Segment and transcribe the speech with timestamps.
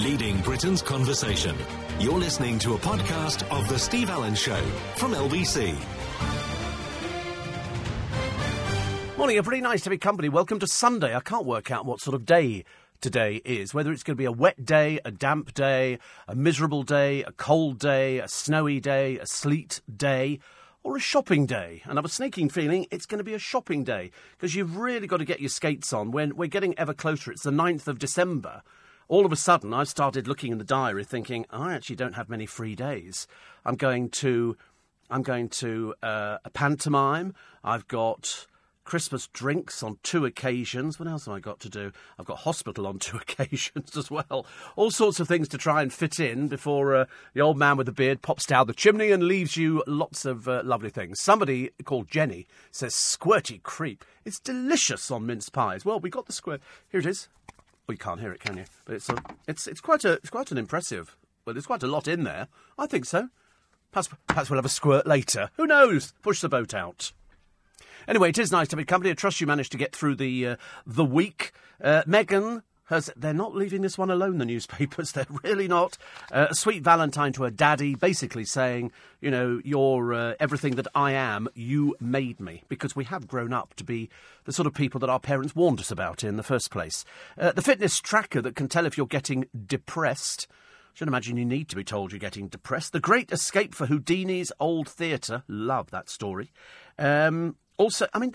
[0.00, 1.54] leading Britain's conversation.
[1.98, 4.60] You're listening to a podcast of The Steve Allen Show
[4.96, 5.74] from LBC.
[9.18, 9.60] Morning, a everybody.
[9.60, 10.30] Nice to be company.
[10.30, 11.14] Welcome to Sunday.
[11.14, 12.64] I can't work out what sort of day
[13.02, 13.74] today is.
[13.74, 17.32] Whether it's going to be a wet day, a damp day, a miserable day, a
[17.32, 20.38] cold day, a snowy day, a sleet day,
[20.82, 21.82] or a shopping day.
[21.84, 24.78] And I have a sneaking feeling it's going to be a shopping day because you've
[24.78, 26.10] really got to get your skates on.
[26.10, 28.62] When we're getting ever closer, it's the 9th of December.
[29.10, 32.28] All of a sudden, I've started looking in the diary, thinking I actually don't have
[32.28, 33.26] many free days.
[33.64, 34.56] I'm going to,
[35.10, 37.34] I'm going to uh, a pantomime.
[37.64, 38.46] I've got
[38.84, 41.00] Christmas drinks on two occasions.
[41.00, 41.90] What else have I got to do?
[42.20, 44.46] I've got hospital on two occasions as well.
[44.76, 47.04] All sorts of things to try and fit in before uh,
[47.34, 50.46] the old man with the beard pops down the chimney and leaves you lots of
[50.46, 51.20] uh, lovely things.
[51.20, 54.04] Somebody called Jenny says squirty creep.
[54.24, 55.84] It's delicious on mince pies.
[55.84, 56.60] Well, we got the squirt.
[56.90, 57.28] Here it is.
[57.90, 58.66] Well, you can't hear it, can you?
[58.84, 59.16] But it's a,
[59.48, 61.16] it's it's quite a it's quite an impressive.
[61.44, 62.46] Well, there's quite a lot in there.
[62.78, 63.30] I think so.
[63.90, 65.50] Perhaps, perhaps we'll have a squirt later.
[65.56, 66.12] Who knows?
[66.22, 67.10] Push the boat out.
[68.06, 69.10] Anyway, it is nice to be company.
[69.10, 71.50] I trust you managed to get through the uh, the week.
[71.82, 73.10] Uh, Meghan has.
[73.16, 74.38] They're not leaving this one alone.
[74.38, 75.12] The newspapers.
[75.12, 75.96] They're really not.
[76.30, 80.86] Uh, a sweet Valentine to her daddy, basically saying, you know, you're uh, everything that
[80.94, 81.48] I am.
[81.54, 84.10] You made me because we have grown up to be
[84.44, 87.04] the sort of people that our parents warned us about in the first place.
[87.38, 90.46] Uh, the fitness tracker that can tell if you're getting depressed.
[90.50, 92.92] I should imagine you need to be told you're getting depressed.
[92.92, 95.44] The Great Escape for Houdini's Old Theatre.
[95.48, 96.52] Love that story.
[96.98, 98.32] Um, also, I mean,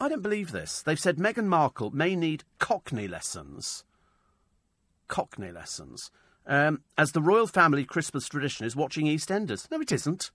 [0.00, 0.82] I don't believe this.
[0.82, 3.84] They've said Meghan Markle may need Cockney lessons.
[5.08, 6.10] Cockney lessons.
[6.46, 9.70] Um, as the royal family Christmas tradition is watching EastEnders.
[9.70, 10.30] No, it isn't.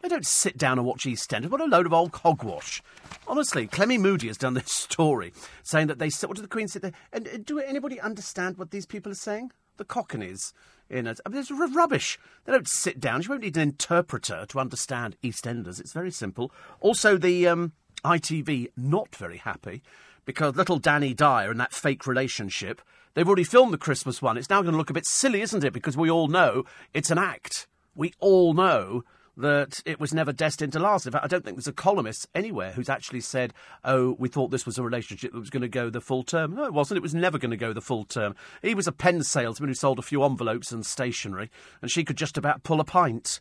[0.00, 1.48] They don't sit down and watch EastEnders.
[1.48, 2.82] What a load of old hogwash.
[3.26, 6.28] Honestly, Clemmie Moody has done this story saying that they sit.
[6.28, 6.92] What did the Queen say?
[7.12, 9.52] And, and do anybody understand what these people are saying?
[9.78, 10.52] The Cockneys
[10.90, 11.08] in.
[11.08, 12.18] I mean, it's rubbish.
[12.44, 13.22] They don't sit down.
[13.22, 15.80] You won't need an interpreter to understand EastEnders.
[15.80, 16.52] It's very simple.
[16.80, 17.72] Also, the um,
[18.04, 19.82] ITV not very happy
[20.24, 22.82] because little Danny Dyer and that fake relationship,
[23.14, 24.36] they've already filmed the Christmas one.
[24.36, 25.72] It's now going to look a bit silly, isn't it?
[25.72, 27.66] Because we all know it's an act.
[27.94, 29.04] We all know
[29.36, 31.06] that it was never destined to last.
[31.06, 33.52] In fact, I don't think there's a columnist anywhere who's actually said,
[33.84, 36.54] oh, we thought this was a relationship that was going to go the full term.
[36.54, 36.98] No, it wasn't.
[36.98, 38.36] It was never going to go the full term.
[38.62, 41.50] He was a pen salesman who sold a few envelopes and stationery,
[41.82, 43.40] and she could just about pull a pint.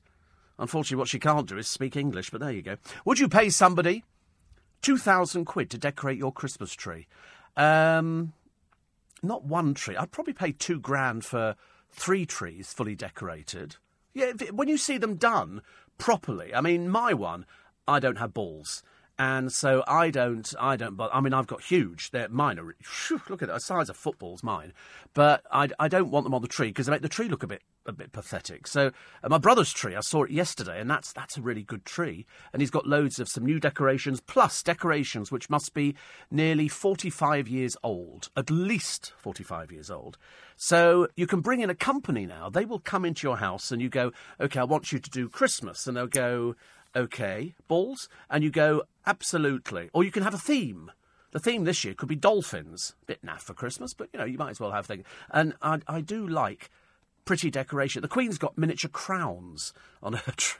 [0.57, 2.77] Unfortunately, what she can't do is speak English, but there you go.
[3.05, 4.03] Would you pay somebody
[4.83, 7.07] 2,000 quid to decorate your Christmas tree.
[7.57, 8.33] Um,
[9.23, 9.95] not one tree.
[9.95, 11.55] I'd probably pay two grand for
[11.91, 13.77] three trees fully decorated.
[14.13, 15.61] Yeah, when you see them done
[15.97, 16.53] properly.
[16.53, 17.45] I mean, my one,
[17.87, 18.83] I don't have balls.
[19.19, 22.09] And so I don't, I don't, but I mean, I've got huge.
[22.11, 22.75] They're mine are,
[23.07, 24.73] whew, look at the size of footballs, mine.
[25.13, 27.43] But I, I don't want them on the tree because they make the tree look
[27.43, 28.65] a bit a bit pathetic.
[28.65, 28.91] So
[29.23, 32.25] uh, my brother's tree, I saw it yesterday, and that's that's a really good tree.
[32.51, 35.95] And he's got loads of some new decorations, plus decorations which must be
[36.31, 40.17] nearly 45 years old, at least 45 years old.
[40.55, 42.49] So you can bring in a company now.
[42.49, 45.29] They will come into your house, and you go, okay, I want you to do
[45.29, 46.55] Christmas, and they'll go,
[46.95, 50.91] okay, balls, and you go, absolutely, or you can have a theme.
[51.31, 52.93] The theme this year could be dolphins.
[53.07, 55.03] Bit naff for Christmas, but you know you might as well have things.
[55.31, 56.69] And I, I do like
[57.25, 58.03] pretty decoration.
[58.03, 60.59] The Queen's got miniature crowns on her tree.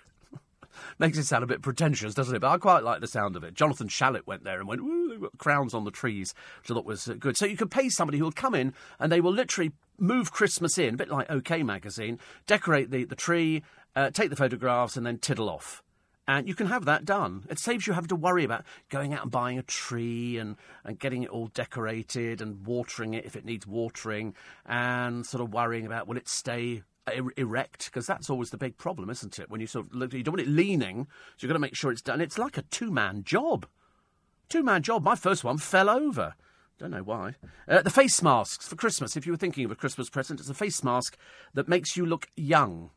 [0.98, 2.40] Makes it sound a bit pretentious, doesn't it?
[2.40, 3.54] But I quite like the sound of it.
[3.54, 6.74] Jonathan Shalit went there and went, Ooh, they've got crowns on the trees, which I
[6.74, 7.38] thought was uh, good.
[7.38, 10.80] So you could pay somebody who will come in and they will literally move Christmas
[10.80, 12.18] in, a bit like OK Magazine,
[12.48, 13.62] decorate the, the tree,
[13.96, 15.83] uh, take the photographs, and then tiddle off
[16.28, 17.45] and you can have that done.
[17.50, 21.00] It saves you having to worry about going out and buying a tree and, and
[21.00, 24.34] getting it all decorated and watering it if it needs watering
[24.66, 28.78] and sort of worrying about will it stay er- erect because that's always the big
[28.78, 29.50] problem, isn't it?
[29.50, 31.75] When you sort of look, you don't want it leaning, so you've got to make
[31.75, 32.22] sure it's done.
[32.22, 33.66] It's like a two man job.
[34.50, 35.03] Two man job.
[35.03, 36.35] My first one fell over.
[36.79, 37.35] Don't know why.
[37.67, 39.16] Uh, the face masks for Christmas.
[39.16, 41.17] If you were thinking of a Christmas present, it's a face mask
[41.53, 42.90] that makes you look young.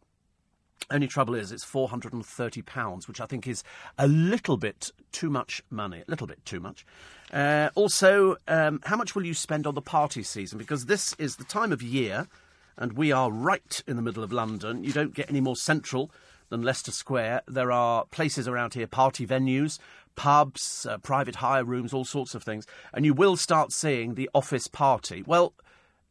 [0.90, 3.64] Only trouble is, it's four hundred and thirty pounds, which I think is
[3.98, 6.02] a little bit too much money.
[6.06, 6.86] A little bit too much.
[7.32, 10.58] Uh, also, um, how much will you spend on the party season?
[10.58, 12.28] Because this is the time of year,
[12.76, 14.84] and we are right in the middle of London.
[14.84, 16.12] You don't get any more central
[16.50, 17.42] than Leicester Square.
[17.48, 19.80] There are places around here, party venues,
[20.14, 24.30] pubs, uh, private hire rooms, all sorts of things, and you will start seeing the
[24.32, 25.24] office party.
[25.26, 25.52] Well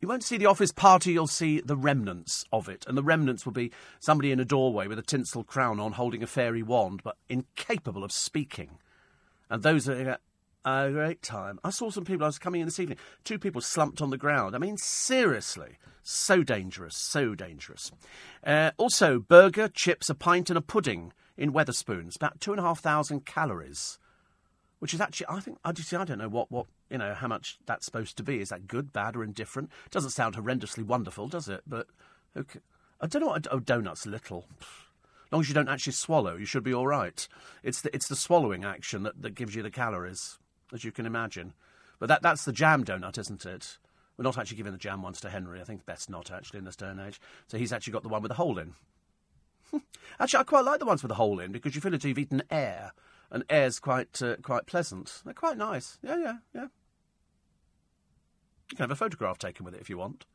[0.01, 2.85] you won't see the office party, you'll see the remnants of it.
[2.87, 6.21] And the remnants will be somebody in a doorway with a tinsel crown on holding
[6.21, 8.77] a fairy wand, but incapable of speaking.
[9.49, 10.17] And those are.
[10.67, 11.59] A great time.
[11.63, 14.17] I saw some people, I was coming in this evening, two people slumped on the
[14.17, 14.55] ground.
[14.55, 15.77] I mean, seriously.
[16.01, 17.91] So dangerous, so dangerous.
[18.43, 22.15] Uh, also, burger, chips, a pint, and a pudding in Wetherspoons.
[22.15, 23.99] About two and a half thousand calories.
[24.79, 27.27] Which is actually, I think, I just, I don't know what, what, you know, how
[27.27, 28.39] much that's supposed to be.
[28.39, 29.69] Is that good, bad, or indifferent?
[29.91, 31.61] Doesn't sound horrendously wonderful, does it?
[31.67, 31.87] But,
[32.37, 32.59] okay.
[33.01, 34.45] I don't know what, oh, donuts, little.
[34.61, 37.27] As long as you don't actually swallow, you should be all right.
[37.63, 40.37] It's the, it's the swallowing action that, that gives you the calories,
[40.73, 41.53] as you can imagine.
[41.99, 43.77] But that, that's the jam donut, isn't it?
[44.17, 45.59] We're not actually giving the jam ones to Henry.
[45.59, 47.19] I think best not, actually, in this day and age.
[47.47, 48.73] So he's actually got the one with the hole in.
[50.19, 52.05] actually, I quite like the ones with the hole in because you feel as if
[52.05, 52.93] you've eaten air,
[53.31, 55.21] and air's quite, uh, quite pleasant.
[55.23, 55.97] They're quite nice.
[56.01, 56.67] Yeah, yeah, yeah.
[58.71, 60.25] You can have a photograph taken with it if you want.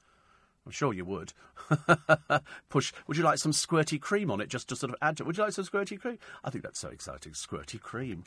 [0.66, 1.32] I'm sure you would.
[2.68, 2.92] Push.
[3.06, 5.26] Would you like some squirty cream on it just to sort of add to it?
[5.26, 6.18] Would you like some squirty cream?
[6.44, 7.32] I think that's so exciting.
[7.32, 8.24] Squirty cream.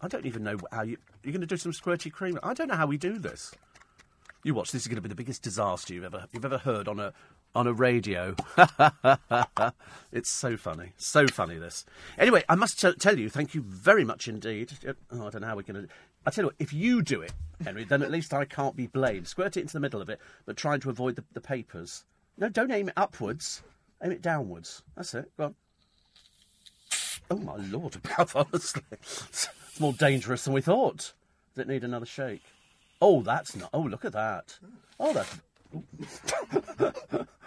[0.00, 0.98] I don't even know how you.
[1.22, 2.38] You're going to do some squirty cream.
[2.42, 3.52] I don't know how we do this.
[4.44, 4.70] You watch.
[4.70, 7.12] This is going to be the biggest disaster you've ever you've ever heard on a
[7.56, 8.36] on a radio.
[10.12, 11.56] it's so funny, so funny.
[11.56, 11.86] This.
[12.18, 14.72] Anyway, I must t- tell you, thank you very much indeed.
[15.10, 15.88] Oh, I don't know how we're going to.
[16.26, 17.32] I tell you what, if you do it,
[17.64, 19.26] Henry, then at least I can't be blamed.
[19.26, 22.04] Squirt it into the middle of it, but trying to avoid the, the papers.
[22.36, 23.62] No, don't aim it upwards.
[24.04, 24.82] Aim it downwards.
[24.94, 25.30] That's it.
[25.38, 25.54] Go on.
[27.30, 28.82] Oh my lord above, honestly.
[28.92, 29.48] It's
[29.80, 31.14] more dangerous than we thought.
[31.54, 32.42] Does it need another shake?
[33.00, 33.70] Oh, that's not.
[33.72, 34.58] Oh, look at that.
[35.00, 35.40] Oh, that's.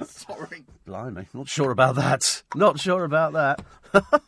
[0.06, 0.64] Sorry.
[0.86, 1.28] Blimey.
[1.34, 2.44] Not sure about that.
[2.56, 3.64] Not sure about that.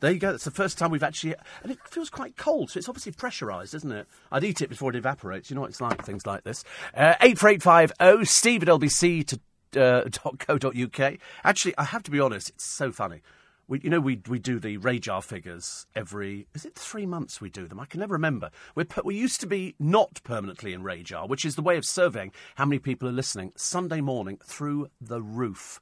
[0.00, 0.32] there you go.
[0.32, 1.34] That's the first time we've actually.
[1.62, 4.06] And it feels quite cold, so it's obviously pressurised, isn't it?
[4.30, 5.50] I'd eat it before it evaporates.
[5.50, 6.64] You know what it's like, things like this.
[6.94, 9.40] Uh, 84850 steve at lbc to.
[9.76, 10.08] Uh,
[10.38, 11.18] .co.uk.
[11.44, 13.20] Actually, I have to be honest, it's so funny.
[13.68, 16.46] We, you know, we we do the radar figures every.
[16.54, 17.78] Is it three months we do them?
[17.78, 18.50] I can never remember.
[18.74, 22.32] We're, we used to be not permanently in radar, which is the way of surveying
[22.56, 23.52] how many people are listening.
[23.56, 25.80] Sunday morning through the roof,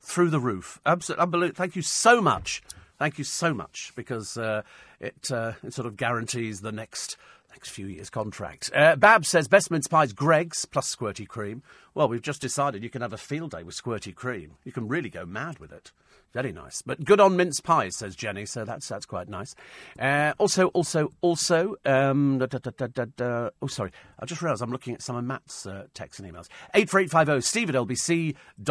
[0.00, 0.80] through the roof.
[0.84, 1.56] Absolutely unbelievable.
[1.56, 2.62] Thank you so much.
[2.98, 4.62] Thank you so much because uh,
[5.00, 7.16] it uh, it sort of guarantees the next
[7.52, 8.70] next few years' contract.
[8.74, 11.62] Uh, Bab says best mince pies Greggs plus squirty cream.
[11.94, 14.52] Well, we've just decided you can have a field day with squirty cream.
[14.64, 15.92] You can really go mad with it.
[16.32, 16.80] Very nice.
[16.80, 19.54] But good on mince pies, says Jenny, so that's that's quite nice.
[19.98, 23.92] Uh, also, also, also, um, da, da, da, oh, sorry.
[24.18, 26.48] I just realised I'm looking at some of Matt's uh, texts and emails.
[26.74, 27.74] 84850 steve at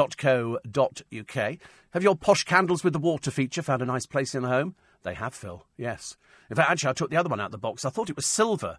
[0.04, 1.57] lbc.co.uk.
[1.94, 4.74] Have your posh candles with the water feature found a nice place in the home?
[5.04, 6.18] They have, Phil, yes.
[6.51, 7.86] In fact, actually, I took the other one out of the box.
[7.86, 8.77] I thought it was silver.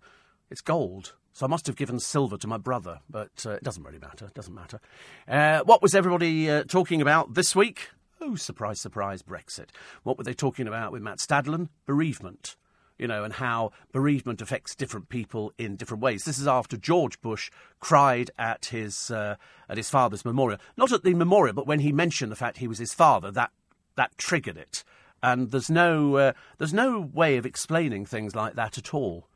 [0.50, 1.14] It's gold.
[1.32, 4.26] So I must have given silver to my brother, but uh, it doesn't really matter.
[4.26, 4.78] It doesn't matter.
[5.26, 7.88] Uh, what was everybody uh, talking about this week?
[8.20, 9.70] Oh, surprise, surprise, Brexit.
[10.02, 11.70] What were they talking about with Matt Stadlen?
[11.86, 12.56] Bereavement.
[12.98, 16.24] You know, and how bereavement affects different people in different ways.
[16.24, 19.36] This is after George Bush cried at his uh,
[19.70, 20.60] at his father's memorial.
[20.76, 23.50] Not at the memorial, but when he mentioned the fact he was his father, that
[23.96, 24.84] that triggered it.
[25.22, 29.28] And there's no uh, there's no way of explaining things like that at all,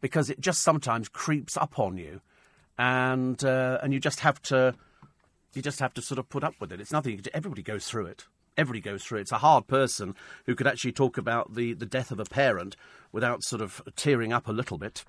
[0.00, 2.20] because it just sometimes creeps up on you,
[2.78, 4.74] and uh, and you just have to
[5.52, 6.80] you just have to sort of put up with it.
[6.80, 7.20] It's nothing.
[7.32, 8.26] Everybody goes through it.
[8.56, 9.22] Everybody goes through it.
[9.22, 10.14] It's a hard person
[10.46, 12.76] who could actually talk about the, the death of a parent
[13.10, 15.04] without sort of tearing up a little bit.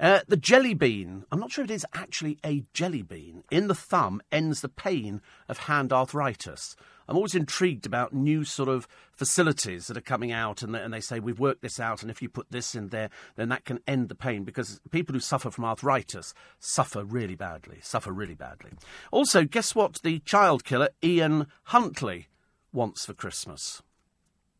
[0.00, 1.24] Uh, the jelly bean.
[1.30, 3.44] I'm not sure it is actually a jelly bean.
[3.50, 6.74] In the thumb ends the pain of hand arthritis.
[7.08, 10.92] I'm always intrigued about new sort of facilities that are coming out, and they, and
[10.92, 13.64] they say we've worked this out, and if you put this in there, then that
[13.64, 17.78] can end the pain because people who suffer from arthritis suffer really badly.
[17.82, 18.72] Suffer really badly.
[19.10, 20.00] Also, guess what?
[20.02, 22.28] The child killer Ian Huntley
[22.72, 23.82] wants for Christmas.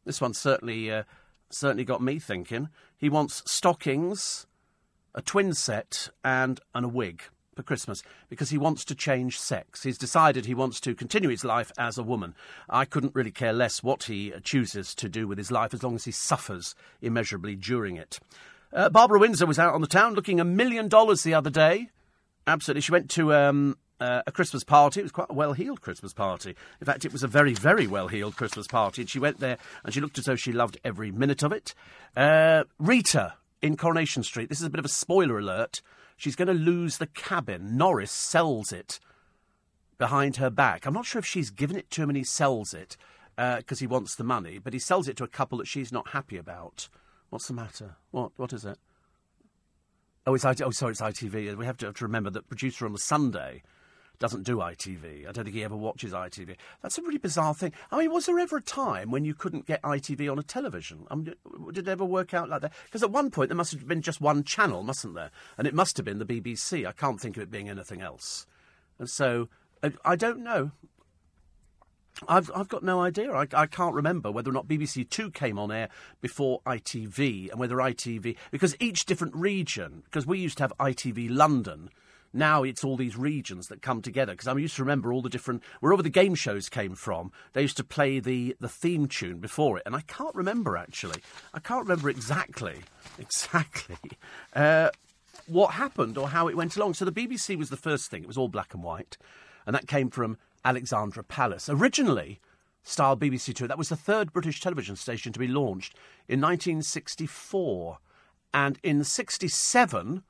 [0.04, 1.02] This one certainly uh,
[1.50, 2.68] certainly got me thinking.
[2.96, 4.46] He wants stockings,
[5.14, 7.22] a twin set, and, and a wig
[7.56, 9.82] for Christmas because he wants to change sex.
[9.82, 12.34] He's decided he wants to continue his life as a woman.
[12.68, 15.96] I couldn't really care less what he chooses to do with his life as long
[15.96, 18.20] as he suffers immeasurably during it.
[18.72, 21.88] Uh, Barbara Windsor was out on the town looking a million dollars the other day.
[22.46, 22.82] Absolutely.
[22.82, 25.00] She went to um, uh, a Christmas party.
[25.00, 26.54] It was quite a well heeled Christmas party.
[26.80, 29.02] In fact, it was a very, very well heeled Christmas party.
[29.02, 31.74] And she went there and she looked as though she loved every minute of it.
[32.16, 34.48] Uh, Rita in Coronation Street.
[34.48, 35.80] This is a bit of a spoiler alert.
[36.16, 37.76] She's going to lose the cabin.
[37.76, 38.98] Norris sells it
[39.98, 40.86] behind her back.
[40.86, 42.96] I'm not sure if she's given it to him and he sells it
[43.36, 45.92] because uh, he wants the money, but he sells it to a couple that she's
[45.92, 46.88] not happy about.
[47.28, 47.96] What's the matter?
[48.10, 48.32] What?
[48.36, 48.78] What is it?
[50.26, 51.56] Oh, it's IT- oh, sorry, it's ITV.
[51.56, 53.62] We have to, have to remember that producer on the Sunday
[54.18, 55.28] doesn't do ITV.
[55.28, 56.56] I don't think he ever watches ITV.
[56.82, 57.72] That's a really bizarre thing.
[57.90, 61.06] I mean, was there ever a time when you couldn't get ITV on a television?
[61.10, 61.34] I mean,
[61.72, 62.72] did it ever work out like that?
[62.84, 65.30] Because at one point there must have been just one channel, mustn't there?
[65.58, 66.86] And it must have been the BBC.
[66.86, 68.46] I can't think of it being anything else.
[68.98, 69.48] And so
[69.82, 70.72] I, I don't know.
[72.28, 73.30] I've, I've got no idea.
[73.32, 75.88] I, I can't remember whether or not BBC Two came on air
[76.20, 78.36] before ITV and whether ITV.
[78.50, 81.90] Because each different region, because we used to have ITV London.
[82.36, 84.32] Now it's all these regions that come together.
[84.32, 85.62] Because I used to remember all the different.
[85.80, 89.78] Wherever the game shows came from, they used to play the, the theme tune before
[89.78, 89.84] it.
[89.86, 91.22] And I can't remember actually.
[91.54, 92.80] I can't remember exactly.
[93.18, 93.96] Exactly.
[94.54, 94.90] Uh,
[95.46, 96.94] what happened or how it went along.
[96.94, 98.22] So the BBC was the first thing.
[98.22, 99.16] It was all black and white.
[99.64, 101.70] And that came from Alexandra Palace.
[101.70, 102.40] Originally,
[102.82, 105.94] style BBC Two, that was the third British television station to be launched
[106.28, 107.98] in 1964.
[108.52, 110.22] And in 67,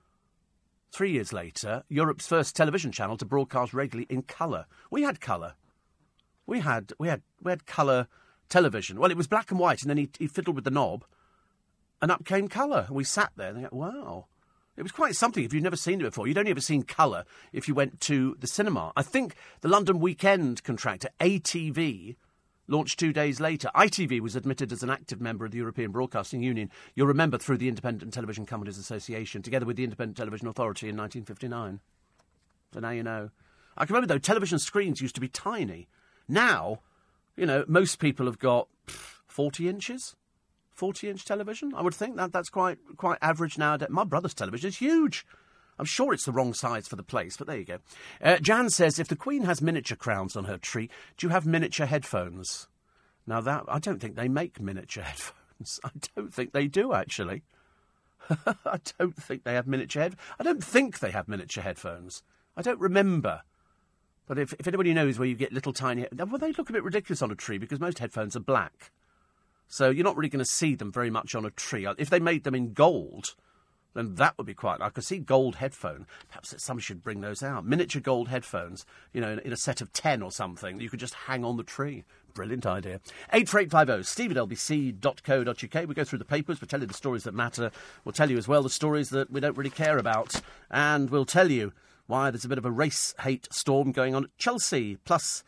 [0.96, 4.64] three years later, Europe's first television channel to broadcast regularly in colour.
[4.90, 5.52] We had colour.
[6.46, 8.08] We had, we had, we had colour
[8.48, 8.98] television.
[8.98, 11.04] Well, it was black and white, and then he, he fiddled with the knob,
[12.00, 12.86] and up came colour.
[12.86, 14.26] And we sat there and go, wow.
[14.78, 16.26] It was quite something if you've never seen it before.
[16.26, 18.92] You'd only ever seen colour if you went to the cinema.
[18.96, 22.16] I think the London Weekend contractor, ATV,
[22.68, 23.70] launched two days later.
[23.74, 26.70] ITV was admitted as an active member of the European Broadcasting Union.
[26.94, 30.96] You'll remember through the Independent Television Companies Association, together with the Independent Television Authority in
[30.96, 31.80] 1959.
[32.72, 33.30] So now you know.
[33.76, 35.88] I can remember, though, television screens used to be tiny.
[36.28, 36.80] Now,
[37.36, 40.16] you know, most people have got 40 inches.
[40.72, 41.72] 40 inch television.
[41.74, 43.88] I would think that that's quite quite average nowadays.
[43.90, 45.26] My brother's television is huge.
[45.78, 47.78] I'm sure it's the wrong size for the place, but there you go.
[48.22, 51.46] Uh, Jan says if the Queen has miniature crowns on her tree, do you have
[51.46, 52.68] miniature headphones?
[53.26, 55.80] Now that I don't think they make miniature headphones.
[55.84, 57.42] I don't think they do actually.
[58.30, 60.16] I don't think they have miniature head.
[60.38, 62.22] I don't think they have miniature headphones.
[62.56, 63.42] I don't remember.
[64.26, 66.82] But if, if anybody knows where you get little tiny, well, they look a bit
[66.82, 68.90] ridiculous on a tree because most headphones are black.
[69.68, 71.86] So you're not really going to see them very much on a tree.
[71.98, 73.34] If they made them in gold,
[73.96, 74.80] then that would be quite.
[74.80, 76.06] I could see gold headphone.
[76.28, 77.64] Perhaps some should bring those out.
[77.64, 80.80] Miniature gold headphones, you know, in, in a set of ten or something.
[80.80, 82.04] You could just hang on the tree.
[82.34, 83.00] Brilliant idea.
[83.32, 85.88] 84850 steve at lbc.co.uk.
[85.88, 87.70] We go through the papers, we tell you the stories that matter.
[88.04, 90.40] We'll tell you as well the stories that we don't really care about.
[90.70, 91.72] And we'll tell you
[92.06, 94.96] why there's a bit of a race hate storm going on at Chelsea.
[94.96, 95.42] Plus,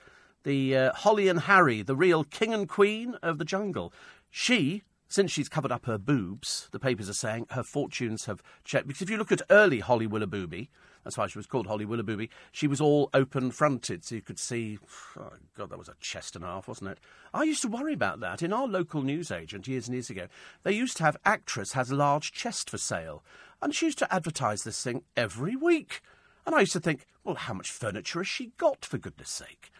[0.44, 3.92] the uh, Holly and Harry, the real king and queen of the jungle.
[4.30, 8.86] She, since she's covered up her boobs, the papers are saying her fortunes have checked.
[8.86, 10.70] Because if you look at early Holly Willoughby,
[11.02, 14.38] that's why she was called Holly Willoughby, she was all open fronted, so you could
[14.38, 14.78] see.
[15.18, 16.98] Oh, God, that was a chest and a half, wasn't it?
[17.32, 18.42] I used to worry about that.
[18.42, 20.26] In our local newsagent years and years ago,
[20.62, 23.24] they used to have actress has large chest for sale.
[23.62, 26.02] And she used to advertise this thing every week.
[26.44, 29.70] And I used to think, well, how much furniture has she got, for goodness sake?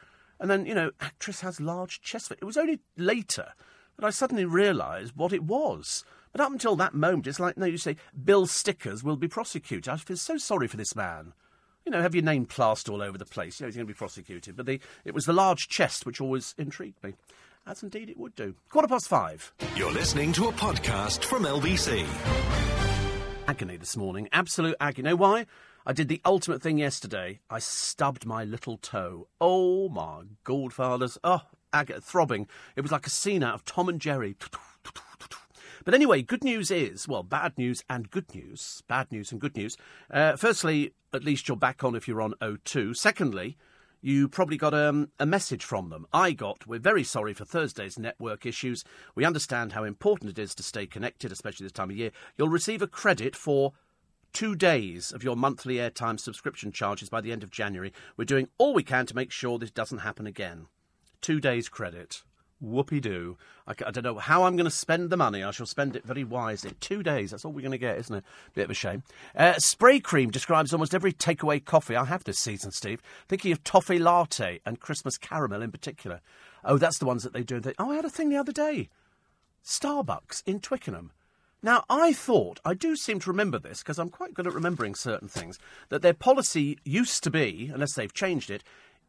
[0.41, 2.31] And then, you know, actress has large chest.
[2.31, 3.53] It was only later
[3.99, 6.05] that I suddenly realised what it was.
[6.33, 9.89] But up until that moment, it's like, no, you say, Bill Stickers will be prosecuted.
[9.89, 11.33] I feel so sorry for this man.
[11.85, 13.59] You know, have your name plastered all over the place.
[13.59, 14.57] You know, he's going to be prosecuted.
[14.57, 17.15] But the, it was the large chest which always intrigued me.
[17.67, 18.55] As indeed it would do.
[18.71, 19.53] Quarter past five.
[19.75, 22.07] You're listening to a podcast from LBC.
[23.49, 24.29] Agony this morning.
[24.33, 25.09] Absolute agony.
[25.09, 25.47] You know why?
[25.87, 27.41] I did the ultimate thing yesterday.
[27.49, 29.27] I stubbed my little toe.
[29.41, 31.19] Oh my godfathers.
[31.25, 32.47] Oh, ag- throbbing.
[32.77, 34.37] It was like a scene out of Tom and Jerry.
[35.85, 38.83] But anyway, good news is, well, bad news and good news.
[38.89, 39.75] Bad news and good news.
[40.11, 42.95] Uh, firstly, at least you're back on if you're on O2.
[42.95, 43.57] Secondly,
[44.03, 46.07] you probably got um, a message from them.
[46.13, 48.85] I got, we're very sorry for Thursday's network issues.
[49.15, 52.11] We understand how important it is to stay connected, especially this time of year.
[52.37, 53.73] You'll receive a credit for
[54.35, 57.95] two days of your monthly airtime subscription charges by the end of January.
[58.17, 60.67] We're doing all we can to make sure this doesn't happen again.
[61.21, 62.23] Two days credit.
[62.63, 63.37] Whoopie doo.
[63.67, 65.45] I, I, don't know how I'm going to spend the money.
[65.45, 66.73] I shall spend it very wisely.
[66.81, 68.25] Two days, that's all we're going to get, isn't it?
[68.55, 69.05] Bit of a shame.
[69.37, 73.01] Uh, spray cream describes almost every takeaway coffee I have this season, Steve.
[73.29, 76.21] Thinking of toffee latte and Christmas caramel in particular.
[76.65, 77.63] Oh, that's the ones that they do.
[77.79, 78.89] Oh, I had a thing the other day.
[79.65, 81.13] Starbucks in Twickenham
[81.61, 84.95] now, I thought, I do seem to remember this because I'm quite good at remembering
[84.95, 85.59] certain things,
[85.89, 88.63] that their policy used to be, unless they've changed it,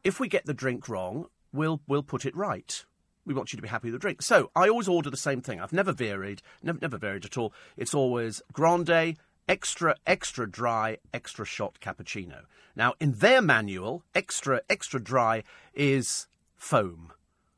[0.04, 2.86] if we get the drink wrong, we'll, we'll put it right.
[3.26, 4.22] We want you to be happy with the drink.
[4.22, 5.60] So I always order the same thing.
[5.60, 7.54] I've never varied, never, never varied at all.
[7.78, 12.42] It's always grande, extra, extra dry, extra shot cappuccino.
[12.76, 17.12] Now, in their manual, extra, extra dry is foam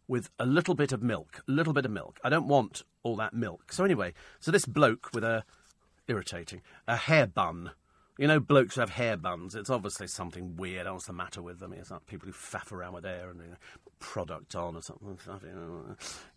[0.08, 1.42] with a little bit of milk.
[1.48, 2.20] A little bit of milk.
[2.24, 3.72] I don't want all that milk.
[3.72, 5.44] So anyway, so this bloke with a
[6.08, 7.72] irritating a hair bun,
[8.22, 9.56] You know, blokes who have hair buns.
[9.56, 10.86] It's obviously something weird.
[10.86, 11.74] What's the matter with them?
[11.74, 13.56] It's like people who faff around with hair and you know,
[13.98, 15.18] product on or something.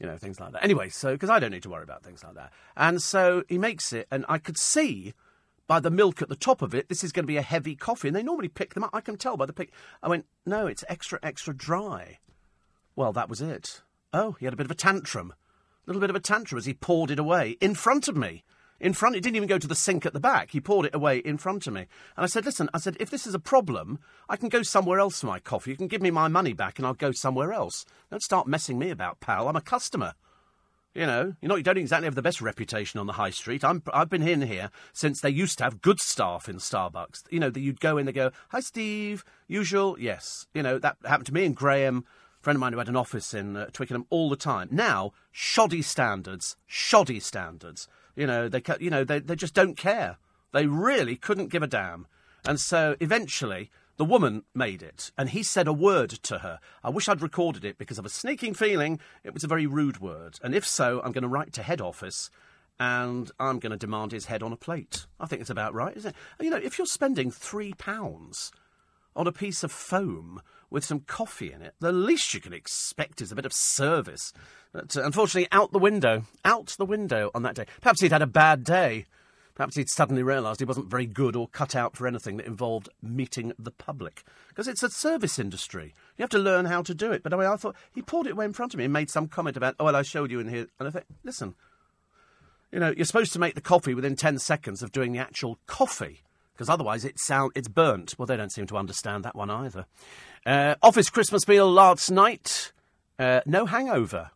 [0.01, 0.65] You know, things like that.
[0.65, 3.59] Anyway, so because I don't need to worry about things like that, and so he
[3.59, 5.13] makes it, and I could see
[5.67, 7.77] by the milk at the top of it, this is going to be a heavy
[7.77, 8.09] coffee.
[8.09, 8.91] And they normally pick them up.
[8.95, 9.71] I can tell by the pick.
[10.03, 12.19] I went, no, it's extra, extra dry.
[12.97, 13.83] Well, that was it.
[14.11, 15.33] Oh, he had a bit of a tantrum.
[15.33, 15.37] A
[15.87, 18.43] little bit of a tantrum as he poured it away in front of me
[18.81, 19.17] in front.
[19.17, 20.51] It didn't even go to the sink at the back.
[20.51, 21.87] He poured it away in front of me.
[22.17, 24.99] And I said, listen, I said, if this is a problem, I can go somewhere
[24.99, 25.71] else for my coffee.
[25.71, 27.85] You can give me my money back and I'll go somewhere else.
[28.11, 29.49] Don't start messing me about, pal.
[29.49, 30.15] I'm a customer.
[30.95, 33.65] You know, you know, you don't exactly have the best reputation on the high street.
[33.65, 37.25] I'm, I've been in here since they used to have good staff in Starbucks.
[37.31, 40.47] You know, that you'd go in, they go, "Hi, Steve." Usual, yes.
[40.55, 42.05] You know, that happened to me and Graham,
[42.41, 44.69] friend of mine who had an office in uh, Twickenham all the time.
[44.71, 47.89] Now, shoddy standards, shoddy standards.
[48.17, 50.19] You know, they you know they they just don't care.
[50.53, 52.07] They really couldn't give a damn.
[52.47, 56.59] And so eventually the woman made it, and he said a word to her.
[56.83, 60.01] I wish I'd recorded it because of a sneaking feeling it was a very rude
[60.01, 60.39] word.
[60.43, 62.31] And if so, I'm going to write to head office
[62.79, 65.07] and I'm going to demand his head on a plate.
[65.21, 66.45] I think it's about right, isn't it?
[66.45, 68.53] You know, if you're spending three pounds
[69.15, 73.21] on a piece of foam with some coffee in it, the least you can expect
[73.21, 74.33] is a bit of service.
[74.73, 77.67] But, uh, unfortunately, out the window, out the window on that day.
[77.81, 79.07] Perhaps he'd had a bad day.
[79.55, 82.89] Perhaps he'd suddenly realised he wasn't very good or cut out for anything that involved
[83.01, 84.25] meeting the public.
[84.49, 85.95] Because it's a service industry.
[86.17, 87.23] You have to learn how to do it.
[87.23, 89.11] But I, mean, I thought he poured it away in front of me and made
[89.11, 90.67] some comment about, oh, well, I showed you in here.
[90.81, 91.55] And I thought, listen,
[92.73, 95.61] you know, you're supposed to make the coffee within 10 seconds of doing the actual
[95.69, 96.24] coffee.
[96.55, 98.15] Because otherwise it sound, it's burnt.
[98.17, 99.87] Well, they don't seem to understand that one either.
[100.47, 102.73] Uh, office Christmas meal last night.
[103.19, 104.31] Uh, no hangover.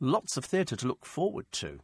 [0.00, 1.80] Lots of theatre to look forward to.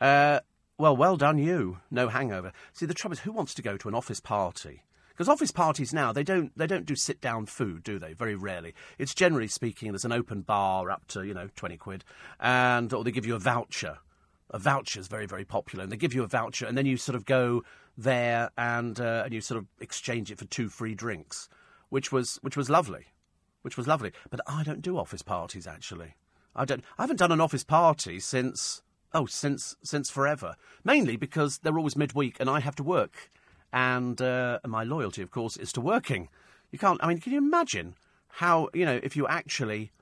[0.00, 0.40] Uh,
[0.78, 1.78] well, well done you.
[1.90, 2.52] No hangover.
[2.72, 4.84] See, the trouble is, who wants to go to an office party?
[5.08, 8.12] Because office parties now they don't they don't do sit down food, do they?
[8.12, 8.72] Very rarely.
[8.98, 12.04] It's generally speaking there's an open bar up to you know twenty quid,
[12.38, 13.98] and or they give you a voucher.
[14.50, 16.96] A voucher is very very popular, and they give you a voucher, and then you
[16.96, 17.62] sort of go
[17.96, 21.48] there and uh, and you sort of exchange it for two free drinks,
[21.88, 23.06] which was which was lovely,
[23.62, 24.12] which was lovely.
[24.30, 26.14] But I don't do office parties actually.
[26.56, 26.84] I don't.
[26.98, 28.82] I haven't done an office party since
[29.14, 30.56] Oh, since since forever.
[30.84, 33.30] Mainly because they're always midweek and I have to work,
[33.72, 36.28] and uh, my loyalty, of course, is to working.
[36.70, 37.02] You can't.
[37.02, 37.94] I mean, can you imagine
[38.28, 39.92] how you know if you actually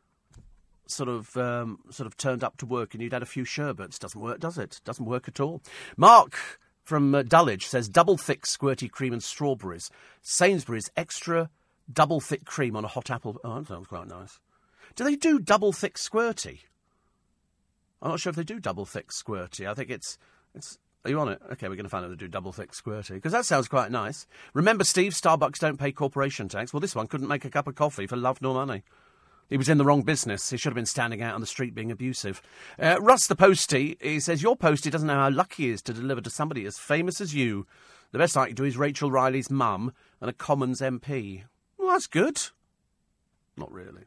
[0.87, 3.99] sort of um, sort of turned up to work and you'd had a few sherbets?
[3.99, 4.81] Doesn't work, does it?
[4.85, 5.63] Doesn't work at all.
[5.97, 6.39] Mark
[6.85, 9.91] from uh, Dulwich says double thick squirty cream and strawberries.
[10.23, 11.51] Sainsbury's extra
[11.93, 13.39] double thick cream on a hot apple.
[13.45, 14.39] Oh, that sounds quite nice.
[14.95, 16.61] Do they do double thick squirty?
[18.01, 19.69] I'm not sure if they do double thick squirty.
[19.69, 20.19] I think it's
[20.55, 20.79] it's.
[21.05, 21.41] Are you on it?
[21.53, 23.93] Okay, we're going to find out they do double thick squirty because that sounds quite
[23.93, 24.27] nice.
[24.55, 26.73] Remember, Steve, Starbucks don't pay corporation tax.
[26.73, 28.83] Well, this one couldn't make a cup of coffee for love nor money.
[29.49, 30.51] He was in the wrong business.
[30.51, 32.43] He should have been standing out on the street being abusive.
[32.79, 35.93] Uh, Russ the postie, he says, Your postie doesn't know how lucky he is to
[35.93, 37.67] deliver to somebody as famous as you.
[38.13, 41.45] The best I can do is Rachel Riley's mum and a Commons MP.
[41.79, 42.41] Well, that's good.
[43.57, 44.05] Not really.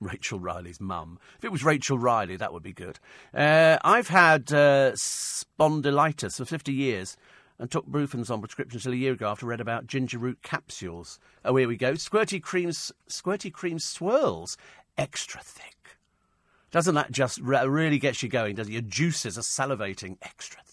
[0.00, 1.18] Rachel Riley's mum.
[1.36, 2.98] If it was Rachel Riley, that would be good.
[3.34, 7.16] Uh, I've had uh, spondylitis for 50 years
[7.60, 10.42] and took Brufens on prescription until a year ago after I read about ginger root
[10.42, 11.20] capsules.
[11.44, 11.92] Oh, here we go.
[11.92, 14.56] Squirty cream, squirty cream swirls,
[14.96, 15.98] extra thick.
[16.70, 18.56] Doesn't that just re- really get you going?
[18.56, 18.72] Does it?
[18.72, 20.70] Your juices are salivating extra thick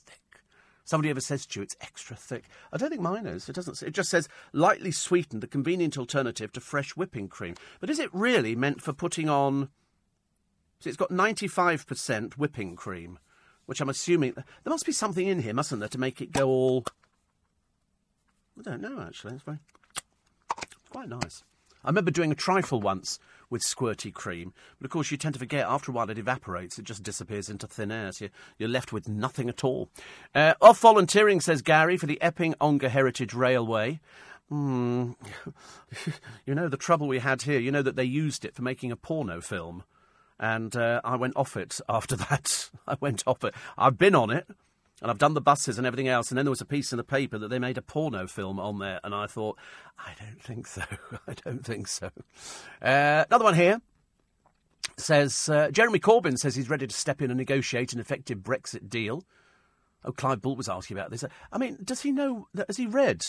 [0.88, 2.46] somebody ever says to you it's extra thick.
[2.72, 3.50] I don't think mine is.
[3.50, 3.84] It doesn't.
[3.84, 7.56] It just says lightly sweetened, a convenient alternative to fresh whipping cream.
[7.80, 9.70] But is it really meant for putting on?
[10.80, 13.20] See, it's got ninety-five percent whipping cream,
[13.68, 16.48] which I'm assuming there must be something in here, mustn't there, to make it go
[16.48, 16.86] all?
[18.60, 19.00] I don't know.
[19.00, 19.60] Actually, it's very
[20.90, 21.44] quite nice.
[21.84, 24.54] I remember doing a trifle once with squirty cream.
[24.80, 27.50] But of course, you tend to forget after a while it evaporates, it just disappears
[27.50, 28.28] into thin air, so
[28.58, 29.90] you're left with nothing at all.
[30.34, 34.00] Uh, off volunteering, says Gary, for the Epping Ongar Heritage Railway.
[34.50, 35.12] Hmm.
[36.46, 37.60] you know the trouble we had here.
[37.60, 39.84] You know that they used it for making a porno film,
[40.40, 42.70] and uh, I went off it after that.
[42.88, 43.54] I went off it.
[43.78, 44.48] I've been on it
[45.02, 46.30] and I've done the buses and everything else.
[46.30, 48.60] And then there was a piece in the paper that they made a porno film
[48.60, 49.58] on there, and I thought,
[50.00, 50.82] I don't think so.
[51.28, 52.08] I don't think so.
[52.82, 53.82] Uh, another one here
[54.98, 58.90] says uh, Jeremy Corbyn says he's ready to step in and negotiate an effective Brexit
[58.90, 59.24] deal.
[60.04, 61.24] Oh, Clive Bull was asking about this.
[61.52, 62.48] I mean, does he know?
[62.54, 63.26] That, has he read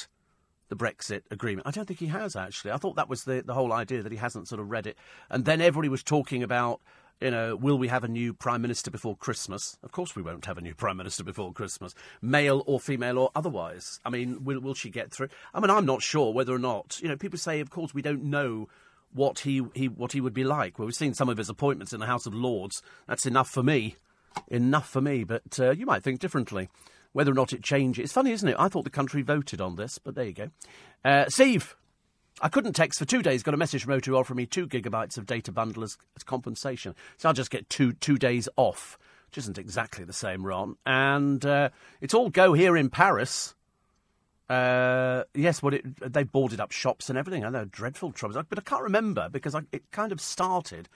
[0.68, 1.66] the Brexit agreement?
[1.66, 2.71] I don't think he has actually.
[2.71, 4.97] I thought that was the the whole idea that he hasn't sort of read it.
[5.29, 6.81] And then everybody was talking about
[7.21, 9.77] You know, will we have a new prime minister before Christmas?
[9.83, 13.31] Of course, we won't have a new prime minister before Christmas, male or female or
[13.35, 13.99] otherwise.
[14.05, 15.29] I mean, will will she get through?
[15.53, 17.01] I mean, I'm not sure whether or not.
[17.03, 18.69] You know, people say, of course, we don't know
[19.13, 20.79] what he, he what he would be like.
[20.79, 22.83] Well, we've seen some of his appointments in the House of Lords.
[23.09, 23.97] That's enough for me.
[24.47, 25.25] Enough for me.
[25.25, 26.69] But uh, you might think differently.
[27.15, 28.05] Whether or not it changes.
[28.05, 28.57] It's funny, isn't it?
[28.59, 30.51] I thought the country voted on this, but there you go.
[31.05, 31.75] Uh, Steve,
[32.40, 33.42] I couldn't text for two days.
[33.42, 36.94] Got a message from O2 offering me two gigabytes of data bundle as, as compensation.
[37.16, 40.77] So I'll just get two two days off, which isn't exactly the same, Ron.
[40.87, 41.70] And uh,
[42.01, 43.55] it's all go here in Paris.
[44.48, 47.44] Uh, yes, what it, they boarded up shops and everything.
[47.44, 50.88] I know dreadful troubles, but I can't remember because I, it kind of started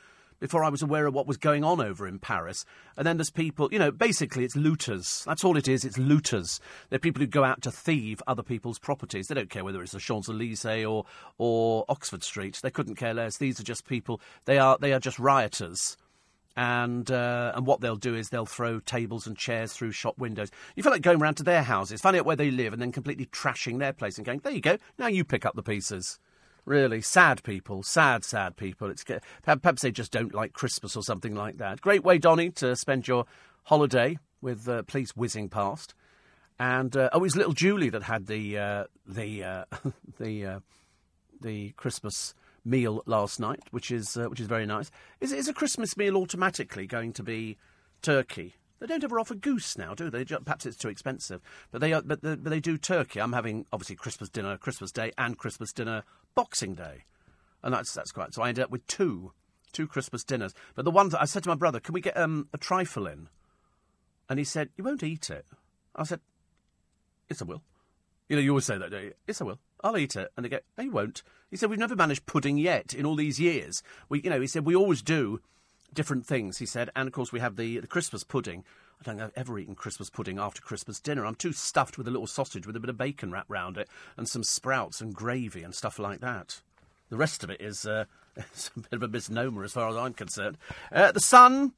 [0.43, 2.65] before I was aware of what was going on over in Paris.
[2.97, 5.23] And then there's people, you know, basically it's looters.
[5.25, 5.85] That's all it is.
[5.85, 6.59] It's looters.
[6.91, 9.29] They're people who go out to thieve other people's properties.
[9.29, 11.05] They don't care whether it's the Champs Elysees or
[11.39, 12.59] or Oxford Street.
[12.61, 13.37] They couldn't care less.
[13.37, 14.21] These are just people.
[14.45, 15.97] They are they are just rioters.
[16.57, 20.51] And uh, and what they'll do is they'll throw tables and chairs through shop windows.
[20.75, 22.91] You feel like going round to their houses, finding out where they live, and then
[22.91, 24.79] completely trashing their place and going, "There you go.
[24.99, 26.19] Now you pick up the pieces."
[26.65, 28.89] Really sad people, sad, sad people.
[28.89, 29.05] It's
[29.43, 31.81] perhaps they just don't like Christmas or something like that.
[31.81, 33.27] Great way, Donny, to spend your
[33.65, 35.95] holiday with uh, police whizzing past.
[36.59, 39.65] And uh, oh, it was little Julie that had the uh, the uh,
[40.21, 40.61] the uh,
[41.41, 44.91] the Christmas meal last night, which is uh, which is very nice.
[45.21, 47.57] Is is a Christmas meal automatically going to be
[48.03, 48.55] turkey?
[48.83, 50.25] They don't ever offer goose now, do they?
[50.25, 51.41] Perhaps it's too expensive,
[51.71, 53.21] but they are, but, the, but they do turkey.
[53.21, 56.03] I'm having obviously Christmas dinner, Christmas Day, and Christmas dinner
[56.35, 57.05] Boxing Day,
[57.63, 58.35] and that's that's quite.
[58.35, 59.35] So I ended up with two,
[59.71, 60.53] two Christmas dinners.
[60.75, 63.07] But the one that I said to my brother, "Can we get um, a trifle
[63.07, 63.29] in?"
[64.29, 65.47] And he said, "You won't eat it."
[65.95, 66.19] I said,
[67.31, 67.63] "Yes, I will."
[68.29, 69.15] You know, you always say that, don't you?
[69.29, 69.61] Yes, I will.
[69.85, 70.33] I'll eat it.
[70.37, 73.15] And they go, "No, you won't." He said, "We've never managed pudding yet in all
[73.15, 73.81] these years.
[74.09, 75.41] We, you know," he said, "we always do."
[75.95, 76.91] Different things, he said.
[76.97, 78.65] And of course, we have the, the Christmas pudding.
[79.01, 81.27] I don't think I've ever eaten Christmas pudding after Christmas dinner.
[81.27, 83.89] I'm too stuffed with a little sausage with a bit of bacon wrapped round it
[84.17, 86.61] and some sprouts and gravy and stuff like that.
[87.11, 88.05] The rest of it is uh,
[88.37, 90.57] it's a bit of a misnomer as far as I'm concerned.
[90.91, 91.73] Uh, the Sun,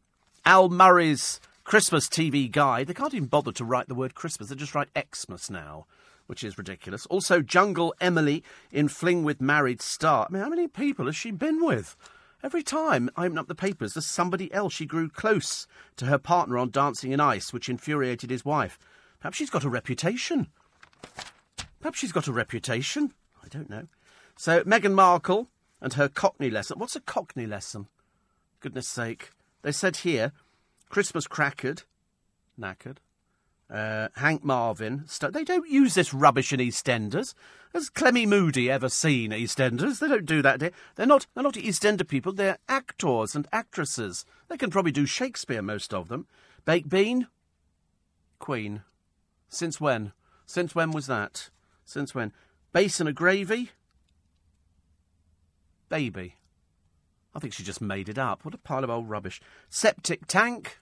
[0.44, 2.87] Al Murray's Christmas TV guide.
[2.87, 4.50] They can't even bother to write the word Christmas.
[4.50, 5.87] They just write Xmas now,
[6.27, 7.07] which is ridiculous.
[7.07, 10.27] Also, Jungle Emily in Fling with Married Star.
[10.29, 11.96] I mean, how many people has she been with?
[12.45, 14.75] Every time I open up the papers, there's somebody else.
[14.75, 18.79] She grew close to her partner on Dancing on Ice, which infuriated his wife.
[19.19, 20.49] Perhaps she's got a reputation.
[21.81, 23.15] Perhaps she's got a reputation.
[23.43, 23.89] I don't know.
[24.37, 25.49] So, Meghan Markle
[25.81, 26.79] and her Cockney lesson.
[26.79, 27.87] What's a Cockney lesson?
[28.61, 29.31] Goodness sake.
[29.63, 30.33] They said here
[30.91, 31.85] Christmas crackered,
[32.61, 32.99] knackered,
[33.75, 35.05] uh, Hank Marvin.
[35.33, 37.35] They don't use this rubbish in EastEnders.
[37.75, 39.99] Has Clemmie Moody ever seen EastEnders?
[39.99, 40.61] They don't do that.
[40.95, 41.27] They're not.
[41.35, 42.33] They're not EastEnder people.
[42.33, 44.25] They're actors and actresses.
[44.49, 46.27] They can probably do Shakespeare, most of them.
[46.65, 47.27] Baked bean,
[48.39, 48.83] Queen.
[49.49, 50.13] Since when?
[50.47, 51.51] Since when was that?
[51.85, 52.33] Since when?
[52.73, 53.71] Basin of gravy,
[55.89, 56.37] baby.
[57.35, 58.45] I think she just made it up.
[58.45, 59.41] What a pile of old rubbish.
[59.69, 60.79] Septic tank.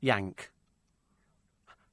[0.00, 0.50] Yank.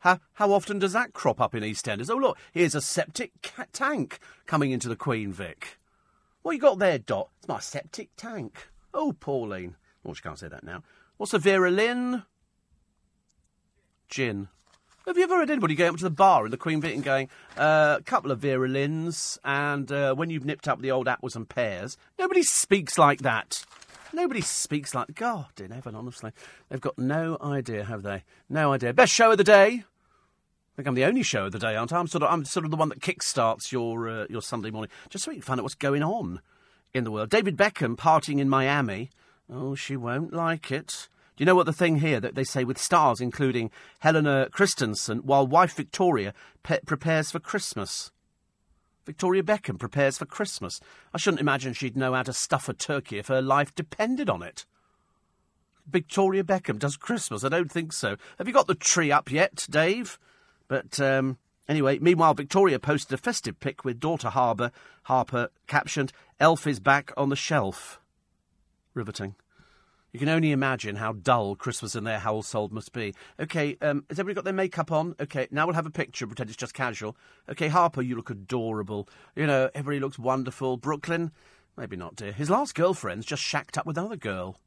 [0.05, 2.11] How, how often does that crop up in EastEnders?
[2.11, 5.79] Oh, look, here's a septic ca- tank coming into the Queen Vic.
[6.43, 7.29] What you got there, Dot?
[7.39, 8.67] It's my septic tank.
[8.93, 9.77] Oh, Pauline.
[10.05, 10.83] Oh, she can't say that now.
[11.17, 12.21] What's a Vera Lynn?
[14.07, 14.47] Gin.
[15.07, 17.03] Have you ever heard anybody going up to the bar in the Queen Vic and
[17.03, 21.07] going, uh, a couple of Vera Lynns, and uh, when you've nipped up the old
[21.07, 21.97] apples and pears?
[22.19, 23.65] Nobody speaks like that.
[24.13, 26.31] Nobody speaks like God in heaven, honestly.
[26.69, 28.23] They've got no idea, have they?
[28.47, 28.93] No idea.
[28.93, 29.83] Best show of the day.
[30.75, 31.99] I think I'm the only show of the day, aren't I?
[31.99, 34.91] I'm sort of, I'm sort of the one that kickstarts your uh, your Sunday morning,
[35.09, 36.41] just so you can find out what's going on
[36.93, 37.29] in the world.
[37.29, 39.09] David Beckham partying in Miami.
[39.49, 41.07] Oh, she won't like it.
[41.37, 45.19] Do you know what the thing here that they say with stars, including Helena Christensen,
[45.19, 48.11] while wife Victoria pe- prepares for Christmas?
[49.05, 50.81] Victoria Beckham prepares for Christmas.
[51.13, 54.43] I shouldn't imagine she'd know how to stuff a turkey if her life depended on
[54.43, 54.65] it.
[55.87, 57.45] Victoria Beckham does Christmas?
[57.45, 58.17] I don't think so.
[58.37, 60.17] Have you got the tree up yet, Dave?
[60.67, 64.71] But um, anyway, meanwhile, Victoria posted a festive pic with daughter Harbour,
[65.03, 67.99] Harper captioned, Elf is back on the shelf.
[68.93, 69.35] Riveting.
[70.15, 73.13] You can only imagine how dull Christmas in their household must be.
[73.37, 75.13] Okay, um, has everybody got their makeup on?
[75.19, 77.17] Okay, now we'll have a picture, pretend it's just casual.
[77.49, 79.09] Okay, Harper, you look adorable.
[79.35, 80.77] You know, everybody looks wonderful.
[80.77, 81.31] Brooklyn,
[81.75, 82.31] maybe not, dear.
[82.31, 84.57] His last girlfriend's just shacked up with another girl.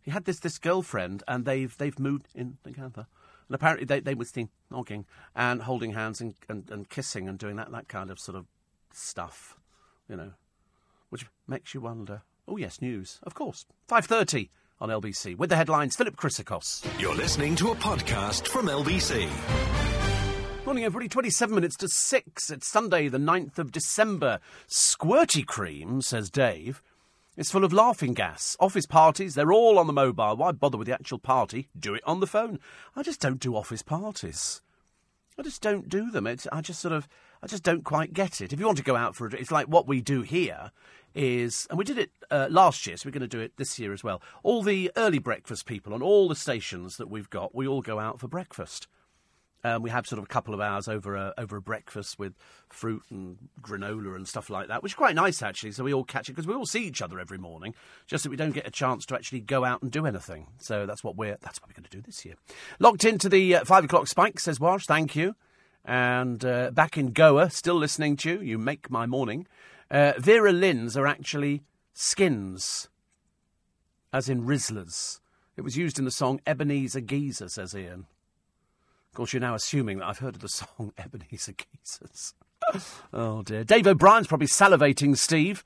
[0.00, 3.06] He had this this girlfriend, and they've they've moved in together.
[3.48, 7.38] And apparently they, they were seen nogging and holding hands and, and, and kissing and
[7.38, 8.46] doing that, that kind of sort of
[8.92, 9.56] stuff,
[10.08, 10.32] you know,
[11.10, 13.66] which makes you wonder Oh yes, news, of course.
[13.86, 14.50] Five thirty
[14.80, 15.94] on LBC with the headlines.
[15.94, 16.84] Philip Chrysakos.
[17.00, 19.28] You're listening to a podcast from LBC.
[20.66, 21.08] Morning, everybody.
[21.08, 22.50] 27 minutes to 6.
[22.50, 24.38] It's Sunday, the 9th of December.
[24.68, 26.82] Squirty cream, says Dave,
[27.36, 28.56] is full of laughing gas.
[28.60, 30.36] Office parties, they're all on the mobile.
[30.36, 31.68] Why bother with the actual party?
[31.78, 32.58] Do it on the phone.
[32.94, 34.60] I just don't do office parties.
[35.38, 36.26] I just don't do them.
[36.26, 37.08] It's, I just sort of,
[37.42, 38.52] I just don't quite get it.
[38.52, 40.72] If you want to go out for it, it's like what we do here
[41.14, 43.78] is, and we did it uh, last year, so we're going to do it this
[43.78, 44.20] year as well.
[44.42, 47.98] All the early breakfast people on all the stations that we've got, we all go
[47.98, 48.86] out for breakfast.
[49.64, 52.34] Um, we have sort of a couple of hours over a over a breakfast with
[52.68, 55.72] fruit and granola and stuff like that, which is quite nice actually.
[55.72, 57.74] So we all catch it because we all see each other every morning.
[58.06, 60.48] Just that we don't get a chance to actually go out and do anything.
[60.58, 62.34] So that's what we're that's what we're going to do this year.
[62.80, 64.86] Locked into the uh, five o'clock spike says Wash.
[64.86, 65.36] Thank you.
[65.84, 68.40] And uh, back in Goa, still listening to you.
[68.40, 69.46] You make my morning.
[69.90, 72.88] Uh, Vera Lynn's are actually skins,
[74.12, 75.20] as in Rizlas.
[75.56, 78.06] It was used in the song Ebenezer Geezer, says Ian.
[79.12, 82.32] Of course, you're now assuming that I've heard of the song Ebenezer Geezers.
[83.12, 83.62] oh dear.
[83.62, 85.62] Dave O'Brien's probably salivating, Steve,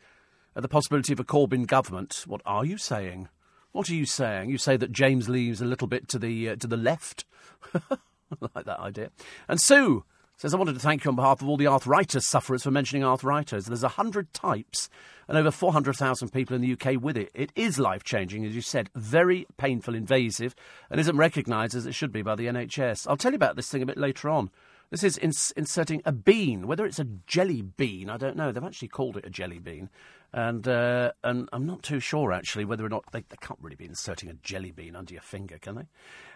[0.57, 2.25] at the possibility of a Corbyn government.
[2.27, 3.29] What are you saying?
[3.71, 4.51] What are you saying?
[4.51, 7.25] You say that James leaves a little bit to the uh, to the left.
[8.41, 9.11] Like that idea.
[9.49, 10.05] And Sue
[10.37, 13.03] says, I wanted to thank you on behalf of all the arthritis sufferers for mentioning
[13.03, 13.67] arthritis.
[13.67, 14.91] There's a hundred types
[15.29, 17.31] and over 400,000 people in the UK with it.
[17.35, 20.55] It is life changing, as you said, very painful, invasive,
[20.91, 23.07] and isn't recognised as it should be by the NHS.
[23.09, 24.51] I'll tell you about this thing a bit later on.
[24.91, 26.67] This is ins- inserting a bean.
[26.67, 28.53] Whether it's a jelly bean, I don't know.
[28.53, 29.91] They've actually called it a jelly bean.
[30.37, 33.75] And, uh, and I'm not too sure, actually, whether or not they, they can't really
[33.75, 35.87] be inserting a jelly bean under your finger, can they?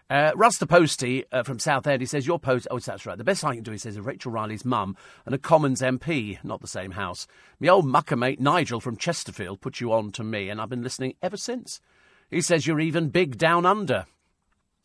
[0.09, 3.19] Uh, Russ the Postie uh, from Southend, he says, Your post, oh, that's right.
[3.19, 6.43] The best I can do, he says, is Rachel Riley's mum and a Commons MP,
[6.43, 7.27] not the same house.
[7.61, 10.83] My old mucker mate Nigel from Chesterfield put you on to me, and I've been
[10.83, 11.83] listening ever since.
[12.31, 14.07] He says you're even big down under.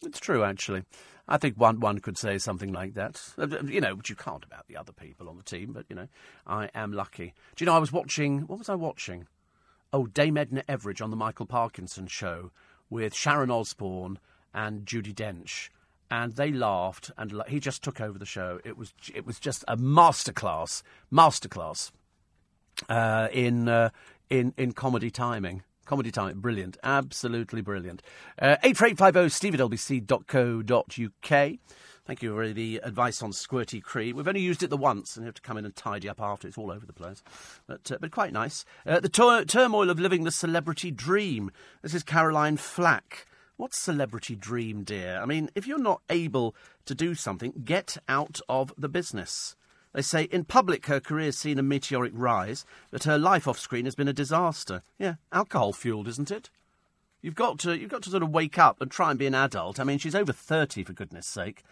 [0.06, 0.84] It's true, actually.
[1.28, 3.22] I think one one could say something like that.
[3.38, 5.74] Uh, you know, but you can't about the other people on the team.
[5.74, 6.08] But you know,
[6.46, 7.34] I am lucky.
[7.56, 7.76] Do you know?
[7.76, 8.42] I was watching.
[8.42, 9.28] What was I watching?
[9.92, 12.52] Oh, Dame Edna Everage on the Michael Parkinson show
[12.90, 14.20] with Sharon Osbourne
[14.54, 15.70] and Judi Dench,
[16.12, 18.60] and they laughed, and he just took over the show.
[18.64, 21.92] It was it was just a masterclass, masterclass
[22.90, 23.90] uh, in uh,
[24.30, 25.64] in in comedy timing.
[25.86, 28.02] Comedy timing, brilliant, absolutely brilliant.
[28.40, 30.80] Uh, eight four eight five zero steve at lbc.co.uk.
[32.06, 34.16] Thank you for the advice on squirty cream.
[34.16, 36.48] We've only used it the once, and have to come in and tidy up after.
[36.48, 37.24] It's all over the place,
[37.68, 38.66] but uh, but quite nice.
[38.86, 39.10] Uh, the
[39.48, 41.52] turmoil of living the celebrity dream.
[41.82, 43.26] This is Caroline Flack.
[43.58, 45.20] What's celebrity dream, dear?
[45.22, 49.56] I mean, if you're not able to do something, get out of the business.
[49.96, 53.86] They say in public her career's seen a meteoric rise, but her life off screen
[53.86, 54.82] has been a disaster.
[55.00, 56.50] Yeah, alcohol fueled, isn't it?
[57.22, 59.34] You've got to you've got to sort of wake up and try and be an
[59.34, 59.80] adult.
[59.80, 61.64] I mean, she's over thirty for goodness sake,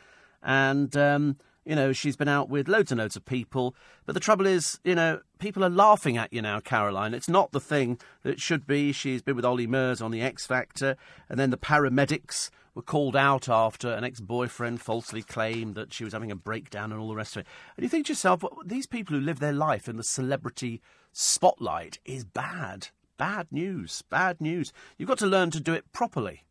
[0.42, 3.76] and um, you know, she's been out with loads and loads of people.
[4.06, 7.14] But the trouble is, you know, people are laughing at you now, Caroline.
[7.14, 8.94] It's not the thing that should be.
[8.94, 10.96] She's been with Olly Murs on The X Factor,
[11.28, 16.04] and then the paramedics were called out after an ex boyfriend falsely claimed that she
[16.04, 17.48] was having a breakdown and all the rest of it.
[17.78, 20.82] And you think to yourself, well, these people who live their life in the celebrity
[21.12, 22.90] spotlight is bad.
[23.18, 24.04] Bad news.
[24.10, 24.74] Bad news.
[24.98, 26.46] You've got to learn to do it properly.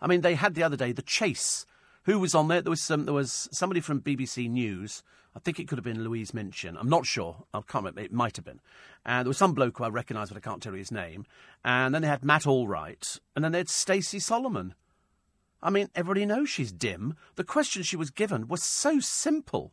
[0.00, 1.66] I mean, they had the other day the chase
[2.06, 2.62] who was on there?
[2.62, 3.04] There was some.
[3.04, 5.02] There was somebody from BBC News.
[5.34, 6.76] I think it could have been Louise Minchin.
[6.78, 7.44] I'm not sure.
[7.52, 8.00] I can't remember.
[8.00, 8.60] It might have been.
[9.04, 11.26] And there was some bloke who I recognise, but I can't tell you his name.
[11.64, 14.74] And then they had Matt Allwright, and then they had Stacey Solomon.
[15.62, 17.16] I mean, everybody knows she's dim.
[17.36, 19.72] The questions she was given were so simple.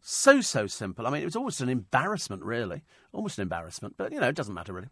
[0.00, 1.06] So, so simple.
[1.06, 2.82] I mean, it was almost an embarrassment, really.
[3.12, 4.88] Almost an embarrassment, but, you know, it doesn't matter, really.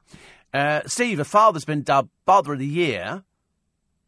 [0.52, 3.24] Uh, Steve, a father's been dubbed Father of the Year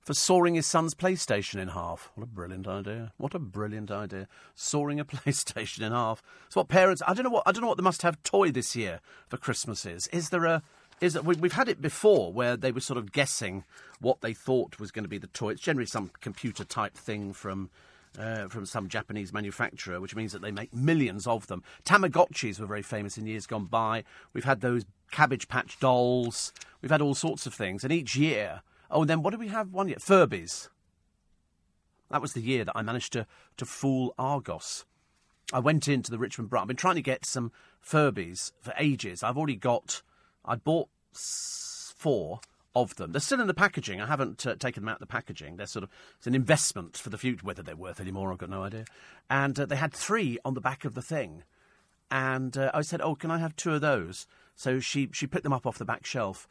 [0.03, 2.11] for sawing his son's PlayStation in half.
[2.14, 3.12] What a brilliant idea!
[3.16, 4.27] What a brilliant idea!
[4.55, 6.23] Sawing a PlayStation in half.
[6.46, 7.03] It's what parents.
[7.07, 7.44] I don't know what.
[7.46, 10.07] I don't know what the must-have toy this year for Christmas is.
[10.09, 10.62] Is there a?
[11.00, 13.64] Is that we've had it before where they were sort of guessing
[14.00, 15.50] what they thought was going to be the toy.
[15.50, 17.70] It's generally some computer type thing from.
[18.18, 21.62] Uh, from some Japanese manufacturer, which means that they make millions of them.
[21.84, 24.02] Tamagotchis were very famous in years gone by.
[24.32, 26.52] We've had those Cabbage Patch dolls.
[26.82, 27.84] We've had all sorts of things.
[27.84, 29.98] And each year, Oh, and then what did we have one year?
[29.98, 30.68] Furbies.
[32.10, 34.84] That was the year that I managed to, to fool Argos.
[35.52, 36.62] I went into the Richmond Branch.
[36.62, 37.52] I've been trying to get some
[37.84, 39.22] Furbies for ages.
[39.22, 40.02] I've already got,
[40.44, 42.40] I bought four
[42.74, 43.12] of them.
[43.12, 44.00] They're still in the packaging.
[44.00, 45.57] I haven't uh, taken them out of the packaging.
[45.57, 47.44] They're sort of, it's an investment for the future.
[47.44, 48.85] Whether they're worth any more, I've got no idea.
[49.29, 51.42] And uh, they had three on the back of the thing.
[52.11, 54.26] And uh, I said, oh, can I have two of those?
[54.55, 56.46] So she, she picked them up off the back shelf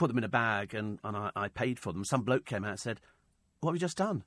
[0.00, 2.06] put them in a bag and, and I, I paid for them.
[2.06, 3.00] Some bloke came out and said,
[3.60, 4.24] What have you just done?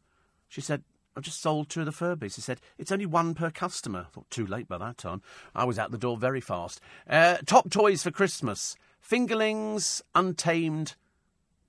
[0.48, 0.84] She said,
[1.16, 2.36] I've just sold two of the Furbies.
[2.36, 4.08] He said, It's only one per customer.
[4.08, 5.22] I thought, too late by that time.
[5.54, 6.82] I was out the door very fast.
[7.08, 8.76] Uh, top toys for Christmas
[9.08, 10.96] Fingerlings Untamed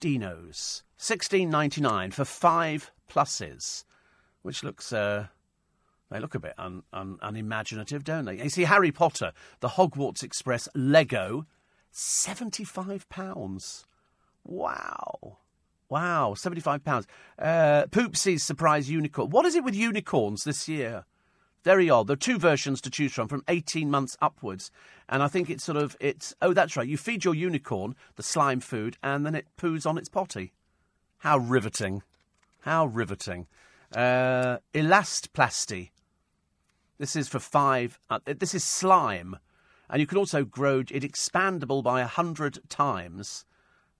[0.01, 0.83] Dinos.
[0.97, 3.85] Sixteen ninety nine for five pluses,
[4.43, 5.27] which looks uh,
[6.11, 8.43] they look a bit un, un, unimaginative, don't they?
[8.43, 11.47] You see, Harry Potter, the Hogwarts Express Lego,
[11.91, 13.87] seventy-five pounds.
[14.45, 15.39] Wow,
[15.95, 17.07] wow, seventy-five pounds.
[17.39, 19.31] Uh, Poopsie's surprise unicorn.
[19.31, 21.05] What is it with unicorns this year?
[21.63, 22.09] Very odd.
[22.09, 24.73] There are two versions to choose from, from 18 months upwards.
[25.09, 26.87] And I think it's sort of, it's, oh, that's right.
[26.87, 30.53] You feed your unicorn the slime food and then it poos on its potty.
[31.19, 32.03] How riveting.
[32.63, 33.47] How riveting.
[33.95, 35.91] Uh, Elastplasty.
[36.99, 39.39] This is for five, uh, this is slime.
[39.89, 43.47] And you can also grow it expandable by a hundred times.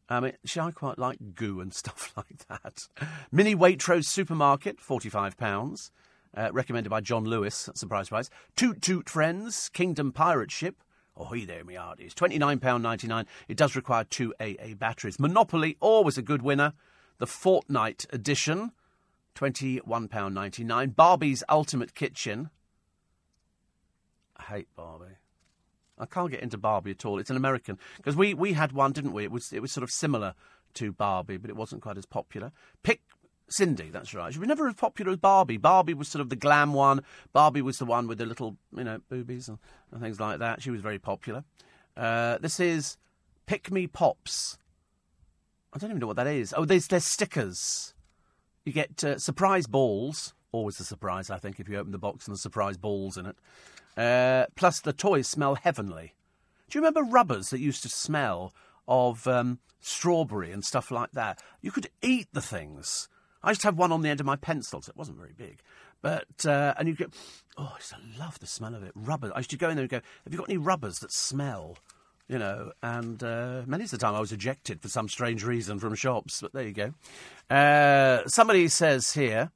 [0.09, 2.89] I mean, see, I quite like goo and stuff like that.
[3.33, 5.91] Mini Waitrose supermarket, £45
[6.37, 7.69] uh, recommended by John Lewis.
[7.75, 8.31] Surprise, surprise.
[8.57, 10.77] Toot Toot Friends, Kingdom Pirate Ship.
[11.17, 12.15] Oh, he there, me hearties.
[12.15, 13.27] £29.99.
[13.49, 15.21] It does require two AA batteries.
[15.21, 16.73] Monopoly, always a good winner.
[17.19, 18.73] The Fortnite edition,
[19.37, 20.97] £21.99.
[20.97, 22.51] Barbie's Ultimate Kitchen.
[24.37, 25.19] I hate Barbie.
[25.99, 27.19] I can't get into Barbie at all.
[27.19, 29.25] It's an American because we, we had one, didn't we?
[29.25, 30.35] It was it was sort of similar
[30.75, 32.53] to Barbie, but it wasn't quite as popular.
[32.83, 33.01] Pick
[33.49, 34.33] Sindy, that's right.
[34.33, 35.59] She was never as popular as Barbie.
[35.59, 37.03] Barbie was sort of the glam one.
[37.33, 39.59] Barbie was the one with the little, you know, boobies and,
[39.93, 40.63] and things like that.
[40.63, 41.45] She was very popular.
[41.97, 42.97] Uh, this is
[43.47, 44.59] Pikmi Pops.
[45.73, 46.55] I don't even know what that is.
[46.57, 47.95] Oh, there's, there's stickers.
[48.65, 50.35] You get uh, surprise balls.
[50.51, 53.27] Always a surprise, I think, if you open the box and the surprise balls in
[53.27, 53.37] it.
[53.97, 56.15] Uh, plus, the toys smell heavenly.
[56.69, 58.53] Do you remember rubbers that used to smell
[58.89, 61.41] of um, strawberry and stuff like that?
[61.61, 63.09] You could eat the things.
[63.43, 65.35] I used to have one on the end of my pencil, so it wasn't very
[65.37, 65.61] big.
[66.03, 67.07] But, uh, and you go,
[67.57, 68.93] oh, I used to love the smell of it.
[68.95, 69.33] Rubber.
[69.35, 71.79] I used to go in there and go, have you got any rubbers that smell?
[72.27, 75.79] You know, and uh, many of the time I was ejected for some strange reason
[75.79, 76.95] from shops, but there you go.
[77.55, 79.51] Uh, somebody says here,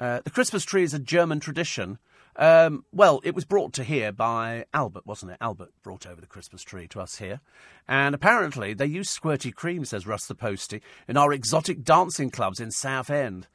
[0.00, 1.98] uh, the Christmas tree is a German tradition.
[2.38, 5.38] Um, well, it was brought to here by Albert, wasn't it?
[5.40, 7.40] Albert brought over the Christmas tree to us here.
[7.88, 12.60] And apparently they use squirty cream, says Russ the Postie, in our exotic dancing clubs
[12.60, 13.48] in Southend.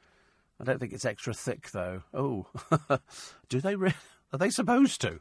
[0.60, 2.02] I don't think it's extra thick, though.
[2.12, 2.46] Oh,
[3.48, 3.94] do they really?
[4.32, 5.20] Are they supposed to?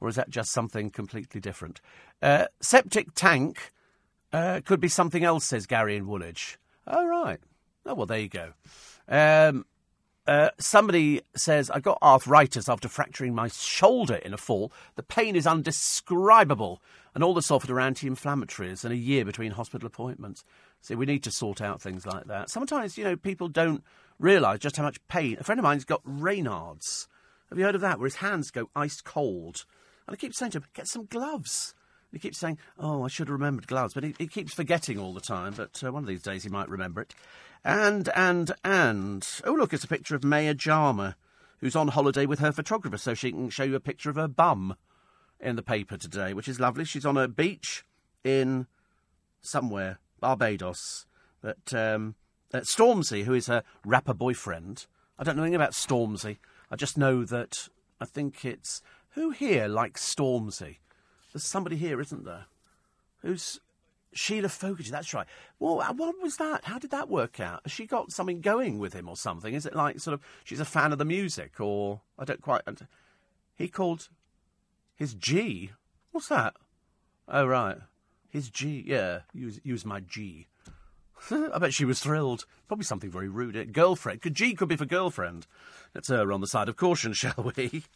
[0.00, 1.80] Or is that just something completely different?
[2.22, 3.72] Uh, septic tank
[4.32, 6.58] uh, could be something else, says Gary in Woolwich.
[6.86, 7.40] Oh, right.
[7.84, 8.52] Oh, well, there you go.
[9.08, 9.66] Um,
[10.30, 14.72] uh, somebody says, I got arthritis after fracturing my shoulder in a fall.
[14.94, 16.80] The pain is undescribable,
[17.16, 20.44] and all the offered are anti inflammatories and a year between hospital appointments.
[20.82, 22.48] See, we need to sort out things like that.
[22.48, 23.82] Sometimes, you know, people don't
[24.20, 25.36] realise just how much pain.
[25.40, 27.08] A friend of mine's got Raynaud's.
[27.48, 27.98] Have you heard of that?
[27.98, 29.64] Where his hands go ice cold.
[30.06, 31.74] And I keep saying to him, get some gloves.
[32.12, 33.94] He keeps saying, oh, I should have remembered gloves.
[33.94, 35.54] But he, he keeps forgetting all the time.
[35.56, 37.14] But uh, one of these days he might remember it.
[37.64, 39.26] And, and, and.
[39.44, 41.16] Oh, look, it's a picture of Maya Jama,
[41.58, 44.28] who's on holiday with her photographer, so she can show you a picture of her
[44.28, 44.76] bum
[45.38, 46.84] in the paper today, which is lovely.
[46.84, 47.84] She's on a beach
[48.24, 48.66] in
[49.40, 51.06] somewhere, Barbados.
[51.42, 52.14] But um,
[52.52, 54.86] uh, Stormzy, who is her rapper boyfriend,
[55.18, 56.38] I don't know anything about Stormzy.
[56.70, 57.68] I just know that
[58.00, 58.82] I think it's.
[59.14, 60.76] Who here likes Stormzy?
[61.32, 62.46] There's somebody here, isn't there?
[63.22, 63.60] Who's
[64.12, 65.26] Sheila Fogarty, that's right.
[65.58, 66.64] Well, uh, what was that?
[66.64, 67.60] How did that work out?
[67.64, 69.54] Has she got something going with him or something?
[69.54, 72.62] Is it like sort of she's a fan of the music or I don't quite.
[73.56, 74.08] He called
[74.96, 75.70] his G.
[76.10, 76.54] What's that?
[77.28, 77.78] Oh right,
[78.28, 78.84] his G.
[78.86, 80.48] Yeah, use my G.
[81.30, 82.46] I bet she was thrilled.
[82.66, 83.72] Probably something very rude.
[83.72, 84.22] Girlfriend.
[84.22, 85.46] Could G could be for girlfriend.
[85.94, 87.84] Let's err on the side of caution, shall we?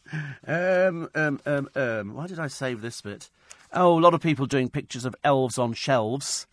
[0.47, 2.13] Um, um, um, um.
[2.13, 3.29] Why did I save this bit?
[3.77, 6.47] Oh, a lot of people doing pictures of elves on shelves.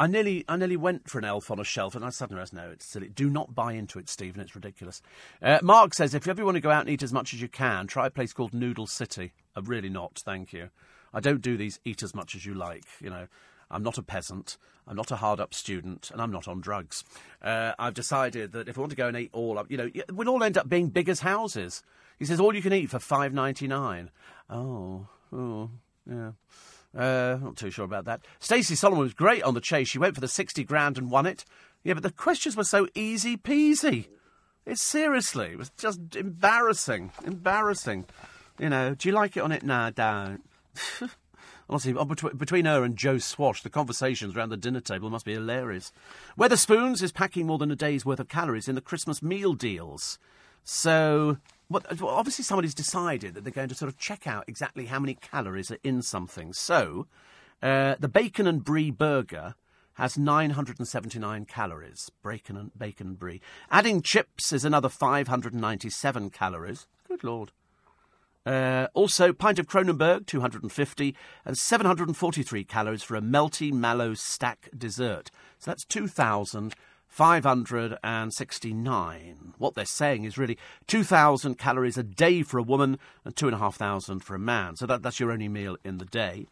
[0.00, 2.52] I nearly, I nearly went for an elf on a shelf, and I suddenly realised,
[2.52, 3.08] no, it's silly.
[3.08, 4.40] Do not buy into it, Stephen.
[4.40, 5.00] It's ridiculous.
[5.40, 7.40] Uh, Mark says, if you ever want to go out and eat as much as
[7.40, 9.34] you can, try a place called Noodle City.
[9.54, 10.70] I'm uh, really not, thank you.
[11.14, 12.84] I don't do these eat as much as you like.
[13.00, 13.28] You know,
[13.70, 14.58] I'm not a peasant.
[14.88, 17.04] I'm not a hard-up student, and I'm not on drugs.
[17.40, 19.90] Uh, I've decided that if I want to go and eat all up, you know,
[20.12, 21.82] we'll all end up being big as houses.
[22.18, 24.10] He says all you can eat for five ninety nine.
[24.50, 25.70] Oh, oh,
[26.08, 26.30] yeah.
[26.96, 28.22] Uh, not too sure about that.
[28.38, 29.88] Stacey Solomon was great on the chase.
[29.88, 31.44] She went for the 60 grand and won it.
[31.84, 34.06] Yeah, but the questions were so easy peasy.
[34.64, 37.12] It's seriously, it was just embarrassing.
[37.24, 38.06] Embarrassing.
[38.58, 39.62] You know, do you like it on it?
[39.62, 40.42] No, I don't.
[41.68, 45.34] Honestly, between, between her and Joe Swash, the conversations around the dinner table must be
[45.34, 45.92] hilarious.
[46.38, 50.18] Wetherspoons is packing more than a day's worth of calories in the Christmas meal deals.
[50.64, 51.38] So,
[51.68, 55.14] well, obviously, somebody's decided that they're going to sort of check out exactly how many
[55.14, 56.52] calories are in something.
[56.52, 57.06] So,
[57.62, 59.54] uh, the bacon and brie burger
[59.94, 62.10] has 979 calories.
[62.22, 63.40] Bacon and bacon and brie.
[63.70, 66.86] Adding chips is another 597 calories.
[67.08, 67.52] Good lord.
[68.44, 75.32] Uh, also, pint of Kronenbourg, 250, and 743 calories for a melty mallow stack dessert.
[75.58, 75.84] So that's
[77.16, 79.54] 2,569.
[79.56, 84.34] What they're saying is really 2,000 calories a day for a woman and 2,500 for
[84.34, 84.76] a man.
[84.76, 86.46] So that, that's your only meal in the day.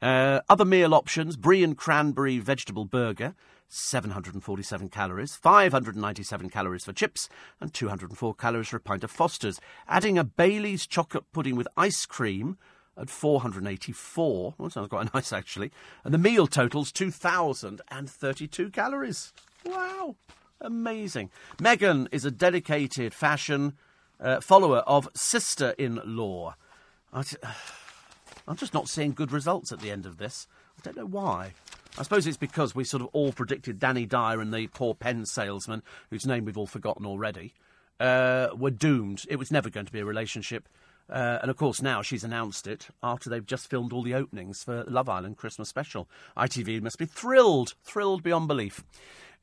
[0.00, 3.34] Uh, other meal options brie and cranberry vegetable burger,
[3.68, 7.28] 747 calories, 597 calories for chips,
[7.60, 9.60] and 204 calories for a pint of Foster's.
[9.88, 12.58] Adding a Bailey's chocolate pudding with ice cream
[12.96, 14.54] at 484.
[14.56, 15.72] Well, sounds quite nice, actually.
[16.04, 19.32] And the meal totals 2,032 calories.
[19.66, 20.16] Wow.
[20.60, 21.30] Amazing.
[21.60, 23.74] Megan is a dedicated fashion
[24.20, 26.54] uh, follower of sister in law.
[27.12, 30.46] I'm just not seeing good results at the end of this.
[30.78, 31.52] I don't know why.
[31.98, 35.24] I suppose it's because we sort of all predicted Dani Dyer and the poor pen
[35.24, 37.54] salesman, whose name we've all forgotten already,
[37.98, 39.24] uh, were doomed.
[39.28, 40.68] It was never going to be a relationship.
[41.08, 44.62] Uh, and of course, now she's announced it after they've just filmed all the openings
[44.62, 46.08] for Love Island Christmas special.
[46.36, 48.84] ITV must be thrilled, thrilled beyond belief.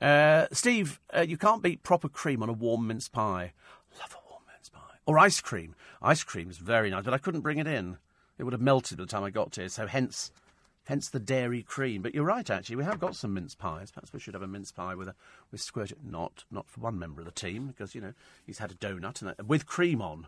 [0.04, 3.54] Uh, Steve, uh, you can't beat proper cream on a warm mince pie.
[4.01, 4.97] Love a warm mince pie.
[5.06, 5.76] Or ice cream.
[6.01, 7.97] Ice cream is very nice, but I couldn't bring it in.
[8.38, 10.32] It would have melted by the time I got here, so hence
[10.86, 12.01] hence the dairy cream.
[12.01, 13.91] But you're right, actually, we have got some mince pies.
[13.91, 15.16] Perhaps we should have a mince pie with a
[15.51, 15.93] with squirt.
[16.04, 18.14] Not not for one member of the team because you know
[18.45, 20.28] he's had a donut and a, with cream on,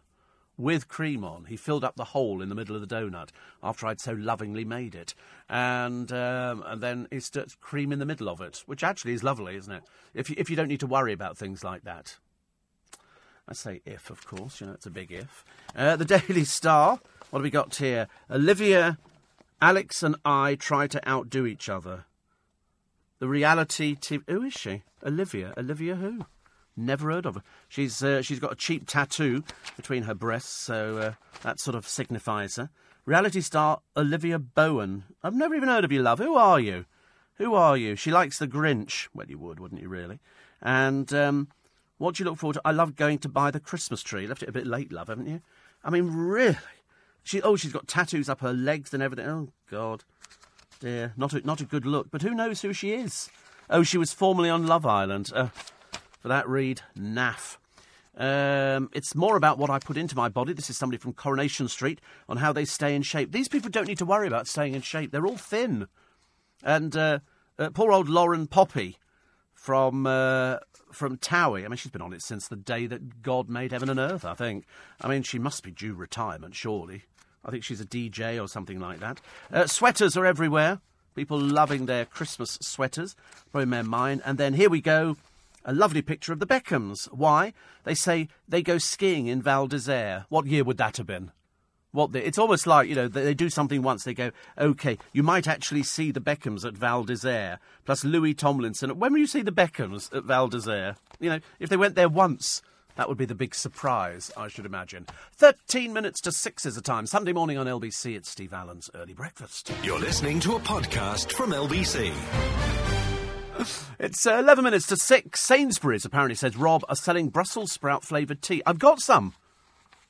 [0.57, 1.45] with cream on.
[1.45, 3.29] He filled up the hole in the middle of the donut
[3.61, 5.13] after I'd so lovingly made it,
[5.49, 9.23] and um, and then he stuck cream in the middle of it, which actually is
[9.23, 9.83] lovely, isn't it?
[10.13, 12.17] If you, if you don't need to worry about things like that.
[13.47, 15.45] I say if, of course, you know, it's a big if.
[15.75, 16.99] Uh, the Daily Star,
[17.29, 18.07] what have we got here?
[18.29, 18.97] Olivia
[19.61, 22.05] Alex and I try to outdo each other.
[23.19, 24.21] The reality TV.
[24.29, 24.83] Who is she?
[25.03, 25.53] Olivia.
[25.57, 26.25] Olivia who?
[26.77, 27.43] Never heard of her.
[27.69, 29.43] She's uh, she's got a cheap tattoo
[29.77, 32.69] between her breasts, so uh, that sort of signifies her.
[33.05, 35.03] Reality star Olivia Bowen.
[35.23, 36.19] I've never even heard of you, love.
[36.19, 36.85] Who are you?
[37.35, 37.95] Who are you?
[37.95, 39.07] She likes the Grinch.
[39.13, 40.19] Well, you would, wouldn't you, really?
[40.61, 41.49] And um,
[41.97, 42.61] what do you look forward to?
[42.65, 44.27] I love going to buy the Christmas tree.
[44.27, 45.41] Left it a bit late, love, haven't you?
[45.83, 46.57] I mean, really?
[47.23, 49.27] She oh, she's got tattoos up her legs and everything.
[49.27, 50.03] Oh God,
[50.79, 52.11] dear, not a, not a good look.
[52.11, 53.29] But who knows who she is?
[53.69, 55.31] Oh, she was formerly on Love Island.
[55.33, 55.47] Uh,
[56.25, 57.57] for that read, naff.
[58.17, 60.53] Um, it's more about what I put into my body.
[60.53, 63.31] This is somebody from Coronation Street on how they stay in shape.
[63.31, 65.11] These people don't need to worry about staying in shape.
[65.11, 65.87] They're all thin.
[66.63, 67.19] And uh,
[67.59, 68.95] uh, poor old Lauren Pope
[69.53, 70.57] from uh,
[70.91, 71.63] from Towie.
[71.63, 74.25] I mean, she's been on it since the day that God made heaven and earth.
[74.25, 74.65] I think.
[75.01, 77.03] I mean, she must be due retirement, surely.
[77.45, 79.21] I think she's a DJ or something like that.
[79.53, 80.81] Uh, sweaters are everywhere.
[81.13, 83.15] People loving their Christmas sweaters.
[83.51, 84.23] Probably mine.
[84.25, 85.17] And then here we go.
[85.67, 87.05] A lovely picture of the Beckhams.
[87.11, 87.51] Why?
[87.85, 90.25] They say they go skiing in Val d'Isere.
[90.29, 91.31] What year would that have been?
[91.91, 94.03] What the, it's almost like you know they, they, do something once.
[94.03, 98.99] They go, okay, you might actually see the Beckhams at Val d'Isere plus Louis Tomlinson.
[98.99, 100.97] When will you see the Beckhams at Val d'Isere?
[101.19, 102.61] You know, if they went there once,
[102.95, 105.07] that would be the big surprise, I should imagine.
[105.37, 107.07] 13 minutes to 6 is the time.
[107.07, 109.71] Sunday morning on LBC, it's Steve Allen's Early Breakfast.
[109.81, 112.13] You're listening to a podcast from LBC.
[113.99, 115.39] It's uh, 11 minutes to 6.
[115.39, 118.61] Sainsbury's apparently says, Rob, are selling Brussels sprout flavoured tea.
[118.65, 119.33] I've got some.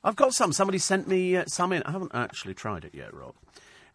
[0.04, 0.54] I've got some.
[0.54, 1.84] Somebody sent me uh, some in.
[1.84, 3.36] I haven't actually tried it yet, Rob.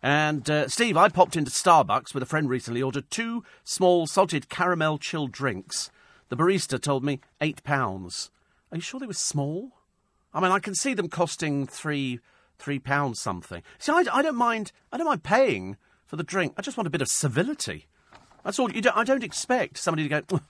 [0.02, 4.48] And uh, Steve, I popped into Starbucks with a friend recently, ordered two small salted
[4.48, 5.90] caramel chilled drinks.
[6.28, 8.30] The barista told me £8.
[8.72, 9.72] Are you sure they were small?
[10.32, 12.20] I mean, I can see them costing three
[12.58, 13.62] three pounds something.
[13.78, 14.72] See, I, I don't mind.
[14.92, 15.76] I don't mind paying
[16.06, 16.54] for the drink.
[16.56, 17.86] I just want a bit of civility.
[18.44, 18.68] That's all.
[18.68, 20.40] Don't, I don't expect somebody to go.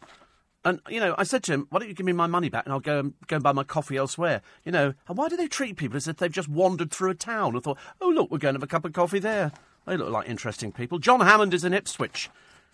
[0.65, 2.67] And you know, I said to him, "Why don't you give me my money back,
[2.67, 5.37] and I'll go and go and buy my coffee elsewhere?" You know, and why do
[5.37, 8.31] they treat people as if they've just wandered through a town and thought, "Oh, look,
[8.31, 9.53] we're going to have a cup of coffee there."
[9.87, 10.99] They look like interesting people.
[10.99, 12.29] John Hammond is in Ipswich.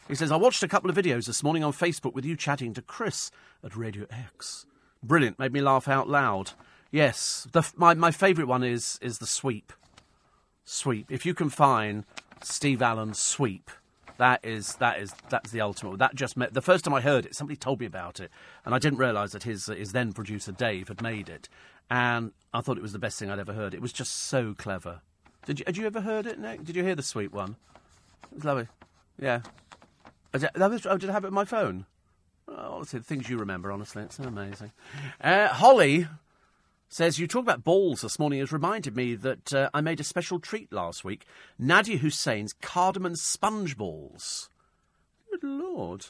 [0.09, 2.75] He says, "I watched a couple of videos this morning on Facebook with you chatting
[2.75, 3.31] to Chris
[3.63, 4.67] at Radio X."
[5.03, 5.39] Brilliant.
[5.39, 6.53] Made me laugh out loud.
[6.91, 7.47] Yes.
[7.53, 9.73] The, my, my favourite one is, is the sweep.
[10.65, 11.13] Sweep.
[11.13, 12.05] If you can find
[12.43, 13.71] Steve Allen's sweep,
[14.19, 15.99] that is that is that's the ultimate.
[15.99, 18.31] That just met, the first time I heard it, somebody told me about it,
[18.65, 21.49] and I didn't realise that his his then producer Dave had made it,
[21.91, 23.75] and I thought it was the best thing I'd ever heard.
[23.75, 25.01] It was just so clever,
[25.45, 26.65] Did you, had you ever heard it, Nick?
[26.65, 27.57] Did you hear the sweet one?
[28.31, 28.69] It was lovely.
[29.21, 29.41] Yeah.
[30.33, 31.87] That was- oh, did I have it on my phone?
[32.49, 34.71] Honestly, the things you remember, honestly, it's amazing.
[35.21, 36.07] Uh, Holly
[36.89, 40.05] says, You talk about balls this morning has reminded me that uh, I made a
[40.05, 41.27] special treat last week
[41.61, 44.51] Nadiya Hussain's cardamom sponge balls.
[45.31, 46.07] Good Lord.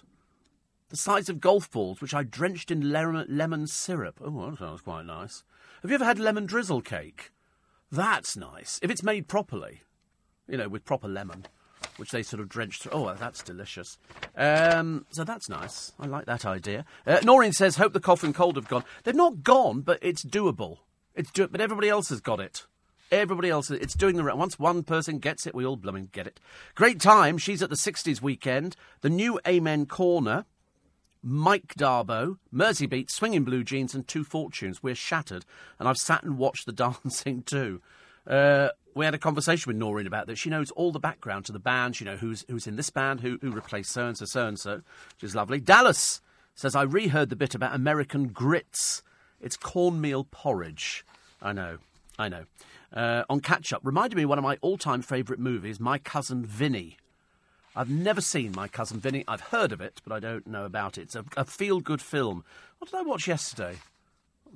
[0.88, 4.20] The size of golf balls, which I drenched in lemon, lemon syrup.
[4.22, 5.42] Oh, that sounds quite nice.
[5.82, 7.32] Have you ever had lemon drizzle cake?
[7.90, 8.78] That's nice.
[8.82, 9.82] If it's made properly,
[10.48, 11.46] you know, with proper lemon,
[11.96, 12.92] which they sort of drench through.
[12.92, 13.98] Oh, that's delicious.
[14.36, 15.92] Um, so that's nice.
[15.98, 16.84] I like that idea.
[17.06, 18.84] Uh, Noreen says, hope the cough and cold have gone.
[19.04, 20.78] They've not gone, but it's doable.
[21.14, 22.66] It's do- but everybody else has got it.
[23.12, 24.40] Everybody else, it's doing the round.
[24.40, 26.40] Once one person gets it, we all blooming get it.
[26.74, 27.38] Great time.
[27.38, 28.74] She's at the 60s weekend.
[29.00, 30.44] The new Amen Corner.
[31.22, 34.80] Mike d'Abo, Mersey Beat, Swinging Blue Jeans, and Two Fortunes.
[34.82, 35.44] We're shattered,
[35.78, 37.80] and I've sat and watched the dancing too.
[38.26, 40.38] Uh, we had a conversation with Noreen about this.
[40.38, 41.94] She knows all the background to the band.
[41.94, 44.58] She knows who's who's in this band, who who replaced so and so, so and
[44.58, 44.76] so,
[45.14, 45.60] which is lovely.
[45.60, 46.22] Dallas
[46.54, 49.02] says I reheard the bit about American grits.
[49.38, 51.04] It's cornmeal porridge.
[51.42, 51.76] I know,
[52.18, 52.44] I know.
[52.90, 56.46] Uh, on catch up, reminded me of one of my all-time favourite movies, My Cousin
[56.46, 56.96] Vinny.
[57.74, 59.24] I've never seen My Cousin Vinny.
[59.28, 61.02] I've heard of it, but I don't know about it.
[61.02, 62.42] It's a, a feel good film.
[62.78, 63.76] What did I watch yesterday?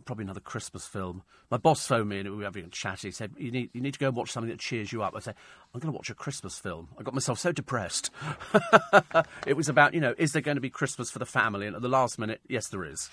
[0.05, 1.23] Probably another Christmas film.
[1.51, 3.01] My boss phoned me and we were having a chat.
[3.01, 5.15] He said, you need, you need to go and watch something that cheers you up.
[5.17, 5.35] I said,
[5.75, 6.89] I'm going to watch a Christmas film.
[6.99, 8.11] I got myself so depressed.
[9.47, 11.67] it was about, you know, is there going to be Christmas for the family?
[11.67, 13.11] And at the last minute, yes, there is.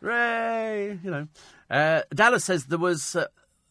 [0.00, 1.28] Ray, You know.
[1.70, 3.26] Uh, Dallas says there was, uh,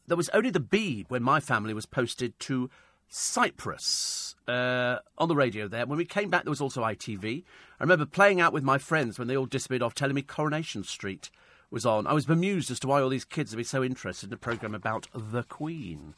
[0.07, 2.70] there was only the bee when my family was posted to
[3.07, 5.86] Cyprus uh, on the radio there.
[5.86, 7.43] When we came back, there was also ITV.
[7.80, 10.84] I remember playing out with my friends when they all disappeared off, telling me Coronation
[10.84, 11.30] Street
[11.72, 12.06] was on.
[12.06, 14.38] I was bemused as to why all these kids would be so interested in a
[14.38, 16.14] programme about the Queen.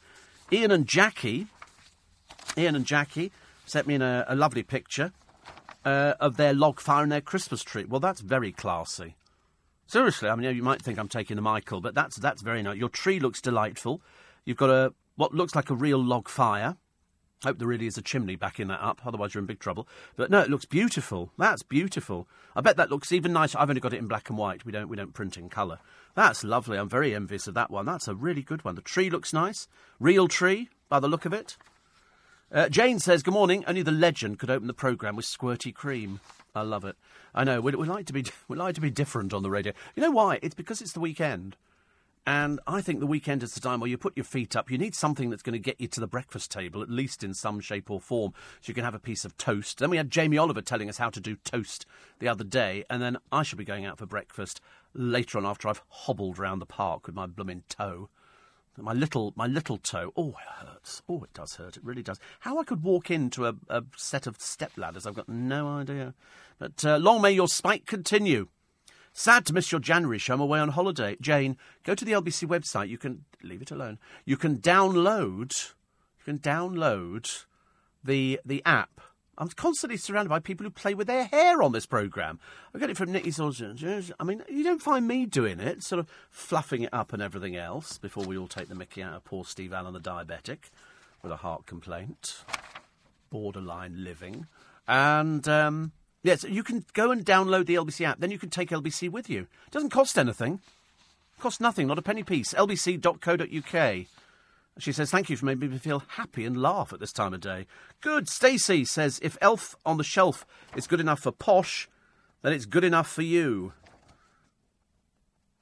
[0.52, 1.46] Ian and Jackie,
[2.58, 3.32] Ian and Jackie
[3.64, 5.12] sent me in a, a lovely picture
[5.84, 7.84] uh, of their log fire and their Christmas tree.
[7.84, 9.16] Well, that's very classy.
[9.86, 12.78] Seriously, I mean, you might think I'm taking the Michael, but that's that's very nice.
[12.78, 14.00] Your tree looks delightful.
[14.44, 16.76] You've got a what looks like a real log fire.
[17.44, 19.86] I hope there really is a chimney backing that up, otherwise you're in big trouble.
[20.16, 21.30] But no, it looks beautiful.
[21.38, 22.26] That's beautiful.
[22.56, 23.58] I bet that looks even nicer.
[23.58, 24.64] I've only got it in black and white.
[24.64, 25.78] We don't we don't print in colour.
[26.14, 26.78] That's lovely.
[26.78, 27.86] I'm very envious of that one.
[27.86, 28.76] That's a really good one.
[28.76, 29.68] The tree looks nice.
[29.98, 31.56] Real tree, by the look of it.
[32.52, 33.64] Uh, Jane says, "Good morning.
[33.66, 36.20] Only the legend could open the programme with squirty cream.
[36.54, 36.96] I love it.
[37.34, 39.72] I know we, we like to be we like to be different on the radio.
[39.96, 40.38] You know why?
[40.42, 41.56] It's because it's the weekend."
[42.26, 44.70] And I think the weekend is the time where you put your feet up.
[44.70, 47.34] You need something that's going to get you to the breakfast table, at least in
[47.34, 49.78] some shape or form, so you can have a piece of toast.
[49.78, 51.84] Then we had Jamie Oliver telling us how to do toast
[52.20, 54.62] the other day, and then I shall be going out for breakfast
[54.94, 58.08] later on after I've hobbled round the park with my blooming toe.
[58.76, 60.12] My little, my little toe.
[60.16, 61.02] Oh, it hurts.
[61.08, 61.76] Oh, it does hurt.
[61.76, 62.18] It really does.
[62.40, 66.14] How I could walk into a, a set of step ladders, I've got no idea.
[66.58, 68.48] But uh, long may your spike continue.
[69.16, 70.34] Sad to miss your January show.
[70.34, 71.16] I'm away on holiday.
[71.20, 72.88] Jane, go to the LBC website.
[72.88, 74.00] You can leave it alone.
[74.24, 75.72] You can download.
[76.18, 77.44] You can download
[78.02, 79.00] the the app.
[79.38, 82.40] I'm constantly surrounded by people who play with their hair on this program.
[82.74, 83.72] I get it from Nicky Soldier.
[84.18, 87.56] I mean, you don't find me doing it, sort of fluffing it up and everything
[87.56, 90.70] else before we all take the Mickey out of poor Steve Allen, the diabetic,
[91.22, 92.44] with a heart complaint,
[93.30, 94.48] borderline living,
[94.88, 95.46] and.
[95.46, 95.92] Um,
[96.24, 98.18] Yes, you can go and download the LBC app.
[98.18, 99.42] Then you can take LBC with you.
[99.66, 100.54] It doesn't cost anything.
[101.36, 102.54] It costs nothing, not a penny piece.
[102.54, 104.06] lbc.co.uk.
[104.78, 107.42] She says, thank you for making me feel happy and laugh at this time of
[107.42, 107.66] day.
[108.00, 108.28] Good.
[108.28, 111.88] Stacey says, if Elf on the Shelf is good enough for Posh,
[112.42, 113.74] then it's good enough for you.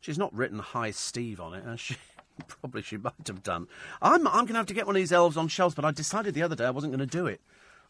[0.00, 1.96] She's not written Hi Steve on it, has she?
[2.46, 3.66] Probably she might have done.
[4.00, 5.90] I'm, I'm going to have to get one of these elves on shelves, but I
[5.90, 7.40] decided the other day I wasn't going to do it.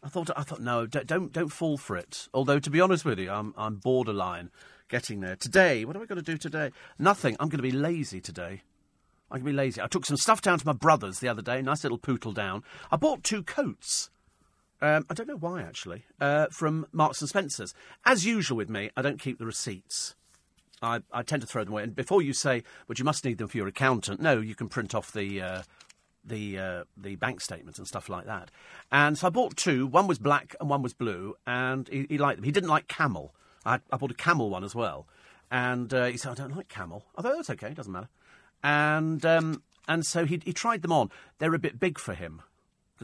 [0.03, 2.27] I thought, I thought, no, don't, don't, fall for it.
[2.33, 4.51] Although, to be honest with you, I'm, I'm borderline
[4.89, 5.37] getting there.
[5.37, 6.71] Today, what am I going to do today?
[6.99, 7.37] Nothing.
[7.39, 8.63] I'm going to be lazy today.
[9.31, 9.81] I'm going to be lazy.
[9.81, 12.63] I took some stuff down to my brother's the other day, nice little poodle down.
[12.91, 14.09] I bought two coats.
[14.81, 17.73] Um, I don't know why, actually, uh, from Marks and Spencer's.
[18.05, 20.15] As usual with me, I don't keep the receipts.
[20.81, 21.83] I, I tend to throw them away.
[21.83, 24.67] And before you say, but you must need them for your accountant, no, you can
[24.67, 25.41] print off the.
[25.41, 25.61] Uh,
[26.25, 28.51] the uh, the bank statements and stuff like that.
[28.91, 29.87] And so I bought two.
[29.87, 32.45] One was black and one was blue, and he, he liked them.
[32.45, 33.33] He didn't like camel.
[33.65, 35.07] I, I bought a camel one as well,
[35.51, 38.09] and uh, he said, "I don't like camel." I thought that's okay, it doesn't matter.
[38.63, 41.09] And um, and so he he tried them on.
[41.39, 42.41] They're a bit big for him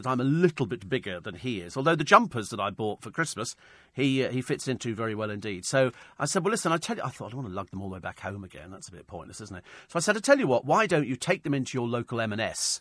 [0.00, 1.76] because I'm a little bit bigger than he is.
[1.76, 3.56] Although the jumpers that I bought for Christmas,
[3.92, 5.64] he uh, he fits into very well indeed.
[5.64, 7.70] So I said, well, listen, I tell you, I thought I don't want to lug
[7.70, 8.70] them all the way back home again.
[8.70, 9.64] That's a bit pointless, isn't it?
[9.88, 12.20] So I said, I tell you what, why don't you take them into your local
[12.20, 12.80] M&S,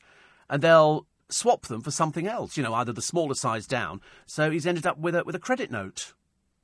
[0.50, 4.02] and they'll swap them for something else, you know, either the smaller size down.
[4.26, 6.14] So he's ended up with a, with a credit note,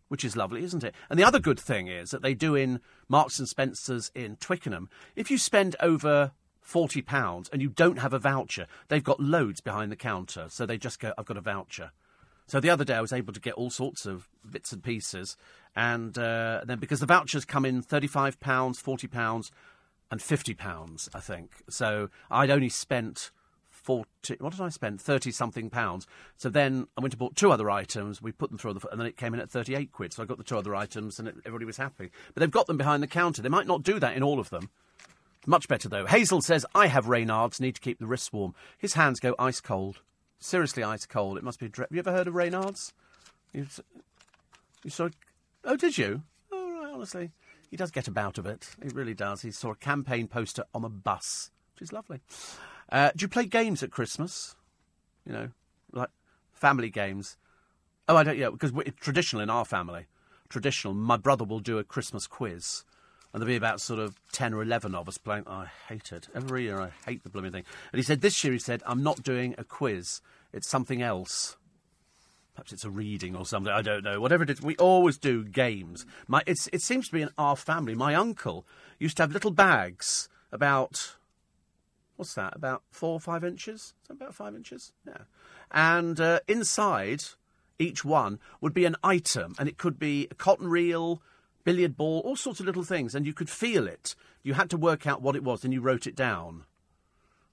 [0.08, 0.96] which is lovely, isn't it?
[1.10, 4.90] And the other good thing is that they do in Marks and Spencer's in Twickenham,
[5.16, 6.32] if you spend over
[6.62, 10.48] forty pounds and you don't have a voucher, they've got loads behind the counter.
[10.50, 11.92] So they just go, I've got a voucher.
[12.48, 15.38] So the other day I was able to get all sorts of bits and pieces,
[15.76, 19.52] and uh, then because the vouchers come in thirty-five pounds, forty pounds,
[20.10, 21.64] and fifty pounds, I think.
[21.70, 23.32] So I'd only spent
[23.86, 24.36] forty.
[24.40, 25.00] What did I spend?
[25.00, 26.08] Thirty something pounds.
[26.38, 28.22] So then I went and bought two other items.
[28.22, 30.14] We put them through, the, and then it came in at thirty-eight quid.
[30.14, 32.10] So I got the two other items, and it, everybody was happy.
[32.34, 33.42] But they've got them behind the counter.
[33.42, 34.70] They might not do that in all of them.
[35.46, 36.08] Much better though.
[36.08, 37.62] Hazel says I have Raynaud's.
[37.62, 38.56] Need to keep the wrists warm.
[38.78, 40.02] His hands go ice cold.
[40.40, 41.38] Seriously ice cold.
[41.38, 41.70] It must be.
[41.70, 42.94] Dre- Have you ever heard of Raynaud's?
[43.54, 43.68] You,
[44.90, 45.10] saw.
[45.64, 46.24] Oh, did you?
[46.52, 46.92] Oh, right.
[46.94, 47.32] Honestly,
[47.70, 48.68] he does get about a bit.
[48.82, 49.42] He really does.
[49.44, 52.22] He saw a campaign poster on a bus, which is lovely.
[52.90, 54.56] Uh, do you play games at Christmas?
[55.26, 55.50] You know,
[55.92, 56.10] like
[56.54, 57.38] family games.
[58.08, 58.38] Oh, I don't.
[58.38, 60.06] Yeah, because it's traditional in our family.
[60.50, 60.94] Traditional.
[60.94, 62.84] My brother will do a Christmas quiz.
[63.34, 65.44] And there'll be about sort of 10 or 11 of us playing.
[65.46, 66.30] Oh, I hate it.
[66.34, 67.66] Every year I hate the blooming thing.
[67.92, 70.22] And he said, this year, he said, I'm not doing a quiz.
[70.54, 71.58] It's something else.
[72.54, 73.74] Perhaps it's a reading or something.
[73.74, 74.22] I don't know.
[74.22, 76.06] Whatever it is, we always do games.
[76.30, 77.94] My, it seems to be in our family.
[77.94, 78.66] My uncle
[79.00, 81.18] used to have little bags about,
[82.16, 83.94] what's that, about four or five inches?
[84.10, 84.92] About five inches?
[85.06, 85.24] Yeah.
[85.72, 87.24] And uh, inside
[87.80, 91.22] each one would be an item, and it could be a cotton reel,
[91.64, 94.16] billiard ball, all sorts of little things, and you could feel it.
[94.44, 96.64] You had to work out what it was, and you wrote it down.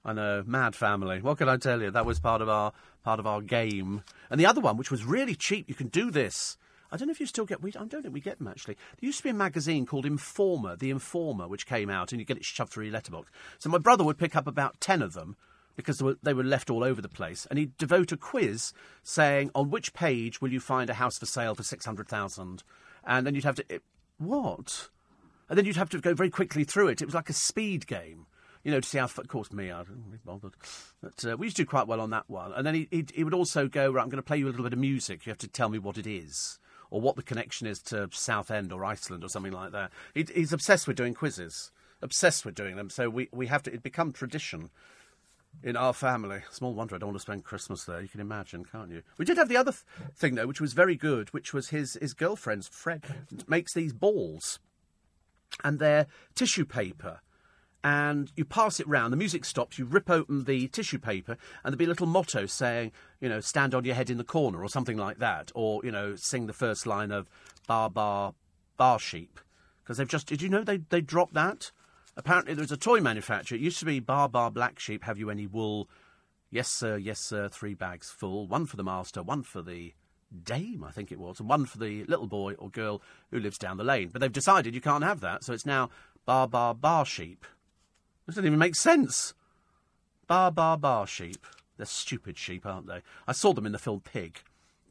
[0.05, 1.21] I know, mad family.
[1.21, 1.89] What can I tell you?
[1.89, 4.03] That was part of our part of our game.
[4.29, 6.57] And the other one, which was really cheap, you can do this.
[6.93, 7.61] I don't know if you still get.
[7.61, 8.75] We, I don't think we get them actually.
[8.75, 12.25] There used to be a magazine called Informer, The Informer, which came out, and you
[12.25, 13.31] get it shoved through your letterbox.
[13.57, 15.35] So my brother would pick up about ten of them
[15.75, 18.73] because they were, they were left all over the place, and he'd devote a quiz
[19.01, 22.63] saying, "On which page will you find a house for sale for six hundred thousand?
[23.03, 23.65] And then you'd have to.
[23.67, 23.81] It,
[24.19, 24.89] what?
[25.49, 27.01] And then you'd have to go very quickly through it.
[27.01, 28.27] It was like a speed game,
[28.63, 29.05] you know, to see how.
[29.05, 30.53] Of course, me, I didn't really bothered.
[31.01, 32.53] But uh, we used to do quite well on that one.
[32.53, 34.51] And then he, he, he would also go, right, I'm going to play you a
[34.51, 35.25] little bit of music.
[35.25, 36.59] You have to tell me what it is.
[36.93, 39.91] Or what the connection is to Southend or Iceland or something like that.
[40.13, 41.71] He, he's obsessed with doing quizzes,
[42.03, 42.91] obsessed with doing them.
[42.91, 44.69] So we, we have to, it become tradition
[45.63, 46.43] in our family.
[46.51, 47.99] Small wonder I don't want to spend Christmas there.
[47.99, 49.01] You can imagine, can't you?
[49.17, 51.97] We did have the other th- thing though, which was very good, which was his
[51.99, 53.03] his girlfriend's friend
[53.47, 54.59] makes these balls,
[55.63, 57.21] and they're tissue paper.
[57.83, 61.73] And you pass it round, the music stops, you rip open the tissue paper, and
[61.73, 64.63] there'll be a little motto saying, you know, stand on your head in the corner,
[64.63, 67.29] or something like that, or, you know, sing the first line of
[67.67, 68.35] Bar Bar
[68.77, 69.39] Bar Sheep.
[69.83, 71.71] Because they've just, did you know they, they dropped that?
[72.15, 73.57] Apparently, there's a toy manufacturer.
[73.57, 75.03] It used to be Bar Bar Black Sheep.
[75.03, 75.89] Have you any wool?
[76.51, 76.95] Yes, sir.
[76.97, 77.49] Yes, sir.
[77.49, 78.47] Three bags full.
[78.47, 79.23] One for the master.
[79.23, 79.93] One for the
[80.43, 83.57] dame, I think it was, and one for the little boy or girl who lives
[83.57, 84.09] down the lane.
[84.11, 85.89] But they've decided you can't have that, so it's now
[86.25, 87.45] Bar Bar Bar Sheep.
[88.25, 89.33] This doesn't even make sense.
[90.27, 91.45] Bar Bar Bar Sheep.
[91.77, 93.01] They're stupid sheep, aren't they?
[93.27, 94.39] I saw them in the film Pig.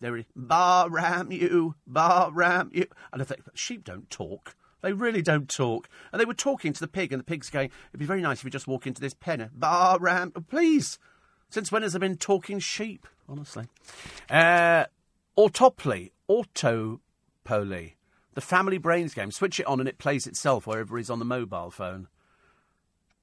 [0.01, 2.87] They're Bar Ram you, Bar Ram you.
[3.13, 4.57] And I think, sheep don't talk.
[4.83, 5.89] They really don't talk.
[6.11, 8.39] And they were talking to the pig, and the pig's going, It'd be very nice
[8.39, 9.49] if you just walk into this pen.
[9.55, 10.33] Bar ram.
[10.51, 10.99] Please.
[11.49, 13.07] Since when has there been talking sheep?
[13.29, 13.69] Honestly.
[14.29, 14.87] Uh,
[15.37, 16.11] Autoply.
[16.29, 17.93] Autopoly.
[18.35, 19.31] The family brains game.
[19.31, 22.09] Switch it on and it plays itself wherever he's on the mobile phone.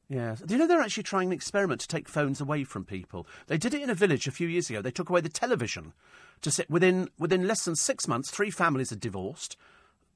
[0.09, 0.41] Yes.
[0.41, 3.27] Do you know they're actually trying an experiment to take phones away from people?
[3.47, 4.81] They did it in a village a few years ago.
[4.81, 5.93] They took away the television.
[6.41, 9.55] To sit within within less than six months, three families had divorced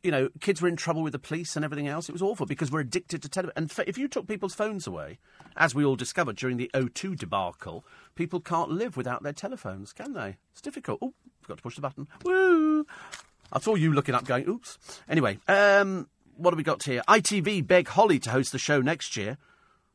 [0.04, 2.10] you know, kids were in trouble with the police and everything else.
[2.10, 3.54] It was awful because we're addicted to television.
[3.56, 5.18] And if you took people's phones away,
[5.56, 7.86] as we all discovered during the O2 debacle,
[8.16, 10.36] people can't live without their telephones, can they?
[10.52, 11.00] It's difficult.
[11.02, 12.08] Oh, forgot to push the button.
[12.26, 12.86] Woo!
[13.54, 14.78] I saw you looking up, going, "Oops."
[15.08, 17.02] Anyway, um, what have we got here?
[17.08, 19.38] ITV beg Holly to host the show next year.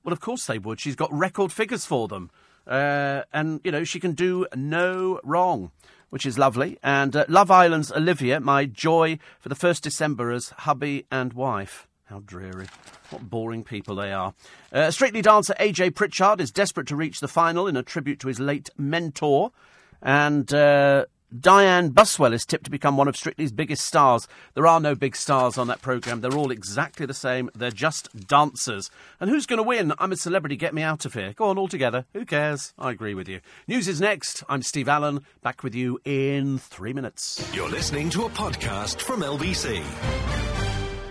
[0.09, 0.81] Well, of course they would.
[0.81, 2.31] She's got record figures for them,
[2.67, 5.71] uh, and you know she can do no wrong
[6.09, 6.79] which is lovely.
[6.83, 11.87] And uh, Love Island's Olivia, my joy for the first December as hubby and wife.
[12.07, 12.69] How dreary.
[13.11, 14.33] What boring people they are.
[14.73, 18.29] Uh, Strictly dancer AJ Pritchard is desperate to reach the final in a tribute to
[18.29, 19.53] his late mentor.
[20.01, 21.05] And uh,
[21.35, 24.27] Dianne Buswell is tipped to become one of Strictly's biggest stars.
[24.55, 26.23] There are no big stars on that programme.
[26.23, 27.51] They're all exactly the same.
[27.55, 28.91] They're just dancers.
[29.21, 29.93] And who's going to win?
[29.99, 30.57] I'm a celebrity.
[30.57, 31.35] Get me out of here.
[31.35, 32.07] Go on, all together.
[32.15, 32.73] Who cares?
[32.79, 33.41] I agree with you.
[33.67, 34.43] News is next.
[34.49, 35.21] I'm Steve Allen.
[35.43, 37.47] Back with you in three minutes.
[37.53, 39.85] You're listening to a podcast from LBC.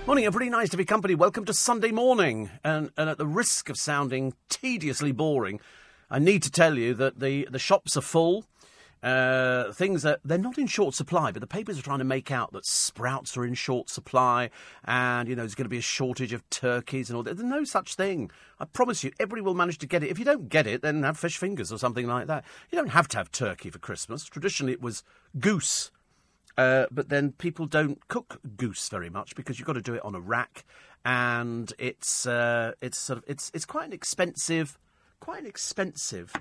[0.08, 0.50] Morning, everybody.
[0.50, 1.14] Nice to be company.
[1.14, 2.50] Welcome to Sunday morning.
[2.64, 5.60] And, and at the risk of sounding tediously boring,
[6.10, 8.46] I need to tell you that the, the shops are full.
[9.04, 12.32] Uh, things that they're not in short supply, but the papers are trying to make
[12.32, 14.50] out that sprouts are in short supply,
[14.86, 17.38] and you know there's going to be a shortage of turkeys and all that.
[17.38, 18.32] There's no such thing.
[18.60, 20.10] I promise you, everybody will manage to get it.
[20.10, 22.44] If you don't get it, then have fish fingers or something like that.
[22.72, 24.24] You don't have to have turkey for Christmas.
[24.24, 25.04] Traditionally, it was
[25.40, 25.92] goose,
[26.58, 30.04] uh, but then people don't cook goose very much because you've got to do it
[30.04, 30.66] on a rack,
[31.06, 34.80] and it's uh, it's sort of it's it's quite an expensive,
[35.20, 36.34] quite an expensive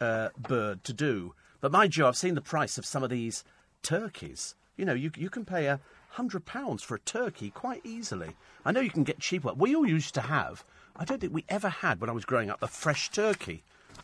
[0.00, 1.34] uh, bird to do.
[1.60, 3.44] But mind you, I've seen the price of some of these
[3.82, 4.54] turkeys.
[4.76, 5.80] You know, you you can pay a
[6.10, 8.36] hundred pounds for a turkey quite easily.
[8.64, 9.52] I know you can get cheaper.
[9.52, 10.64] We all used to have.
[10.96, 13.62] I don't think we ever had when I was growing up a fresh turkey.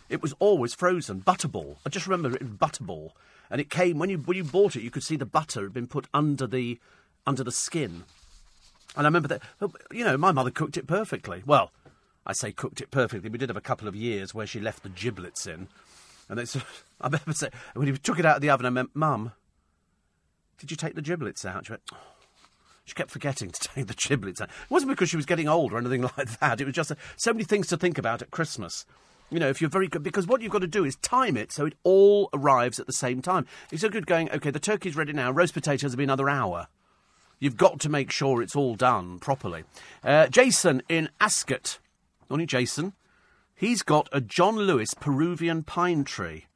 [0.09, 1.77] It was always frozen, butterball.
[1.87, 3.13] I just remember it was butterball,
[3.51, 4.83] and it came when you when you bought it.
[4.83, 6.79] You could see the butter had been put under the
[7.27, 8.05] under the skin,
[8.97, 9.43] and I remember that.
[9.93, 11.43] You know, my mother cooked it perfectly.
[11.47, 11.71] Well,
[12.27, 13.31] I say cooked it perfectly.
[13.31, 15.69] We did have a couple of years where she left the giblets in.
[16.29, 18.91] And of, I remember saying, when he took it out of the oven, I meant,
[18.95, 19.33] Mum,
[20.59, 21.67] did you take the giblets out?
[21.67, 21.99] She went, oh.
[22.85, 24.49] She kept forgetting to take the giblets out.
[24.49, 26.61] It wasn't because she was getting old or anything like that.
[26.61, 28.87] It was just so many things to think about at Christmas.
[29.31, 31.51] You know, if you're very good, because what you've got to do is time it
[31.51, 33.47] so it all arrives at the same time.
[33.73, 36.69] It's so good going, okay, the turkey's ready now, roast potatoes will be another hour.
[37.41, 39.65] You've got to make sure it's all done properly.
[40.05, 41.79] Uh, Jason in Ascot.
[42.29, 42.93] Morning, Jason.
[43.57, 46.47] He's got a John Lewis Peruvian pine tree.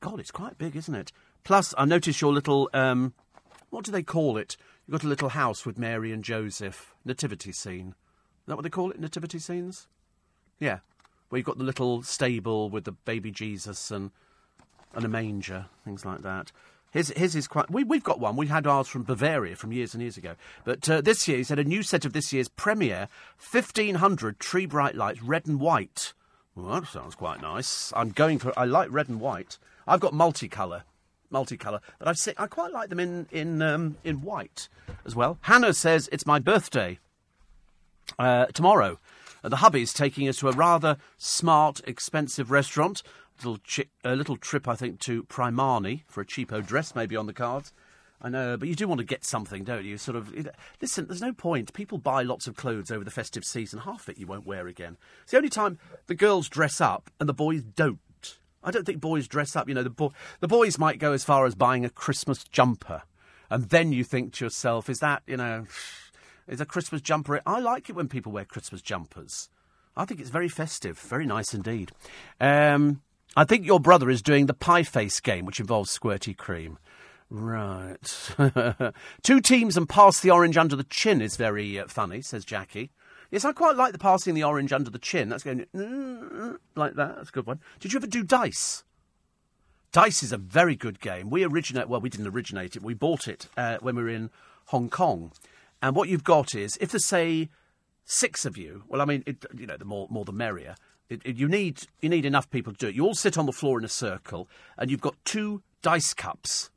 [0.00, 1.10] God, it's quite big, isn't it?
[1.42, 3.14] Plus, I noticed your little, um,
[3.70, 4.58] what do they call it?
[4.86, 6.94] You've got a little house with Mary and Joseph.
[7.02, 7.88] Nativity scene.
[7.88, 9.00] Is that what they call it?
[9.00, 9.88] Nativity scenes?
[10.58, 10.80] Yeah.
[11.30, 14.10] Where you've got the little stable with the baby Jesus and,
[14.94, 16.52] and a manger, things like that.
[16.90, 17.70] His, his is quite.
[17.70, 18.36] We, we've got one.
[18.36, 20.34] We had ours from Bavaria from years and years ago.
[20.64, 23.08] But uh, this year, he said a new set of this year's premiere
[23.50, 26.12] 1,500 tree bright lights, red and white.
[26.54, 27.92] Well, that sounds quite nice.
[27.96, 28.56] I'm going for.
[28.58, 29.58] I like red and white.
[29.86, 30.82] I've got multicolour,
[31.32, 34.68] multicolour, but I've I quite like them in in um, in white
[35.04, 35.38] as well.
[35.42, 36.98] Hannah says it's my birthday
[38.18, 38.98] uh, tomorrow.
[39.42, 43.02] Uh, the hubby's taking us to a rather smart, expensive restaurant.
[43.38, 47.26] Little chi- a little trip, I think, to Primani for a cheapo dress, maybe on
[47.26, 47.72] the cards.
[48.22, 49.98] I know, but you do want to get something, don't you?
[49.98, 50.32] Sort of.
[50.80, 51.74] Listen, there's no point.
[51.74, 53.80] People buy lots of clothes over the festive season.
[53.80, 54.96] Half of it you won't wear again.
[55.22, 57.98] It's the only time the girls dress up and the boys don't.
[58.62, 59.68] I don't think boys dress up.
[59.68, 63.02] You know, the, bo- the boys might go as far as buying a Christmas jumper.
[63.50, 65.66] And then you think to yourself, is that, you know,
[66.48, 67.42] is a Christmas jumper?
[67.44, 69.50] I like it when people wear Christmas jumpers.
[69.96, 71.92] I think it's very festive, very nice indeed.
[72.40, 73.02] Um,
[73.36, 76.78] I think your brother is doing the pie face game, which involves squirty cream.
[77.30, 78.32] Right.
[79.22, 82.90] Two teams and pass the orange under the chin is very uh, funny, says Jackie.
[83.30, 85.28] Yes, I quite like the passing the orange under the chin.
[85.28, 85.66] That's going
[86.76, 87.16] like that.
[87.16, 87.60] That's a good one.
[87.80, 88.84] Did you ever do dice?
[89.90, 91.30] Dice is a very good game.
[91.30, 91.88] We originate.
[91.88, 92.82] Well, we didn't originate it.
[92.82, 94.30] We bought it uh, when we were in
[94.66, 95.32] Hong Kong.
[95.82, 97.48] And what you've got is, if there's say
[98.04, 100.76] six of you, well, I mean, it, you know, the more more the merrier.
[101.08, 102.94] It, it, you need you need enough people to do it.
[102.94, 104.48] You all sit on the floor in a circle,
[104.78, 106.70] and you've got two dice cups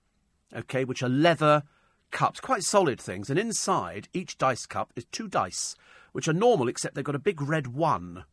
[0.55, 1.63] okay, which are leather
[2.11, 3.29] cups, quite solid things.
[3.29, 5.75] And inside each dice cup is two dice,
[6.11, 8.25] which are normal, except they've got a big red one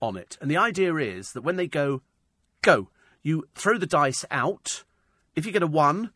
[0.00, 0.38] on it.
[0.40, 2.02] And the idea is that when they go,
[2.62, 2.88] go,
[3.22, 4.84] you throw the dice out.
[5.34, 6.10] If you get a one,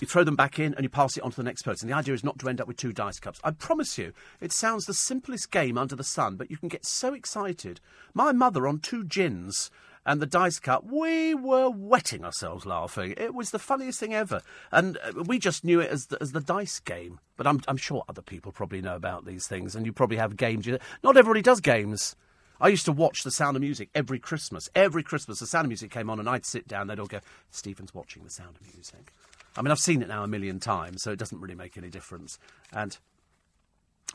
[0.00, 1.88] you throw them back in and you pass it on to the next person.
[1.88, 3.40] The idea is not to end up with two dice cups.
[3.44, 6.86] I promise you, it sounds the simplest game under the sun, but you can get
[6.86, 7.80] so excited.
[8.14, 9.70] My mother on two gins
[10.04, 13.14] and the dice cup, we were wetting ourselves laughing.
[13.16, 14.40] It was the funniest thing ever.
[14.72, 17.20] And uh, we just knew it as the, as the dice game.
[17.36, 20.36] But I'm, I'm sure other people probably know about these things, and you probably have
[20.36, 20.66] games.
[21.02, 22.16] Not everybody does games.
[22.60, 24.68] I used to watch The Sound of Music every Christmas.
[24.74, 27.20] Every Christmas, The Sound of Music came on, and I'd sit down, they'd all go,
[27.50, 29.12] Stephen's watching The Sound of Music.
[29.56, 31.90] I mean, I've seen it now a million times, so it doesn't really make any
[31.90, 32.38] difference.
[32.72, 32.96] And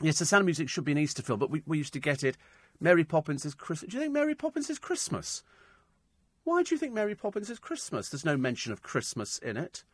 [0.00, 2.00] yes, The Sound of Music should be an Easter film, but we, we used to
[2.00, 2.36] get it.
[2.80, 3.90] Mary Poppins is Christmas.
[3.90, 5.42] Do you think Mary Poppins is Christmas?
[6.48, 8.08] Why do you think Mary Poppins is Christmas?
[8.08, 9.84] There's no mention of Christmas in it.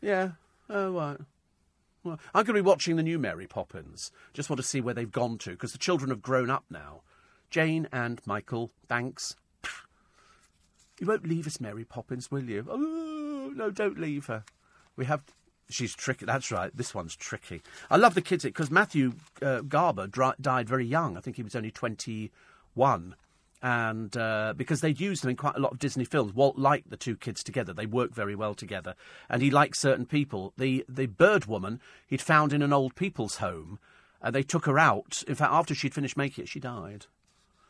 [0.00, 0.30] Yeah.
[0.70, 1.18] Oh, right.
[2.02, 4.10] Well, I'm going to be watching the new Mary Poppins.
[4.32, 7.02] Just want to see where they've gone to, because the children have grown up now.
[7.50, 9.36] Jane and Michael Banks.
[10.98, 12.66] You won't leave us, Mary Poppins, will you?
[12.66, 14.44] Oh, no, don't leave her.
[14.96, 15.20] We have.
[15.68, 16.24] She's tricky.
[16.24, 16.74] That's right.
[16.74, 17.60] This one's tricky.
[17.90, 19.12] I love the kids because Matthew
[19.42, 21.18] uh, Garber died very young.
[21.18, 22.30] I think he was only 21
[23.62, 26.32] and uh, because they'd used them in quite a lot of Disney films.
[26.32, 28.94] Walt liked the two kids together; they work very well together,
[29.28, 30.52] and he liked certain people.
[30.56, 33.78] The the bird woman he'd found in an old people's home,
[34.22, 35.22] and they took her out.
[35.26, 37.06] In fact, after she'd finished making it, she died.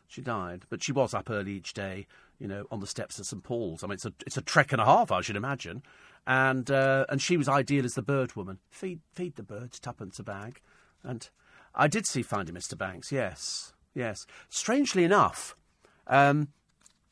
[0.09, 2.07] She died, but she was up early each day,
[2.39, 3.85] you know, on the steps of St Paul's.
[3.85, 5.83] I mean, it's a it's a trek and a half, I should imagine.
[6.27, 8.59] And uh, and she was ideal as the bird woman.
[8.71, 10.61] Feed feed the birds, tuppence a bag.
[11.03, 11.29] And
[11.75, 12.77] I did see Finding Mr.
[12.77, 13.13] Banks.
[13.13, 14.27] Yes, yes.
[14.49, 15.55] Strangely enough,
[16.09, 16.49] um,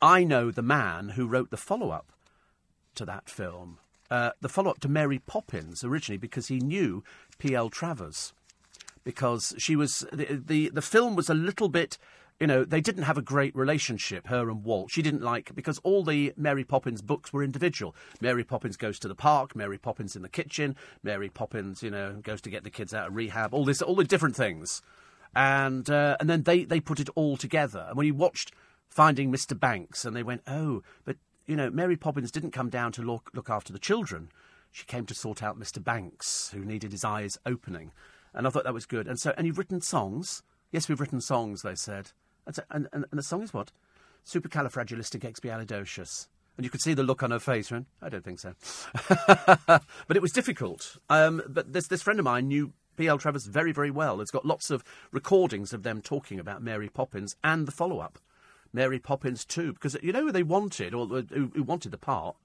[0.01, 2.11] I know the man who wrote the follow up
[2.95, 3.79] to that film,
[4.11, 7.03] uh, the follow up to Mary Poppins originally, because he knew
[7.39, 7.69] P.L.
[7.69, 8.33] Travers.
[9.03, 11.97] Because she was the, the the film was a little bit
[12.39, 14.91] you know, they didn't have a great relationship, her and Walt.
[14.91, 17.95] She didn't like, because all the Mary Poppins books were individual.
[18.21, 22.13] Mary Poppins goes to the park, Mary Poppins in the kitchen, Mary Poppins, you know,
[22.21, 24.81] goes to get the kids out of rehab, all this, all the different things.
[25.35, 27.85] And, uh, and then they, they put it all together.
[27.87, 28.51] And when you watched
[28.89, 29.59] Finding Mr.
[29.59, 33.29] Banks, and they went, oh, but, you know, Mary Poppins didn't come down to look,
[33.33, 34.29] look after the children.
[34.71, 35.83] She came to sort out Mr.
[35.83, 37.91] Banks, who needed his eyes opening.
[38.33, 39.07] And I thought that was good.
[39.07, 40.43] And so, and you've written songs?
[40.71, 42.11] Yes, we've written songs, they said.
[42.45, 43.71] And, and, and the song is what?
[44.25, 46.27] Supercalifragilisticexpialidocious.
[46.57, 47.71] And you could see the look on her face.
[47.71, 47.85] Right?
[48.01, 48.53] I don't think so.
[49.67, 50.97] but it was difficult.
[51.09, 53.19] Um, but this, this friend of mine knew P.L.
[53.19, 54.19] Travers very, very well.
[54.21, 58.17] It's got lots of recordings of them talking about Mary Poppins and the follow up,
[58.77, 61.97] Mary Poppins too, Because you know who they wanted, or uh, who, who wanted the
[61.97, 62.35] part?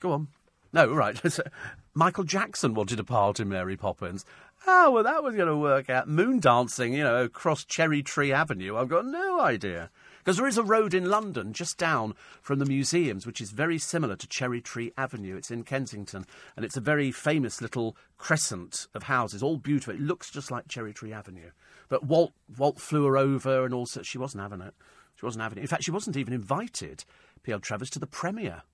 [0.00, 0.28] Go on.
[0.70, 1.18] No, right.
[1.94, 4.26] Michael Jackson wanted a part in Mary Poppins.
[4.66, 6.08] Oh, well, that was going to work out.
[6.08, 8.76] Moon dancing, you know, across Cherry Tree Avenue.
[8.76, 9.88] I've got no idea.
[10.28, 13.78] Because there is a road in London just down from the museums, which is very
[13.78, 15.38] similar to Cherry Tree Avenue.
[15.38, 19.94] It's in Kensington, and it's a very famous little crescent of houses, all beautiful.
[19.94, 21.52] It looks just like Cherry Tree Avenue.
[21.88, 24.74] But Walt, Walt flew her over, and also she wasn't having it.
[25.16, 25.62] She wasn't having it.
[25.62, 27.06] In fact, she wasn't even invited,
[27.42, 27.60] P.L.
[27.60, 28.64] Travers, to the premiere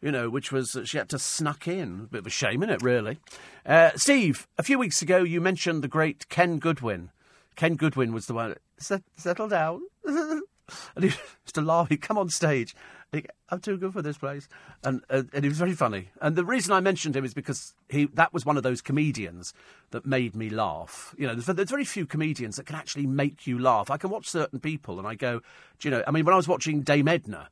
[0.00, 2.04] you know, which was she had to snuck in.
[2.04, 3.18] A bit of a shame, isn't it, really?
[3.66, 7.10] Uh, Steve, a few weeks ago you mentioned the great Ken Goodwin.
[7.54, 8.54] Ken Goodwin was the one.
[8.78, 9.82] Settle down.
[10.94, 11.10] and he
[11.44, 11.88] used to laugh.
[11.88, 12.74] He'd come on stage.
[13.48, 14.48] I'm too good for this place,
[14.84, 16.10] and uh, and he was very funny.
[16.20, 19.52] And the reason I mentioned him is because he that was one of those comedians
[19.90, 21.12] that made me laugh.
[21.18, 23.90] You know, there's, there's very few comedians that can actually make you laugh.
[23.90, 25.40] I can watch certain people, and I go,
[25.80, 26.04] do you know?
[26.06, 27.48] I mean, when I was watching Dame Edna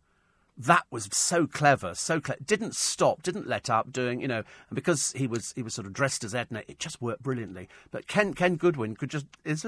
[0.59, 2.43] that was so clever, so clever.
[2.45, 5.87] Didn't stop, didn't let up doing, you know, and because he was he was sort
[5.87, 7.69] of dressed as Edna, it just worked brilliantly.
[7.91, 9.63] But Ken Ken Goodwin could just is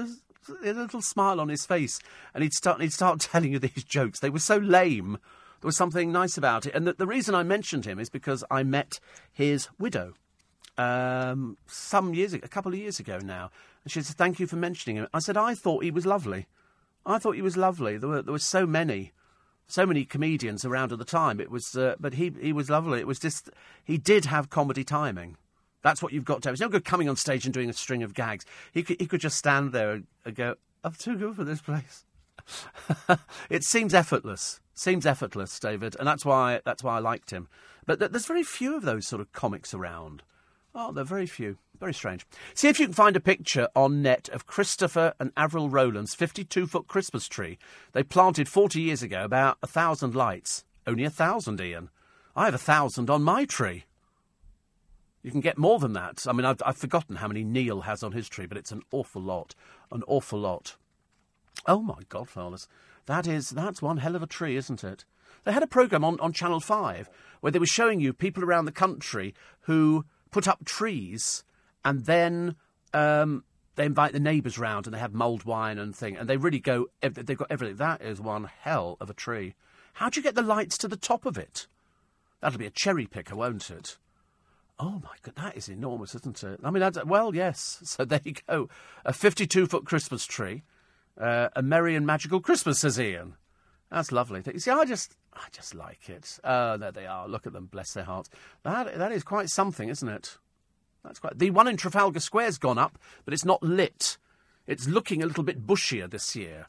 [0.49, 1.99] a, little smile on his face,
[2.33, 4.19] and he'd start he'd start telling you these jokes.
[4.19, 5.17] They were so lame.
[5.61, 8.43] There was something nice about it, and the, the reason I mentioned him is because
[8.49, 8.99] I met
[9.31, 10.13] his widow
[10.77, 13.51] um, some years ago, a couple of years ago now,
[13.83, 16.47] and she said, "Thank you for mentioning him." I said, "I thought he was lovely.
[17.05, 17.97] I thought he was lovely.
[17.97, 19.13] There were there were so many."
[19.67, 21.39] so many comedians around at the time.
[21.39, 22.99] It was, uh, but he he was lovely.
[22.99, 23.49] It was just
[23.85, 25.37] he did have comedy timing.
[25.81, 26.53] That's what you've got to have.
[26.53, 28.45] It's no good coming on stage and doing a string of gags.
[28.71, 31.61] He could, he could just stand there and, and go, "I'm too good for this
[31.61, 32.05] place."
[33.49, 34.59] it seems effortless.
[34.73, 37.47] Seems effortless, David, and that's why that's why I liked him.
[37.85, 40.23] But th- there's very few of those sort of comics around.
[40.73, 41.57] Oh, there are very few.
[41.79, 42.25] Very strange.
[42.53, 46.67] See if you can find a picture on net of Christopher and Avril Rowland's 52
[46.67, 47.57] foot Christmas tree.
[47.91, 50.63] They planted 40 years ago about a thousand lights.
[50.87, 51.89] Only a thousand, Ian.
[52.35, 53.85] I have a thousand on my tree.
[55.23, 56.25] You can get more than that.
[56.27, 58.81] I mean, I've, I've forgotten how many Neil has on his tree, but it's an
[58.91, 59.53] awful lot.
[59.91, 60.75] An awful lot.
[61.67, 62.67] Oh my God, fellas.
[63.05, 65.05] That is, that's one hell of a tree, isn't it?
[65.43, 67.09] They had a programme on, on Channel 5
[67.39, 71.43] where they were showing you people around the country who put up trees
[71.83, 72.55] and then
[72.93, 73.43] um,
[73.75, 76.59] they invite the neighbours round and they have mulled wine and thing, and they really
[76.59, 76.87] go.
[77.01, 77.77] They've got everything.
[77.77, 79.55] That is one hell of a tree.
[79.93, 81.67] How do you get the lights to the top of it?
[82.41, 83.97] That'll be a cherry picker, won't it?
[84.81, 86.59] Oh my god, that is enormous, isn't it?
[86.63, 87.79] I mean, well, yes.
[87.83, 88.67] So there you go,
[89.05, 90.63] a fifty-two foot Christmas tree,
[91.19, 93.35] uh, a merry and magical Christmas, says Ian.
[93.91, 94.41] That's lovely.
[94.51, 96.39] You see, I just, I just like it.
[96.45, 97.27] Oh, there they are.
[97.27, 98.29] Look at them, bless their hearts.
[98.63, 100.37] That, that is quite something, isn't it?
[101.03, 101.37] That's quite.
[101.37, 104.17] The one in Trafalgar Square's gone up, but it's not lit.
[104.65, 106.67] It's looking a little bit bushier this year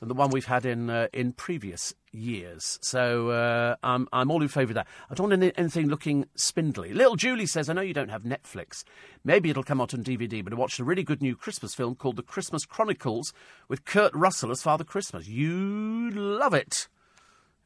[0.00, 2.78] than the one we've had in uh, in previous years.
[2.82, 4.86] So uh, I'm I'm all in favour of that.
[5.10, 6.92] I don't want any, anything looking spindly.
[6.92, 8.84] Little Julie says, I know you don't have Netflix.
[9.24, 11.94] Maybe it'll come out on DVD, but I watched a really good new Christmas film
[11.94, 13.32] called The Christmas Chronicles
[13.68, 15.28] with Kurt Russell as Father Christmas.
[15.28, 16.88] You'd love it.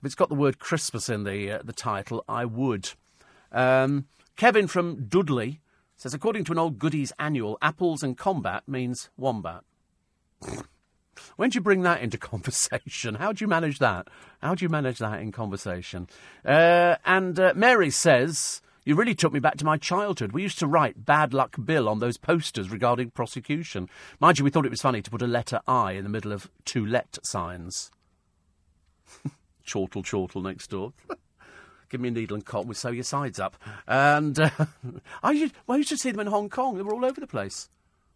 [0.01, 2.91] If it's got the word Christmas in the uh, the title, I would.
[3.53, 5.61] Um, Kevin from Dudley
[5.97, 9.63] says, according to an old goodies annual, apples and combat means wombat.
[11.37, 13.17] when do you bring that into conversation?
[13.17, 14.09] How do you manage that?
[14.41, 16.09] How do you manage that in conversation?
[16.45, 20.33] Uh, and uh, Mary says, You really took me back to my childhood.
[20.33, 23.89] We used to write Bad Luck Bill on those posters regarding prosecution.
[24.21, 26.33] Mind you, we thought it was funny to put a letter I in the middle
[26.33, 27.91] of two let signs.
[29.67, 30.93] chortle, chortle next door.
[31.89, 33.57] Give me a needle and cotton, we sew your sides up.
[33.87, 34.51] And uh,
[35.23, 36.77] I, used, well, I used to see them in Hong Kong.
[36.77, 37.69] They were all over the place.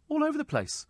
[0.09, 0.87] All over the place.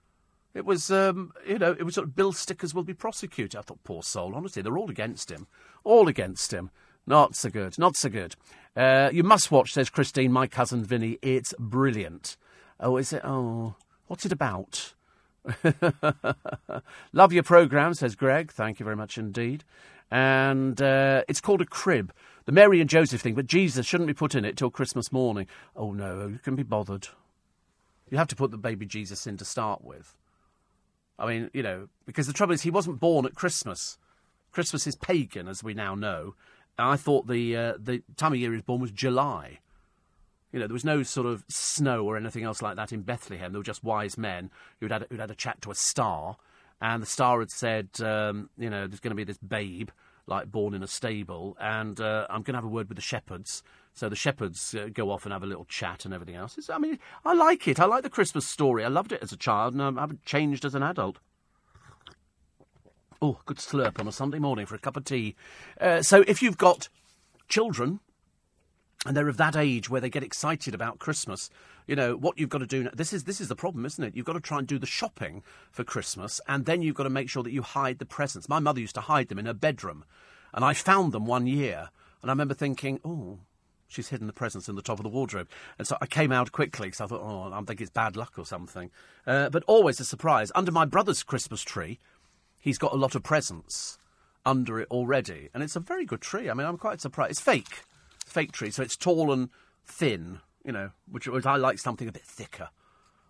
[0.55, 3.59] It was, um, you know, it was sort of Bill Stickers will be prosecuted.
[3.59, 5.47] I thought, poor soul, honestly, they're all against him.
[5.85, 6.71] All against him.
[7.07, 8.37] Not so good, not so good.
[8.77, 11.19] Uh, you must watch, says Christine, my cousin Vinny.
[11.23, 12.37] It's brilliant.
[12.79, 13.23] Oh, is it?
[13.25, 13.75] Oh,
[14.07, 14.95] what's it about?
[17.13, 18.53] Love your programme, says Greg.
[18.53, 19.65] Thank you very much indeed.
[20.11, 22.13] And uh, it's called a crib.
[22.45, 25.47] The Mary and Joseph thing, but Jesus shouldn't be put in it till Christmas morning.
[25.77, 27.09] Oh no, you can be bothered.
[28.11, 30.17] You have to put the baby Jesus in to start with.
[31.21, 33.99] I mean, you know, because the trouble is he wasn't born at Christmas.
[34.53, 36.35] Christmas is pagan, as we now know.
[36.79, 39.59] And I thought the uh, the time of year he was born was July.
[40.51, 43.53] You know, there was no sort of snow or anything else like that in Bethlehem.
[43.53, 44.51] There were just wise men
[44.81, 46.39] who'd had, who'd had a chat to a star,
[46.81, 49.91] and the star had said, um, you know, there's going to be this babe,
[50.27, 53.03] like born in a stable, and uh, I'm going to have a word with the
[53.03, 53.63] shepherds.
[54.01, 56.57] So the shepherds uh, go off and have a little chat and everything else.
[56.57, 57.79] It's, I mean, I like it.
[57.79, 58.83] I like the Christmas story.
[58.83, 61.19] I loved it as a child, and I haven't changed as an adult.
[63.21, 65.37] Oh, good slurp on a Sunday morning for a cup of tea.
[65.79, 66.89] Uh, so if you've got
[67.47, 68.01] children
[69.05, 71.51] and they're of that age where they get excited about Christmas,
[71.87, 72.85] you know what you've got to do.
[72.85, 74.17] Now, this is this is the problem, isn't it?
[74.17, 77.11] You've got to try and do the shopping for Christmas, and then you've got to
[77.11, 78.49] make sure that you hide the presents.
[78.49, 80.07] My mother used to hide them in her bedroom,
[80.55, 81.91] and I found them one year,
[82.23, 83.41] and I remember thinking, oh.
[83.91, 85.49] She's hidden the presents in the top of the wardrobe.
[85.79, 88.39] And so I came out quickly because I thought, oh, I think it's bad luck
[88.39, 88.91] or something.
[89.27, 90.53] Uh, but always a surprise.
[90.55, 91.99] Under my brother's Christmas tree,
[92.59, 93.99] he's got a lot of presents
[94.47, 95.49] under it already.
[95.53, 96.49] And it's a very good tree.
[96.49, 97.33] I mean, I'm quite surprised.
[97.33, 97.83] It's fake.
[98.25, 98.71] Fake tree.
[98.71, 99.51] So it's tall and
[99.85, 102.69] thin, you know, which, which I like something a bit thicker.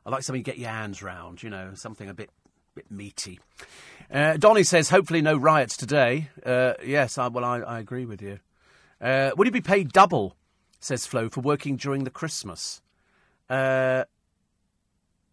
[0.05, 2.31] I like something you get your hands round, you know, something a bit
[2.75, 3.41] bit meaty.
[4.11, 6.31] Uh, Donny says, hopefully no riots today.
[6.45, 8.39] Uh, yes, I, well, I, I, agree with you.
[9.01, 10.37] Uh, would he be paid double,
[10.81, 12.83] says Flo, for working during the Christmas?
[13.49, 14.05] Uh,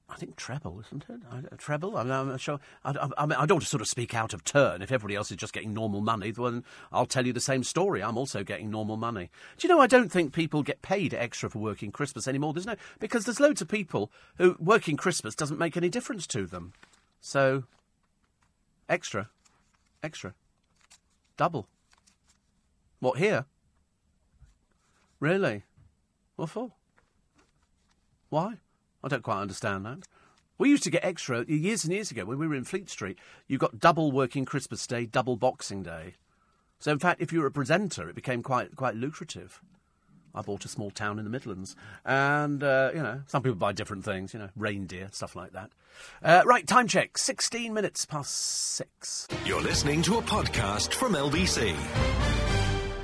[0.10, 1.20] I think treble, isn't it?
[1.30, 1.98] I, treble.
[1.98, 2.60] I'm, I'm sure.
[2.86, 4.82] I, I, I, mean, I don't want to sort of speak out of turn.
[4.82, 8.02] If everybody else is just getting normal money, then I'll tell you the same story.
[8.02, 9.30] I'm also getting normal money.
[9.58, 9.82] Do you know?
[9.82, 12.54] I don't think people get paid extra for working Christmas anymore.
[12.54, 16.46] There's no because there's loads of people who working Christmas doesn't make any difference to
[16.46, 16.74] them.
[17.20, 17.64] So,
[18.88, 19.30] extra,
[20.02, 20.34] extra,
[21.36, 21.68] double.
[23.00, 23.46] What here?
[25.20, 25.64] Really?
[26.36, 26.72] What for?
[28.30, 28.56] Why?
[29.04, 30.00] I don't quite understand that.
[30.58, 33.18] We used to get extra years and years ago when we were in Fleet Street.
[33.48, 36.16] You got double working Christmas Day, double Boxing Day.
[36.80, 39.62] So in fact, if you were a presenter, it became quite quite lucrative.
[40.36, 43.72] I bought a small town in the Midlands, and uh, you know, some people buy
[43.72, 44.34] different things.
[44.34, 45.72] You know, reindeer stuff like that.
[46.22, 49.28] Uh, right, time check: sixteen minutes past six.
[49.46, 51.76] You're listening to a podcast from LBC.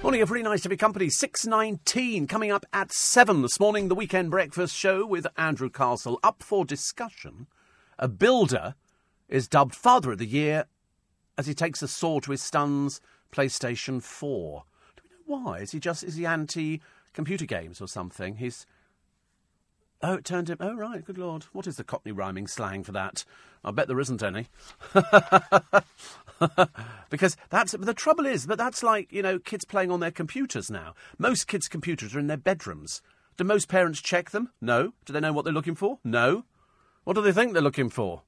[0.04, 1.08] Morning, a really nice to be company.
[1.08, 6.20] 6.19 coming up at 7 this morning, the weekend breakfast show with Andrew Castle.
[6.22, 7.48] Up for discussion,
[7.98, 8.76] a builder
[9.30, 10.66] is dubbed Father of the Year
[11.38, 13.00] as he takes a saw to his son's
[13.32, 14.66] PlayStation 4.
[14.98, 15.60] Do we know why?
[15.60, 18.36] Is he just, is he anti-computer games or something?
[18.36, 18.66] He's...
[20.06, 20.58] Oh, it turned him...
[20.60, 21.44] Oh, right, good lord.
[21.54, 23.24] What is the Cockney rhyming slang for that?
[23.64, 24.48] I bet there isn't any.
[27.10, 30.70] because that's the trouble is that that's like you know kids playing on their computers
[30.70, 30.94] now.
[31.18, 33.02] Most kids' computers are in their bedrooms.
[33.38, 34.52] Do most parents check them?
[34.60, 34.94] No.
[35.06, 36.00] Do they know what they're looking for?
[36.04, 36.44] No.
[37.06, 38.24] What do they think they're looking for?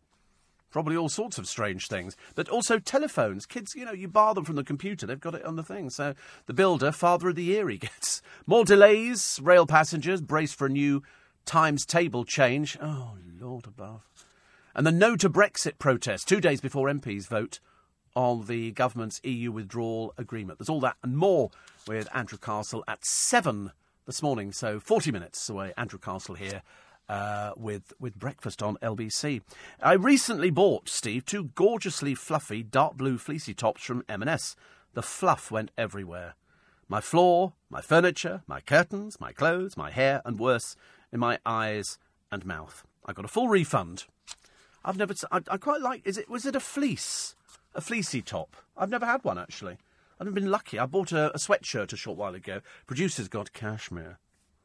[0.71, 2.15] Probably all sorts of strange things.
[2.33, 3.45] But also telephones.
[3.45, 5.89] Kids, you know, you bar them from the computer, they've got it on the thing.
[5.89, 6.15] So
[6.47, 8.21] the builder, father of the year, he gets.
[8.45, 11.03] More delays, rail passengers brace for a new
[11.45, 12.77] times table change.
[12.81, 14.07] Oh, Lord above.
[14.73, 17.59] And the no to Brexit protest, two days before MPs vote
[18.15, 20.59] on the government's EU withdrawal agreement.
[20.59, 21.51] There's all that and more
[21.87, 23.71] with Andrew Castle at 7
[24.05, 25.73] this morning, so 40 minutes away.
[25.77, 26.61] Andrew Castle here.
[27.07, 29.43] Uh, with with breakfast on LBC.
[29.79, 34.55] I recently bought Steve two gorgeously fluffy dark blue fleecy tops from M&S.
[34.95, 36.33] The fluff went everywhere.
[36.89, 40.75] My floor, my furniture, my curtains, my clothes, my hair, and worse,
[41.11, 41.97] in my eyes
[42.31, 42.85] and mouth.
[43.05, 44.05] I got a full refund.
[44.83, 45.13] I've never.
[45.31, 46.01] I, quite like.
[46.05, 46.29] Is it?
[46.29, 47.35] Was it a fleece?
[47.75, 48.55] a fleecy top.
[48.77, 49.77] I've never had one actually.
[50.19, 50.79] I've been lucky.
[50.79, 52.61] I bought a, a sweatshirt a short while ago.
[52.87, 54.17] Producers got cashmere.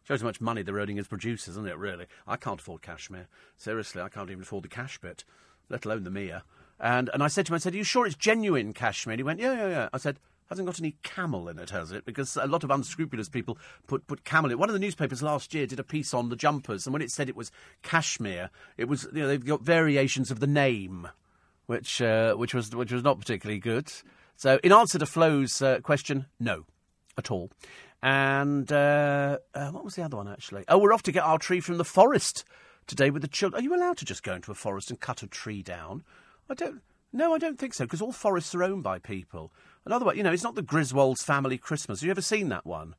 [0.04, 1.76] Shows how much money they're earning as producers, isn't it?
[1.76, 3.28] Really, I can't afford cashmere.
[3.56, 5.24] Seriously, I can't even afford the cash bit,
[5.68, 6.44] let alone the Mia.
[6.78, 9.20] And and I said to him, I said, "Are you sure it's genuine cashmere?" And
[9.20, 10.18] he went, "Yeah, yeah, yeah." I said,
[10.50, 12.04] Hasn't got any camel in it, has it?
[12.04, 14.56] Because a lot of unscrupulous people put, put camel in.
[14.56, 14.58] It.
[14.58, 17.12] One of the newspapers last year did a piece on the jumpers, and when it
[17.12, 21.08] said it was cashmere, it was you know they've got variations of the name,
[21.66, 23.92] which uh, which was which was not particularly good.
[24.34, 26.64] So, in answer to Flo's uh, question, no,
[27.16, 27.52] at all.
[28.02, 30.64] And uh, uh, what was the other one actually?
[30.66, 32.44] Oh, we're off to get our tree from the forest
[32.88, 33.60] today with the children.
[33.60, 36.02] Are you allowed to just go into a forest and cut a tree down?
[36.48, 36.80] I don't.
[37.12, 39.52] No, I don't think so, because all forests are owned by people.
[39.84, 42.00] Another way, you know, it's not the Griswold's family Christmas.
[42.00, 42.94] Have you ever seen that one?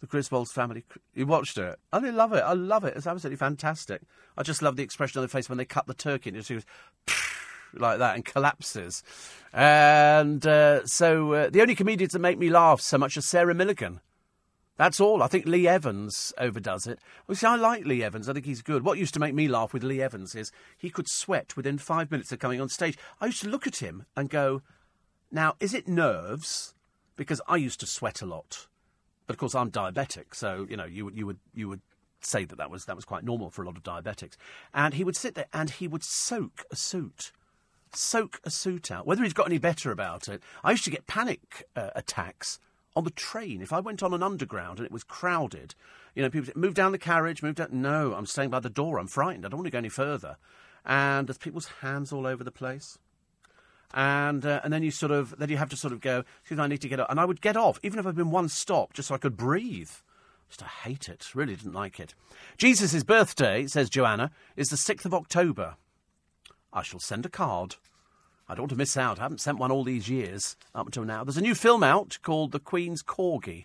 [0.00, 0.84] The Griswold's family.
[1.14, 1.78] You watched it?
[1.92, 2.42] I love it.
[2.42, 2.96] I love it.
[2.96, 4.02] It's absolutely fantastic.
[4.36, 6.30] I just love the expression on their face when they cut the turkey.
[6.30, 6.64] And it goes
[7.74, 9.02] like that and collapses.
[9.52, 13.54] And uh, so uh, the only comedians that make me laugh so much are Sarah
[13.54, 14.00] Millican.
[14.76, 15.22] That's all.
[15.22, 17.00] I think Lee Evans overdoes it.
[17.26, 18.30] Well, see, I like Lee Evans.
[18.30, 18.82] I think he's good.
[18.82, 22.10] What used to make me laugh with Lee Evans is he could sweat within five
[22.10, 22.96] minutes of coming on stage.
[23.20, 24.62] I used to look at him and go,
[25.30, 26.74] now, is it nerves?
[27.16, 28.66] Because I used to sweat a lot.
[29.26, 31.82] But of course, I'm diabetic, so, you know, you, would, you, would, you would
[32.20, 34.36] say that that was, that was quite normal for a lot of diabetics.
[34.74, 37.32] And he would sit there and he would soak a suit
[37.94, 39.06] soak a suit out.
[39.06, 42.58] Whether he's got any better about it, I used to get panic uh, attacks
[42.96, 43.62] on the train.
[43.62, 45.74] If I went on an underground and it was crowded,
[46.14, 47.68] you know, people move down the carriage, move down.
[47.72, 48.98] No, I'm staying by the door.
[48.98, 49.46] I'm frightened.
[49.46, 50.36] I don't want to go any further.
[50.84, 52.98] And there's people's hands all over the place.
[53.92, 56.24] And uh, and then you sort of then you have to sort of go.
[56.40, 57.10] Excuse me, I need to get off.
[57.10, 59.36] And I would get off, even if I'd been one stop, just so I could
[59.36, 59.90] breathe.
[60.48, 61.34] Just I hate it.
[61.34, 62.14] Really didn't like it.
[62.58, 65.76] Jesus' birthday, says Joanna, is the sixth of October.
[66.72, 67.76] I shall send a card.
[68.48, 69.20] I don't want to miss out.
[69.20, 71.22] I haven't sent one all these years up until now.
[71.22, 73.64] There's a new film out called The Queen's Corgi.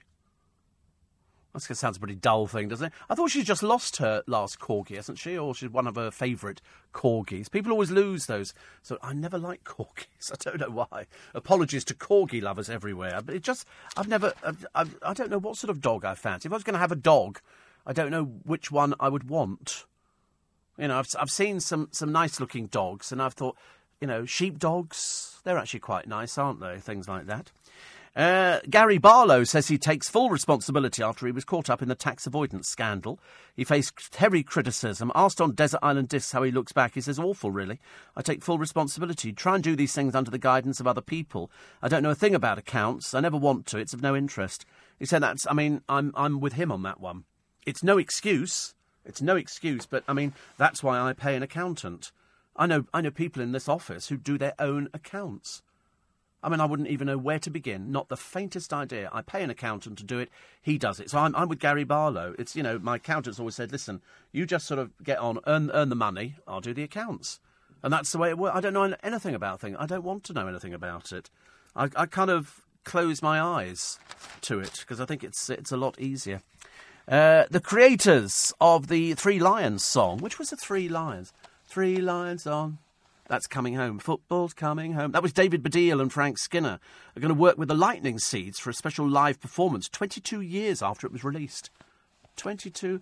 [1.56, 2.94] That sounds a pretty dull thing, doesn't it?
[3.10, 5.38] I thought she's just lost her last corgi, hasn't she?
[5.38, 6.62] Or she's one of her favourite
[6.94, 7.50] corgis.
[7.50, 8.54] People always lose those.
[8.82, 10.32] So I never like corgis.
[10.32, 11.06] I don't know why.
[11.34, 13.22] Apologies to corgi lovers everywhere.
[13.24, 16.16] But it just, I've never, I've, I've, I don't know what sort of dog I
[16.16, 16.48] fancy.
[16.48, 17.40] If I was going to have a dog,
[17.86, 19.86] I don't know which one I would want.
[20.78, 23.56] You know, I've, I've seen some, some nice looking dogs, and I've thought,
[24.02, 26.80] you know, sheep dogs, they're actually quite nice, aren't they?
[26.80, 27.52] Things like that.
[28.16, 31.96] Uh, Gary Barlow says he takes full responsibility after he was caught up in the
[31.96, 33.20] tax avoidance scandal.
[33.54, 35.12] He faced heavy criticism.
[35.14, 37.82] Asked on Desert Island Discs how he looks back, he says, awful, really.
[38.16, 39.34] I take full responsibility.
[39.34, 41.52] Try and do these things under the guidance of other people.
[41.82, 43.14] I don't know a thing about accounts.
[43.14, 43.80] I never want to.
[43.80, 44.66] It's of no interest.
[44.98, 47.26] He said that's, I mean, I'm, I'm with him on that one.
[47.66, 48.76] It's no excuse.
[49.04, 52.14] It's no excuse, but I mean, that's why I pay an accountant.
[52.56, 55.62] I know, I know people in this office who do their own accounts.
[56.46, 57.92] I mean, I wouldn't even know where to begin.
[57.92, 59.10] Not the faintest idea.
[59.12, 60.30] I pay an accountant to do it.
[60.62, 61.10] He does it.
[61.10, 62.36] So I'm, I'm with Gary Barlow.
[62.38, 64.00] It's, you know, my accountant's always said, listen,
[64.32, 67.40] you just sort of get on, earn, earn the money, I'll do the accounts.
[67.82, 68.56] And that's the way it works.
[68.56, 69.76] I don't know anything about things.
[69.80, 71.32] I don't want to know anything about it.
[71.76, 73.98] I, I kind of close my eyes
[74.42, 76.44] to it because I think it's, it's a lot easier.
[77.08, 81.34] Uh, the creators of the Three Lions song, which was the Three Lions?
[81.68, 82.78] Three Lions on
[83.28, 84.00] that's coming home.
[84.00, 85.12] Football's coming home.
[85.12, 86.80] That was David Baddiel and Frank Skinner
[87.16, 90.82] are going to work with the Lightning Seeds for a special live performance 22 years
[90.82, 91.70] after it was released.
[92.38, 93.02] 22,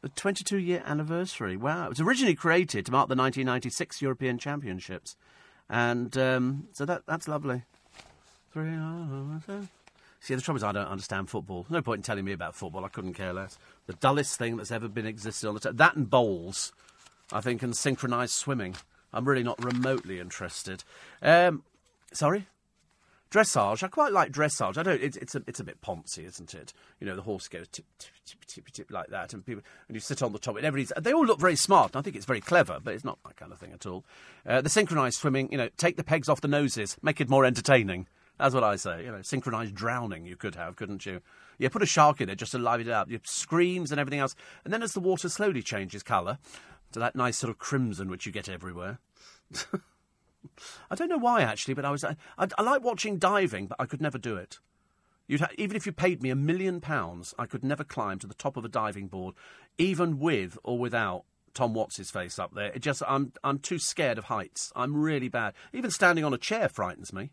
[0.00, 1.56] the 22 year anniversary.
[1.56, 1.86] Wow.
[1.86, 5.16] It was originally created to mark the 1996 European Championships.
[5.68, 7.62] And um, so that that's lovely.
[8.52, 8.76] Three,
[10.20, 11.66] See, the trouble is, I don't understand football.
[11.68, 12.84] No point in telling me about football.
[12.84, 13.58] I couldn't care less.
[13.86, 15.60] The dullest thing that's ever been existed on the.
[15.60, 16.72] T- that and bowls,
[17.30, 18.74] I think, and synchronised swimming.
[19.14, 20.84] I'm really not remotely interested.
[21.22, 21.62] Um,
[22.12, 22.46] sorry?
[23.30, 23.82] Dressage.
[23.82, 24.76] I quite like dressage.
[24.76, 25.02] I don't.
[25.02, 26.72] It's, it's a it's a bit poncy, isn't it?
[27.00, 29.96] You know, the horse goes tip tip tip tip tip like that, and people and
[29.96, 30.56] you sit on the top.
[30.56, 31.92] And everybody's they all look very smart.
[31.94, 34.04] And I think it's very clever, but it's not my kind of thing at all.
[34.46, 35.50] Uh, the synchronised swimming.
[35.50, 38.06] You know, take the pegs off the noses, make it more entertaining.
[38.38, 39.04] That's what I say.
[39.04, 41.20] You know, synchronised drowning you could have, couldn't you?
[41.58, 43.10] Yeah, put a shark in there just to liven it up.
[43.10, 46.38] You screams and everything else, and then as the water slowly changes colour,
[46.94, 48.98] to that nice sort of crimson which you get everywhere.
[50.90, 53.76] I don't know why actually, but I was I, I, I, like watching diving, but
[53.78, 54.58] I could never do it.
[55.30, 58.34] Ha- even if you paid me a million pounds, I could never climb to the
[58.34, 59.34] top of a diving board,
[59.78, 62.72] even with or without Tom Watts' face up there.
[62.74, 64.72] It just I'm I'm too scared of heights.
[64.76, 65.54] I'm really bad.
[65.72, 67.30] Even standing on a chair frightens me.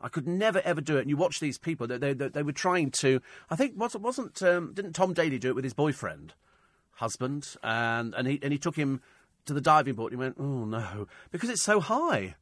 [0.00, 1.02] I could never ever do it.
[1.02, 3.20] And you watch these people; they they, they were trying to.
[3.50, 6.34] I think wasn't wasn't um, didn't Tom Daley do it with his boyfriend?
[6.96, 9.00] Husband, and, and, he, and he took him
[9.46, 10.12] to the diving board.
[10.12, 12.34] He went, oh no, because it's so high.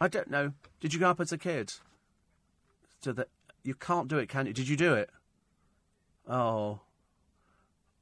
[0.00, 0.52] I don't know.
[0.80, 1.72] Did you go up as a kid?
[3.00, 3.28] So that
[3.62, 4.52] you can't do it, can you?
[4.52, 5.10] Did you do it?
[6.28, 6.80] Oh,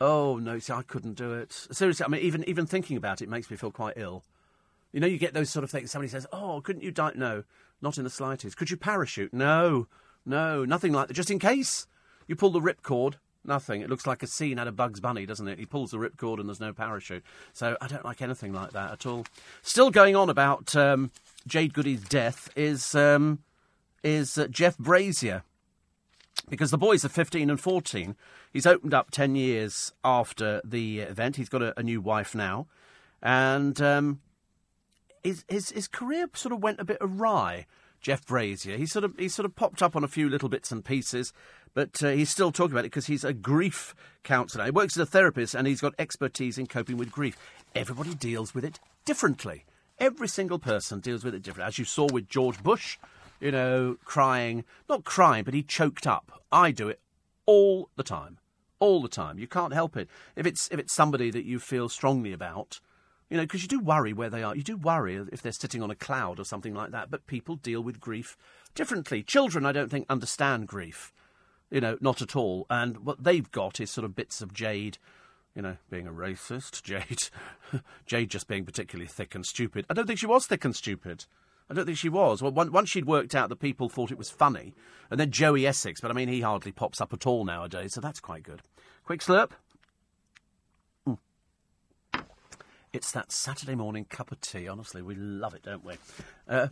[0.00, 0.58] oh no.
[0.58, 1.52] See, I couldn't do it.
[1.52, 4.24] Seriously, I mean, even even thinking about it makes me feel quite ill.
[4.92, 5.90] You know, you get those sort of things.
[5.90, 7.44] Somebody says, "Oh, couldn't you die?" No,
[7.82, 8.56] Not in the slightest.
[8.56, 9.34] Could you parachute?
[9.34, 9.88] No,
[10.24, 11.14] no, nothing like that.
[11.14, 11.86] Just in case
[12.26, 13.14] you pull the ripcord,
[13.46, 13.80] nothing.
[13.80, 15.58] It looks like a scene out of Bugs Bunny, doesn't it?
[15.58, 17.24] He pulls the ripcord and there's no parachute.
[17.52, 19.26] So I don't like anything like that at all.
[19.62, 21.10] Still going on about um,
[21.46, 23.40] Jade Goody's death is um,
[24.02, 25.42] is uh, Jeff Brazier
[26.48, 28.16] because the boys are 15 and 14.
[28.52, 31.36] He's opened up 10 years after the event.
[31.36, 32.66] He's got a, a new wife now.
[33.22, 34.20] And um,
[35.22, 37.66] his, his, his career sort of went a bit awry.
[38.04, 38.76] Jeff Brazier.
[38.76, 41.32] He sort of he sort of popped up on a few little bits and pieces,
[41.74, 44.64] but uh, he's still talking about it because he's a grief counsellor.
[44.64, 47.36] He works as a therapist and he's got expertise in coping with grief.
[47.74, 49.64] Everybody deals with it differently.
[49.98, 51.68] Every single person deals with it differently.
[51.68, 52.98] As you saw with George Bush,
[53.40, 56.42] you know, crying, not crying, but he choked up.
[56.51, 57.01] I do it
[57.46, 58.38] all the time,
[58.78, 59.38] all the time.
[59.38, 60.09] You can't help it.
[60.36, 62.80] If it's if it's somebody that you feel strongly about,
[63.28, 64.55] you know, because you do worry where they are.
[64.55, 67.10] You do worry if they're sitting on a cloud or something like that.
[67.10, 68.36] But people deal with grief
[68.74, 69.22] differently.
[69.22, 71.12] Children, I don't think, understand grief.
[71.74, 72.66] You know, not at all.
[72.70, 74.96] And what they've got is sort of bits of Jade,
[75.56, 76.82] you know, being a racist.
[76.84, 77.30] Jade,
[78.06, 79.84] Jade just being particularly thick and stupid.
[79.90, 81.24] I don't think she was thick and stupid.
[81.68, 82.40] I don't think she was.
[82.40, 84.72] Well, once she'd worked out that people thought it was funny,
[85.10, 88.01] and then Joey Essex, but I mean, he hardly pops up at all nowadays, so
[88.01, 88.62] that's quite good.
[89.05, 89.51] Quick slurp.
[92.92, 94.68] It's that Saturday morning cup of tea.
[94.68, 95.94] Honestly, we love it, don't we?
[96.48, 96.68] Uh,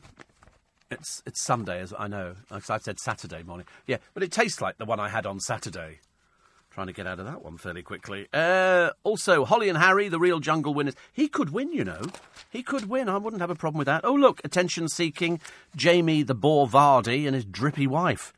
[0.93, 2.35] it's it's Sunday, as I know.
[2.51, 3.67] Like I said, Saturday morning.
[3.87, 6.01] Yeah, but it tastes like the one I had on Saturday.
[6.71, 8.29] Trying to get out of that one fairly quickly.
[8.33, 10.95] Uh, also, Holly and Harry, the real jungle winners.
[11.13, 12.01] He could win, you know.
[12.49, 13.11] He could win.
[13.11, 14.07] I wouldn't have a problem with that.
[14.07, 15.39] Oh, look, attention seeking
[15.77, 18.33] Jamie the Boar Vardy and his drippy wife,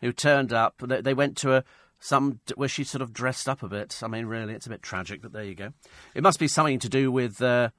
[0.00, 0.82] who turned up.
[0.82, 1.64] They, they went to a
[2.00, 4.00] some where she sort of dressed up a bit.
[4.02, 5.72] I mean, really, it's a bit tragic, but there you go.
[6.14, 7.40] It must be something to do with.
[7.40, 7.70] Uh,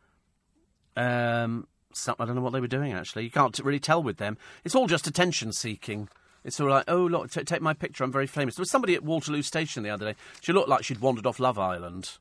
[0.96, 3.24] um, some, I don't know what they were doing actually.
[3.24, 4.38] You can't really tell with them.
[4.64, 6.10] It's all just attention seeking.
[6.44, 8.04] It's all like, oh look, t- take my picture.
[8.04, 8.56] I'm very famous.
[8.56, 10.20] There was somebody at Waterloo Station the other day.
[10.42, 12.18] She looked like she'd wandered off Love Island.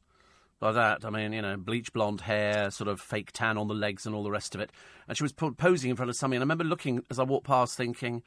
[0.58, 3.74] By that, I mean, you know, bleach blonde hair, sort of fake tan on the
[3.74, 4.70] legs, and all the rest of it.
[5.08, 6.36] And she was posing in front of somebody.
[6.36, 8.22] And I remember looking as I walked past, thinking,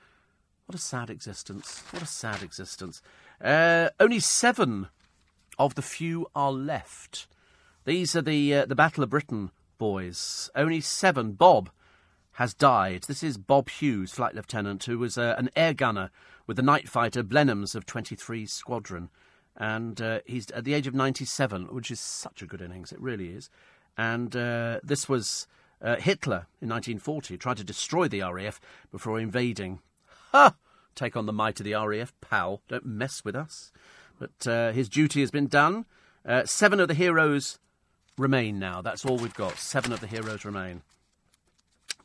[0.66, 1.84] "What a sad existence!
[1.92, 3.04] What a sad existence!"
[3.40, 4.88] Uh, only seven
[5.60, 7.28] of the few are left.
[7.86, 10.50] These are the uh, the Battle of Britain boys.
[10.56, 11.34] Only seven.
[11.34, 11.70] Bob
[12.34, 13.04] has died.
[13.08, 16.10] This is Bob Hughes, flight lieutenant, who was uh, an air gunner
[16.48, 19.10] with the night fighter Blenheims of 23 Squadron.
[19.56, 22.92] And uh, he's at the age of 97, which is such a good innings.
[22.92, 23.50] It really is.
[23.98, 25.48] And uh, this was
[25.82, 28.60] uh, Hitler in 1940, tried to destroy the RAF
[28.92, 29.80] before invading.
[30.32, 30.56] Ha!
[30.96, 32.62] take on the might of the RAF, pal.
[32.68, 33.72] Don't mess with us.
[34.20, 35.86] But uh, his duty has been done.
[36.26, 37.60] Uh, seven of the heroes
[38.18, 38.82] remain now.
[38.82, 39.58] That's all we've got.
[39.58, 40.82] Seven of the heroes remain.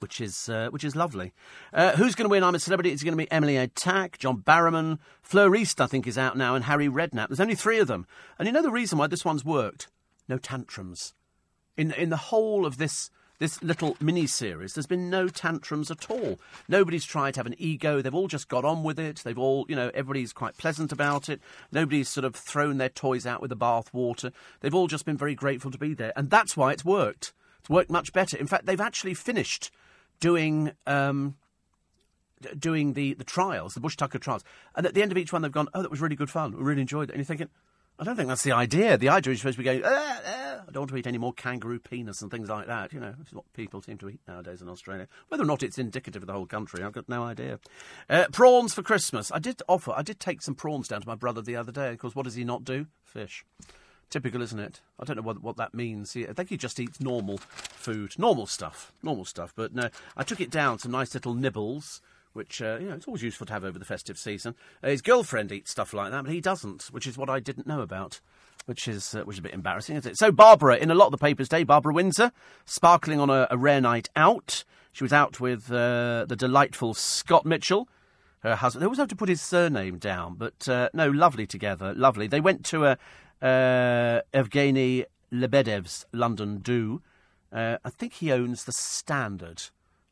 [0.00, 1.32] Which is uh, which is lovely.
[1.72, 2.44] Uh, who's going to win?
[2.44, 2.92] I'm a celebrity.
[2.92, 6.54] It's going to be Emily Atack, John Barrowman, Fleur East, I think, is out now,
[6.54, 7.28] and Harry Redknapp.
[7.28, 8.06] There's only three of them.
[8.38, 9.88] And you know the reason why this one's worked?
[10.28, 11.14] No tantrums.
[11.76, 16.10] In in the whole of this this little mini series, there's been no tantrums at
[16.10, 16.38] all.
[16.68, 18.02] Nobody's tried to have an ego.
[18.02, 19.22] They've all just got on with it.
[19.24, 21.40] They've all, you know, everybody's quite pleasant about it.
[21.70, 24.32] Nobody's sort of thrown their toys out with the bath water.
[24.60, 26.12] They've all just been very grateful to be there.
[26.16, 27.32] And that's why it's worked.
[27.60, 28.36] It's worked much better.
[28.36, 29.70] In fact, they've actually finished
[30.20, 30.72] doing.
[30.86, 31.36] Um,
[32.56, 34.44] doing the, the trials, the Bush Tucker trials.
[34.76, 36.56] And at the end of each one, they've gone, oh, that was really good fun.
[36.56, 37.12] We really enjoyed it.
[37.12, 37.48] And you're thinking,
[38.00, 38.96] I don't think that's the idea.
[38.96, 41.18] The idea is supposed to be going, ah, ah, I don't want to eat any
[41.18, 42.92] more kangaroo penis and things like that.
[42.92, 45.08] You know, is what people seem to eat nowadays in Australia.
[45.28, 47.58] Whether or not it's indicative of the whole country, I've got no idea.
[48.08, 49.32] Uh, prawns for Christmas.
[49.32, 51.92] I did offer, I did take some prawns down to my brother the other day.
[51.92, 52.86] Of course, what does he not do?
[53.04, 53.44] Fish.
[54.10, 54.80] Typical, isn't it?
[55.00, 56.16] I don't know what, what that means.
[56.16, 59.52] I think he just eats normal food, normal stuff, normal stuff.
[59.56, 62.00] But no, I took it down some nice little nibbles
[62.38, 64.54] which uh, you know it's always useful to have over the festive season.
[64.82, 67.66] Uh, his girlfriend eats stuff like that, but he doesn't, which is what I didn't
[67.66, 68.20] know about.
[68.64, 70.18] Which is uh, which is a bit embarrassing, isn't it?
[70.18, 72.32] So Barbara, in a lot of the papers today, Barbara Windsor,
[72.64, 74.64] sparkling on a, a rare night out.
[74.92, 77.88] She was out with uh, the delightful Scott Mitchell,
[78.40, 78.82] her husband.
[78.82, 82.26] They always have to put his surname down, but uh, no, lovely together, lovely.
[82.26, 82.98] They went to a
[83.42, 87.02] uh, Evgeny Lebedev's London Do.
[87.52, 89.62] I think he owns the Standard.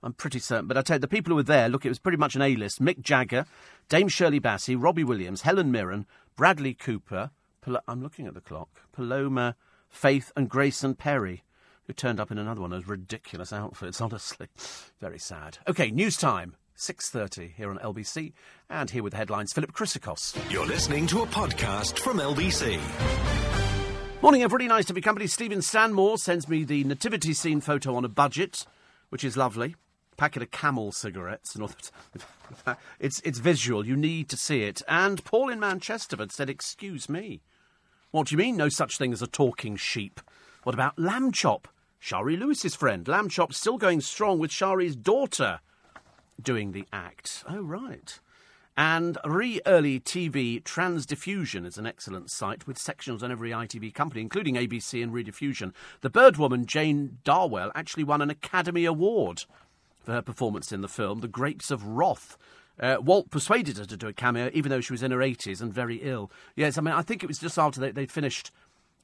[0.03, 0.67] I'm pretty certain.
[0.67, 2.43] But I tell you, the people who were there, look, it was pretty much an
[2.43, 2.81] A-list.
[2.81, 3.47] Mick Jagger,
[3.89, 6.07] Dame Shirley Bassey, Robbie Williams, Helen Mirren,
[6.37, 7.31] Bradley Cooper.
[7.61, 8.83] Pal- I'm looking at the clock.
[8.93, 9.57] Paloma,
[9.89, 11.43] Faith, and Grayson Perry,
[11.87, 14.01] who turned up in another one of those ridiculous outfits.
[14.03, 14.49] Honestly,
[15.01, 15.59] very sad.
[15.69, 16.57] Okay, news time.
[16.77, 18.35] 6.30 here on LBC.
[18.69, 20.37] And here with the headlines, Philip Chryssikos.
[20.53, 22.79] You're listening to a podcast from LBC.
[24.23, 24.69] Morning, everybody.
[24.69, 25.27] Nice to be company.
[25.27, 28.67] Stephen Stanmore sends me the nativity scene photo on a budget,
[29.09, 29.75] which is lovely.
[30.17, 32.79] Packet of Camel cigarettes and all that.
[33.01, 33.85] It's, it's visual.
[33.85, 34.81] You need to see it.
[34.87, 37.43] And Paul in Manchesterford said, Excuse me.
[38.13, 40.21] What do you mean, no such thing as a talking sheep?
[40.63, 41.69] What about Lamb Chop?
[41.99, 43.07] Shari Lewis's friend.
[43.09, 45.61] Lamb Chop still going strong with Shari's daughter
[46.41, 47.45] doing the act.
[47.49, 48.19] Oh, right.
[48.77, 54.21] And Re Early TV Transdiffusion is an excellent site with sections on every ITV company,
[54.21, 55.73] including ABC and Rediffusion.
[56.03, 59.45] The Birdwoman Jane Darwell actually won an Academy Award
[60.07, 62.39] for her performance in the film, The Grapes of Wrath.
[62.81, 65.61] Uh, Walt persuaded her to do a cameo, even though she was in her 80s
[65.61, 66.31] and very ill.
[66.55, 68.53] Yes, I mean, I think it was just after they, would finished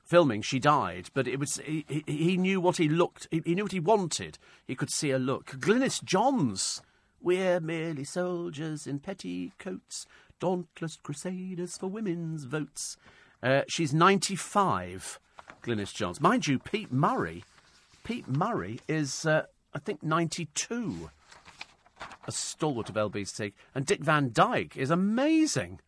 [0.05, 3.65] filming, she died, but it was he, he knew what he looked, he, he, knew
[3.65, 4.39] what he wanted.
[4.67, 5.47] He could see her look.
[5.53, 6.83] Glynis Johns
[7.23, 10.07] we're merely soldiers in petticoats,
[10.41, 12.97] dauntless crusaders for women's votes.
[13.43, 15.21] Uh, she's 95,
[15.63, 16.21] Glynis Johns.
[16.21, 17.45] Mind you, Pete Murray,
[18.03, 21.11] Pete Murray is, uh, I think, 92.
[22.27, 23.53] A stalwart of LBC.
[23.75, 25.81] And Dick Van Dyke is amazing.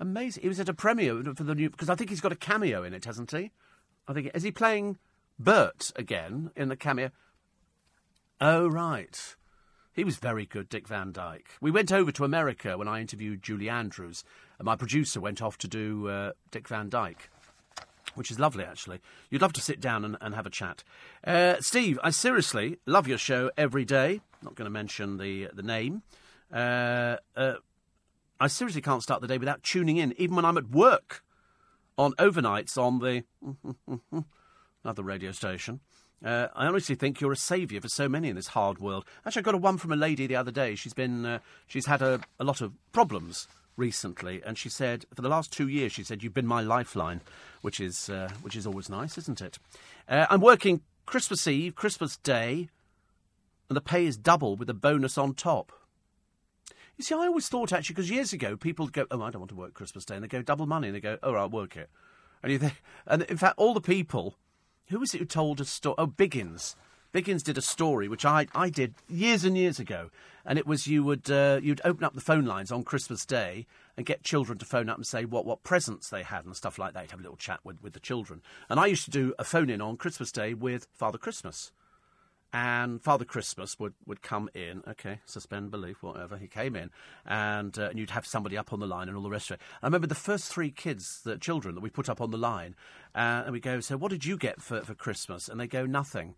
[0.00, 0.42] Amazing.
[0.42, 2.82] He was at a premiere for the new, because I think he's got a cameo
[2.84, 3.50] in it, hasn't he?
[4.06, 4.98] I think, is he playing
[5.38, 7.10] Bert again in the cameo?
[8.40, 9.36] Oh, right.
[9.92, 11.50] He was very good, Dick Van Dyke.
[11.60, 14.22] We went over to America when I interviewed Julie Andrews,
[14.58, 17.30] and my producer went off to do uh, Dick Van Dyke,
[18.14, 19.00] which is lovely, actually.
[19.30, 20.84] You'd love to sit down and, and have a chat.
[21.24, 24.20] Uh, Steve, I seriously love your show every day.
[24.42, 26.02] Not going to mention the, the name.
[26.52, 27.54] Uh, uh,
[28.40, 31.22] I seriously can't start the day without tuning in, even when I'm at work
[31.96, 33.24] on overnights on the
[34.84, 35.80] another radio station.
[36.24, 39.04] Uh, I honestly think you're a saviour for so many in this hard world.
[39.24, 40.74] Actually, I got a one from a lady the other day.
[40.74, 43.46] She's been, uh, she's had a, a lot of problems
[43.78, 47.22] recently, and she said for the last two years, she said you've been my lifeline,
[47.62, 49.58] which is uh, which is always nice, isn't it?
[50.08, 52.68] Uh, I'm working Christmas Eve, Christmas Day,
[53.68, 55.72] and the pay is double with a bonus on top.
[56.96, 59.50] You see, I always thought actually because years ago people go, oh, I don't want
[59.50, 61.76] to work Christmas Day, and they go double money, and they go, oh, I'll work
[61.76, 61.88] it,
[62.42, 64.36] and you think, and in fact, all the people
[64.88, 65.94] who was it who told a story?
[65.98, 66.74] Oh, Biggins.
[67.12, 70.10] Biggins did a story which I, I did years and years ago,
[70.44, 73.66] and it was you would uh, you'd open up the phone lines on Christmas Day
[73.96, 76.78] and get children to phone up and say what, what presents they had and stuff
[76.78, 77.04] like that.
[77.04, 79.44] You'd have a little chat with, with the children, and I used to do a
[79.44, 81.72] phone in on Christmas Day with Father Christmas,
[82.52, 84.82] and Father Christmas would, would come in.
[84.86, 86.36] Okay, suspend belief, whatever.
[86.36, 86.90] He came in,
[87.24, 89.54] and uh, and you'd have somebody up on the line and all the rest of
[89.54, 89.62] it.
[89.82, 92.74] I remember the first three kids, the children that we put up on the line,
[93.14, 95.48] uh, and we go, so what did you get for, for Christmas?
[95.48, 96.34] And they go, nothing.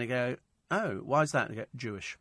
[0.00, 0.36] And you go,
[0.70, 1.48] oh, why is that?
[1.48, 2.16] And they go, Jewish.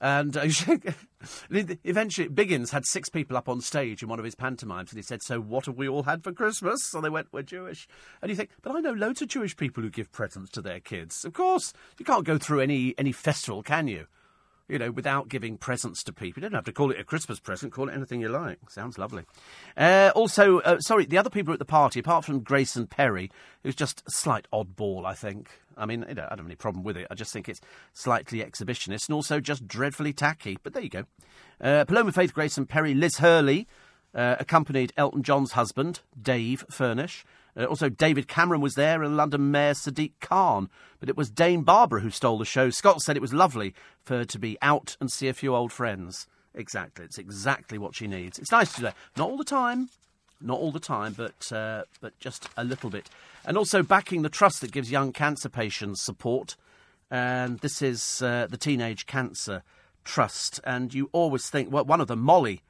[0.00, 0.42] And uh,
[1.50, 5.02] eventually, Biggins had six people up on stage in one of his pantomimes, and he
[5.02, 7.88] said, "So, what have we all had for Christmas?" So they went, "We're Jewish."
[8.20, 10.80] And you think, but I know loads of Jewish people who give presents to their
[10.80, 11.24] kids.
[11.24, 14.06] Of course, you can't go through any any festival, can you?
[14.68, 16.42] You know, without giving presents to people.
[16.42, 18.70] You don't have to call it a Christmas present, call it anything you like.
[18.70, 19.24] Sounds lovely.
[19.76, 23.30] Uh, also, uh, sorry, the other people at the party, apart from Grayson Perry,
[23.62, 25.50] who's just a slight oddball, I think.
[25.76, 27.06] I mean, you know, I don't have any problem with it.
[27.10, 27.60] I just think it's
[27.92, 30.58] slightly exhibitionist and also just dreadfully tacky.
[30.62, 31.04] But there you go.
[31.60, 33.66] Uh, Paloma Faith Grayson Perry, Liz Hurley,
[34.14, 37.24] uh, accompanied Elton John's husband, Dave Furnish.
[37.56, 40.68] Uh, also, David Cameron was there and London Mayor Sadiq Khan.
[41.00, 42.70] But it was Dame Barbara who stole the show.
[42.70, 45.72] Scott said it was lovely for her to be out and see a few old
[45.72, 46.26] friends.
[46.54, 47.04] Exactly.
[47.04, 48.38] It's exactly what she needs.
[48.38, 48.96] It's nice to do that.
[49.16, 49.90] Not all the time.
[50.40, 53.08] Not all the time, but uh, but just a little bit.
[53.46, 56.56] And also backing the trust that gives young cancer patients support.
[57.10, 59.62] And this is uh, the Teenage Cancer
[60.04, 60.60] Trust.
[60.64, 62.62] And you always think, well, one of them, Molly,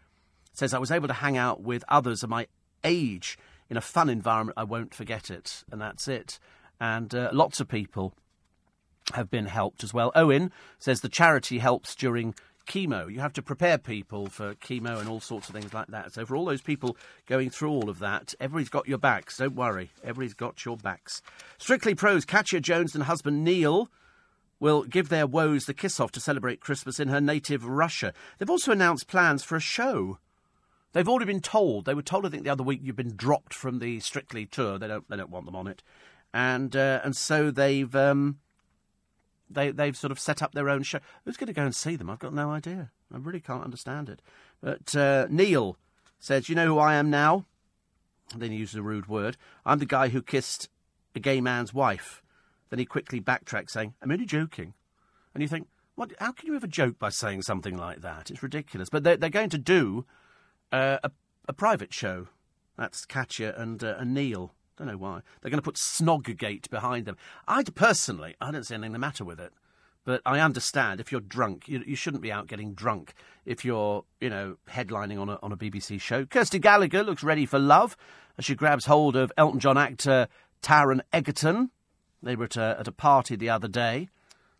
[0.52, 2.46] says, I was able to hang out with others of my
[2.84, 3.38] age
[3.70, 5.64] in a fun environment, I won't forget it.
[5.70, 6.38] And that's it.
[6.80, 8.14] And uh, lots of people
[9.12, 10.12] have been helped as well.
[10.14, 12.34] Owen says the charity helps during
[12.66, 13.12] chemo.
[13.12, 16.12] You have to prepare people for chemo and all sorts of things like that.
[16.12, 16.96] So, for all those people
[17.26, 19.38] going through all of that, everybody's got your backs.
[19.38, 21.22] Don't worry, everybody's got your backs.
[21.58, 23.90] Strictly Pros, Katya Jones and husband Neil
[24.60, 28.12] will give their woes the kiss off to celebrate Christmas in her native Russia.
[28.38, 30.18] They've also announced plans for a show.
[30.94, 31.84] They've already been told.
[31.84, 34.78] They were told, I think, the other week you've been dropped from the Strictly tour.
[34.78, 35.08] They don't.
[35.10, 35.82] They don't want them on it,
[36.32, 38.38] and uh, and so they've um,
[39.50, 41.00] they they've sort of set up their own show.
[41.24, 42.08] Who's going to go and see them?
[42.08, 42.92] I've got no idea.
[43.12, 44.22] I really can't understand it.
[44.62, 45.76] But uh, Neil
[46.20, 47.44] says, "You know who I am now."
[48.32, 49.36] And then he uses a rude word.
[49.66, 50.68] I'm the guy who kissed
[51.16, 52.22] a gay man's wife.
[52.70, 54.74] Then he quickly backtracks, saying, "I'm only joking."
[55.34, 55.66] And you think,
[55.96, 56.12] what?
[56.20, 58.30] How can you ever joke by saying something like that?
[58.30, 58.88] It's ridiculous.
[58.90, 60.06] But they're, they're going to do
[60.74, 61.10] uh, a,
[61.48, 62.26] a, private show.
[62.76, 64.52] That's Katya and, uh, and Neil.
[64.76, 65.20] Don't know why.
[65.40, 67.16] They're going to put Snoggate behind them.
[67.46, 69.52] I personally, I don't see anything the matter with it.
[70.04, 73.14] But I understand if you're drunk, you, you shouldn't be out getting drunk
[73.46, 76.26] if you're, you know, headlining on a, on a BBC show.
[76.26, 77.96] Kirsty Gallagher looks ready for love
[78.36, 80.28] as she grabs hold of Elton John actor
[80.60, 81.70] Taron Egerton.
[82.22, 84.08] They were at a, at a party the other day.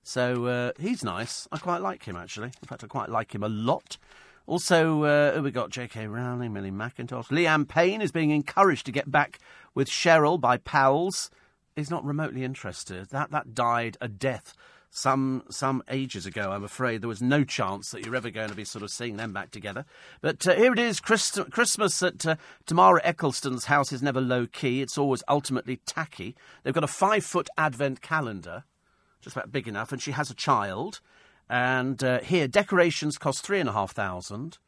[0.03, 1.49] So uh, he's nice.
[1.51, 2.53] I quite like him, actually.
[2.62, 3.99] In fact, I quite like him a lot.
[4.47, 6.07] Also, uh, we got J.K.
[6.07, 7.29] Rowling, Millie Mackintosh.
[7.29, 9.39] Liam Payne is being encouraged to get back
[9.75, 11.31] with Cheryl by pals.
[11.75, 13.09] He's not remotely interested.
[13.09, 14.55] That that died a death
[14.91, 16.53] some some ages ago.
[16.53, 19.16] I'm afraid there was no chance that you're ever going to be sort of seeing
[19.16, 19.85] them back together.
[20.21, 24.47] But uh, here it is, Christ- Christmas at uh, Tamara Ecclestone's house is never low
[24.47, 24.83] key.
[24.83, 26.37] It's always ultimately tacky.
[26.62, 28.65] They've got a five foot advent calendar,
[29.21, 31.01] just about big enough, and she has a child.
[31.49, 34.59] And uh, here, decorations cost three and a half thousand.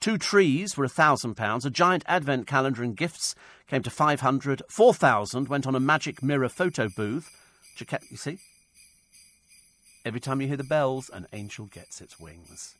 [0.00, 1.64] Two trees were a thousand pounds.
[1.64, 3.34] A giant advent calendar and gifts
[3.68, 4.62] came to five hundred.
[4.68, 7.30] Four thousand went on a magic mirror photo booth.
[8.10, 8.38] You see?
[10.04, 12.74] Every time you hear the bells, an angel gets its wings.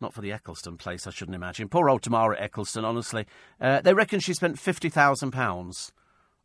[0.00, 1.68] Not for the Ecclestone place, I shouldn't imagine.
[1.68, 3.26] Poor old Tamara Ecclestone, honestly.
[3.60, 5.92] Uh, they reckon she spent fifty thousand pounds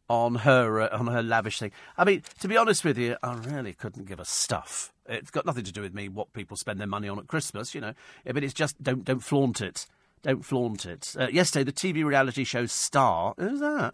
[0.10, 1.72] on her uh, on her lavish thing.
[1.98, 4.91] I mean, to be honest with you, I really couldn't give a stuff.
[5.06, 7.73] It's got nothing to do with me what people spend their money on at Christmas,
[7.73, 7.94] you know.
[8.26, 9.86] But it's just don't don't flaunt it.
[10.22, 11.15] Don't flaunt it.
[11.18, 13.34] Uh, yesterday, the TV reality show Star.
[13.38, 13.94] Who's that?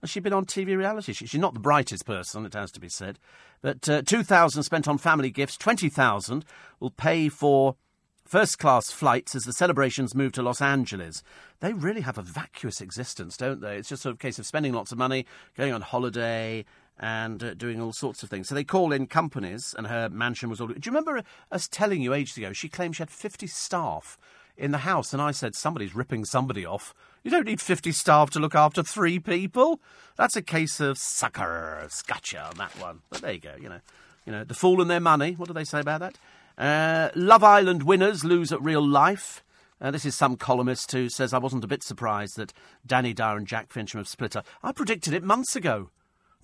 [0.00, 1.14] Has she been on TV reality?
[1.14, 3.18] She's not the brightest person, it has to be said.
[3.62, 6.44] But uh, 2,000 spent on family gifts, 20,000
[6.78, 7.76] will pay for
[8.24, 11.22] first class flights as the celebrations move to Los Angeles.
[11.60, 13.76] They really have a vacuous existence, don't they?
[13.76, 15.26] It's just sort of a case of spending lots of money,
[15.56, 16.64] going on holiday,
[16.98, 18.48] and uh, doing all sorts of things.
[18.48, 20.68] So they call in companies, and her mansion was all.
[20.68, 22.52] Do you remember us telling you ages ago?
[22.52, 24.18] She claimed she had 50 staff
[24.56, 26.94] in the house, and I said, somebody's ripping somebody off.
[27.22, 29.80] You don't need 50 staff to look after three people.
[30.16, 33.00] That's a case of sucker, scotcha on that one.
[33.10, 33.80] But there you go, you know.
[34.26, 35.32] You know, the fool and their money.
[35.32, 36.16] What do they say about that?
[36.56, 39.42] Uh, Love Island winners lose at real life.
[39.80, 42.52] Uh, this is some columnist who says I wasn't a bit surprised that
[42.86, 44.46] Dani Dyer and Jack Fincham have split up.
[44.62, 45.90] I predicted it months ago.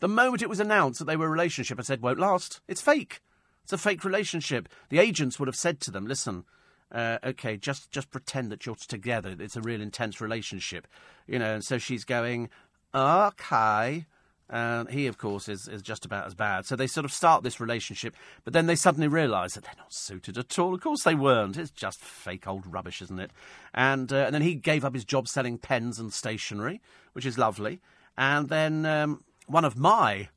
[0.00, 2.60] The moment it was announced that they were a relationship, I said, won't last.
[2.66, 3.20] It's fake.
[3.62, 4.68] It's a fake relationship.
[4.88, 6.44] The agents would have said to them, listen,
[6.90, 9.36] uh, okay, just just pretend that you're together.
[9.38, 10.88] It's a real intense relationship,
[11.26, 11.54] you know.
[11.54, 12.48] And so she's going,
[12.94, 14.06] okay.
[14.52, 16.66] And he, of course, is, is just about as bad.
[16.66, 19.92] So they sort of start this relationship, but then they suddenly realise that they're not
[19.92, 20.74] suited at all.
[20.74, 21.56] Of course they weren't.
[21.56, 23.30] It's just fake old rubbish, isn't it?
[23.72, 26.80] And, uh, and then he gave up his job selling pens and stationery,
[27.12, 27.80] which is lovely.
[28.18, 30.28] And then um, one of my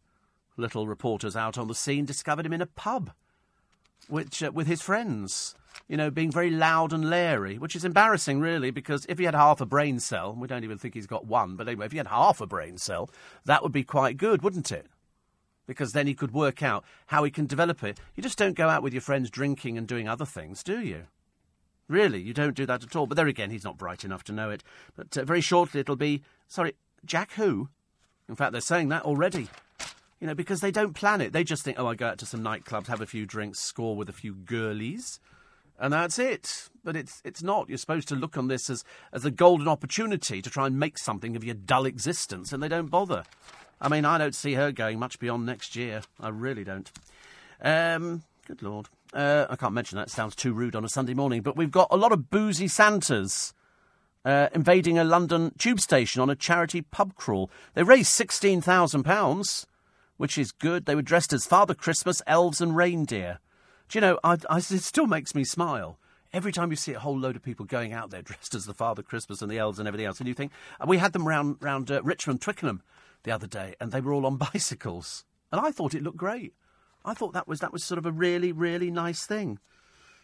[0.57, 3.11] little reporters out on the scene discovered him in a pub
[4.07, 5.56] which, uh, with his friends
[5.88, 9.36] you know, being very loud and leery, which is embarrassing, really, because if he had
[9.36, 11.98] half a brain cell, we don't even think he's got one, but anyway, if he
[11.98, 13.10] had half a brain cell,
[13.45, 14.88] that would be quite good, wouldn't it?
[15.68, 18.00] Because then he could work out how he can develop it.
[18.16, 21.04] You just don't go out with your friends drinking and doing other things, do you?
[21.88, 23.08] Really, you don't do that at all.
[23.08, 24.64] But there again, he's not bright enough to know it.
[24.95, 26.76] But uh, very shortly it'll be, sorry,
[27.06, 27.70] Jack who?
[28.28, 29.50] In fact, they're saying that already.
[30.20, 31.34] You know, because they don't plan it.
[31.34, 33.95] They just think, oh, I go out to some nightclubs, have a few drinks, score
[33.95, 35.20] with a few girlies
[35.84, 36.70] and that's it.
[36.84, 37.70] But it's it's not.
[37.70, 40.98] You're supposed to look on this as as a golden opportunity to try and make
[40.98, 43.24] something of your dull existence, and they don't bother.
[43.82, 46.02] I mean, I don't see her going much beyond next year.
[46.20, 46.90] I really don't.
[47.62, 48.88] Um, good lord.
[49.14, 50.08] Uh, I can't mention that.
[50.08, 51.42] It sounds too rude on a Sunday morning.
[51.42, 53.54] But we've got a lot of boozy Santas
[54.26, 57.52] uh, invading a London tube station on a charity pub crawl.
[57.74, 59.68] They raised sixteen thousand pounds,
[60.16, 60.86] which is good.
[60.86, 63.40] They were dressed as Father Christmas, elves, and reindeer.
[63.94, 65.99] Do you know, I, I, it still makes me smile.
[66.34, 68.74] Every time you see a whole load of people going out there dressed as the
[68.74, 70.52] Father Christmas and the elves and everything else, and you think,
[70.88, 72.82] we had them round, round uh, Richmond, Twickenham
[73.22, 75.26] the other day, and they were all on bicycles.
[75.52, 76.56] And I thought it looked great.
[77.06, 79.60] I thought that was, that was sort of a really, really nice thing.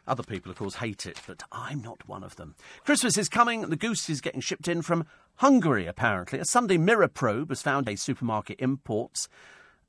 [0.07, 2.55] Other people, of course, hate it, but I'm not one of them.
[2.85, 3.61] Christmas is coming.
[3.61, 5.05] The goose is getting shipped in from
[5.35, 6.39] Hungary, apparently.
[6.39, 9.29] A Sunday Mirror probe has found a supermarket imports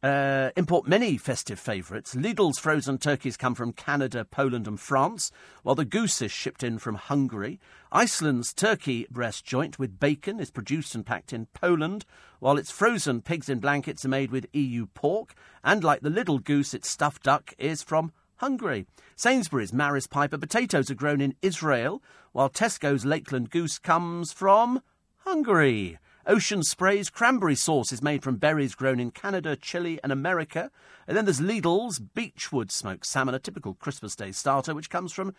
[0.02, 2.14] uh, import many festive favourites.
[2.14, 5.30] Lidl's frozen turkeys come from Canada, Poland, and France,
[5.62, 7.60] while the goose is shipped in from Hungary.
[7.92, 12.06] Iceland's turkey breast joint with bacon is produced and packed in Poland,
[12.38, 15.34] while its frozen pigs in blankets are made with EU pork.
[15.62, 18.86] And like the Lidl goose, its stuffed duck is from Hungary.
[19.16, 22.02] Sainsbury's Maris Piper potatoes are grown in Israel,
[22.32, 24.80] while Tesco's Lakeland goose comes from
[25.18, 25.98] Hungary.
[26.26, 30.70] Ocean Spray's cranberry sauce is made from berries grown in Canada, Chile, and America.
[31.06, 35.34] And then there's Lidl's Beechwood smoked salmon, a typical Christmas Day starter, which comes from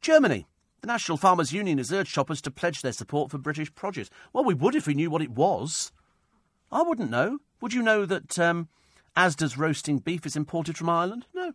[0.00, 0.46] Germany.
[0.80, 4.10] The National Farmers Union has urged shoppers to pledge their support for British produce.
[4.32, 5.92] Well, we would if we knew what it was.
[6.70, 7.38] I wouldn't know.
[7.60, 8.68] Would you know that um,
[9.16, 11.26] Asda's roasting beef is imported from Ireland?
[11.34, 11.52] No.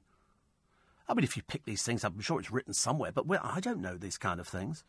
[1.07, 3.59] I mean, if you pick these things up, I'm sure it's written somewhere, but I
[3.59, 4.83] don't know these kind of things.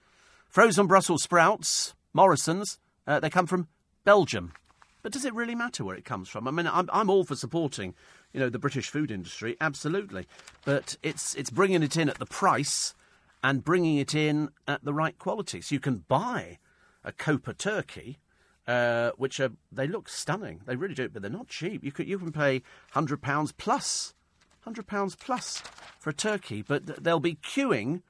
[0.49, 3.69] Frozen Brussels sprouts, Morrison's, uh, they come from
[4.05, 4.53] Belgium.
[5.03, 6.49] But does it really matter where it comes from?
[6.49, 7.95] I mean, I'm, I'm all for supporting,
[8.33, 10.27] you know, the British food industry, absolutely.
[10.65, 12.95] But it's it's bringing it in at the price
[13.43, 15.61] and bringing it in at the right quality.
[15.61, 16.59] So you can buy
[17.05, 18.19] a Copa turkey,
[18.67, 20.63] uh, which are they look stunning.
[20.65, 21.85] They really do, but they're not cheap.
[21.85, 22.63] You could you can pay
[22.93, 24.15] hundred pounds plus,
[24.61, 25.63] hundred pounds plus
[26.01, 28.01] for a turkey, but they'll be queuing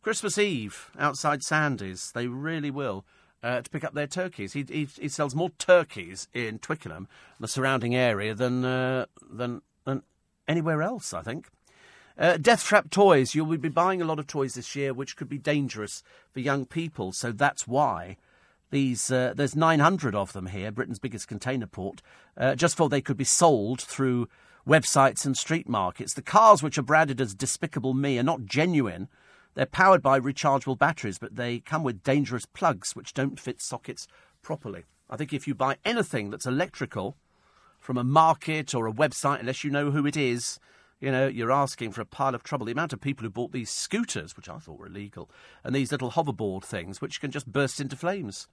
[0.00, 2.12] Christmas Eve outside Sandy's.
[2.12, 3.04] They really will
[3.42, 4.52] uh, to pick up their turkeys.
[4.52, 7.08] He, he, he, sells more turkeys in Twickenham,
[7.38, 10.02] the surrounding area, than, uh, than, than
[10.46, 11.48] anywhere else, I think.
[12.18, 13.34] Uh, Death Trap Toys.
[13.34, 16.02] You'll be buying a lot of toys this year, which could be dangerous
[16.32, 17.12] for young people.
[17.12, 18.18] So that's why
[18.70, 22.02] these uh, there's 900 of them here, Britain's biggest container port,
[22.36, 24.28] uh, just for they could be sold through
[24.66, 26.14] websites and street markets.
[26.14, 29.08] The cars which are branded as Despicable Me are not genuine.
[29.54, 34.06] They're powered by rechargeable batteries, but they come with dangerous plugs which don't fit sockets
[34.42, 34.84] properly.
[35.08, 37.16] I think if you buy anything that's electrical
[37.78, 40.60] from a market or a website, unless you know who it is,
[41.00, 42.66] you know, you're asking for a pile of trouble.
[42.66, 45.30] The amount of people who bought these scooters, which I thought were illegal,
[45.64, 48.46] and these little hoverboard things, which can just burst into flames.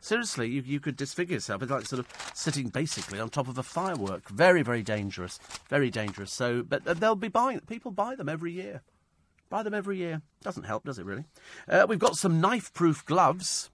[0.00, 1.62] Seriously, you, you could disfigure yourself.
[1.62, 4.28] It's like sort of sitting basically on top of a firework.
[4.28, 5.38] Very, very dangerous.
[5.68, 6.32] Very dangerous.
[6.32, 7.60] So, but uh, they'll be buying.
[7.60, 8.82] People buy them every year.
[9.48, 10.22] Buy them every year.
[10.42, 11.24] Doesn't help, does it really?
[11.68, 13.70] Uh, we've got some knife proof gloves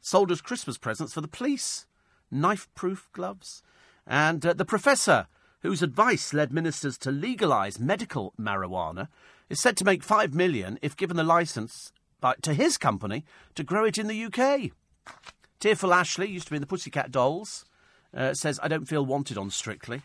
[0.00, 1.86] sold as Christmas presents for the police.
[2.30, 3.62] Knife proof gloves.
[4.06, 5.26] And uh, the professor,
[5.60, 9.08] whose advice led ministers to legalise medical marijuana,
[9.48, 11.92] is said to make five million if given the licence
[12.42, 13.24] to his company
[13.54, 14.72] to grow it in the UK.
[15.60, 17.64] Tearful Ashley used to be in the Pussycat Dolls.
[18.14, 20.02] Uh, says, I don't feel wanted on Strictly.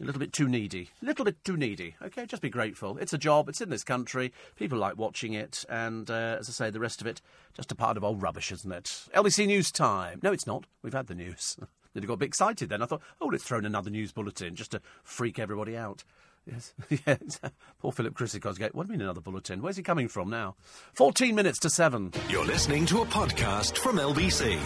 [0.00, 0.88] A little bit too needy.
[1.02, 1.94] A little bit too needy.
[2.02, 2.96] Okay, just be grateful.
[2.96, 3.50] It's a job.
[3.50, 4.32] It's in this country.
[4.56, 5.64] People like watching it.
[5.68, 7.20] And uh, as I say, the rest of it,
[7.54, 8.84] just a part of old rubbish, isn't it?
[9.14, 10.18] LBC News Time.
[10.22, 10.64] No, it's not.
[10.82, 11.56] We've had the news.
[11.94, 12.82] then I got a bit excited then.
[12.82, 16.02] I thought, oh, let's throw in another news bulletin just to freak everybody out.
[16.46, 16.72] Yes,
[17.06, 17.38] yes.
[17.78, 18.58] Poor Philip Chryssikos.
[18.74, 19.60] What do you mean another bulletin?
[19.60, 20.56] Where's he coming from now?
[20.94, 22.12] 14 minutes to 7.
[22.30, 24.58] You're listening to a podcast from LBC.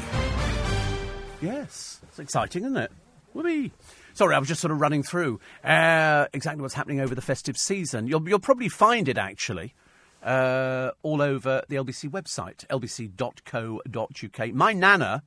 [1.43, 2.01] Yes.
[2.05, 2.93] It's exciting, isn't it?
[3.35, 3.73] Whoopee.
[4.15, 7.59] Sorry, I was just sort of running through uh, exactly what's happening over the festive
[7.59, 8.07] season.
[8.07, 9.75] You'll, you'll probably find it actually
[10.23, 14.55] uh, all over the LBC website, lbc.co.uk.
[14.55, 15.25] My nana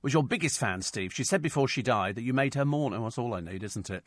[0.00, 1.12] was your biggest fan, Steve.
[1.12, 2.94] She said before she died that you made her mourn.
[2.94, 4.04] Oh, that's all I need, isn't it?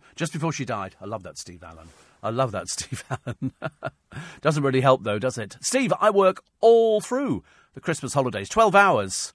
[0.16, 0.96] just before she died.
[0.98, 1.88] I love that, Steve Allen.
[2.22, 3.52] I love that, Steve Allen.
[4.40, 5.58] Doesn't really help, though, does it?
[5.60, 8.48] Steve, I work all through the Christmas holidays.
[8.48, 9.34] 12 hours.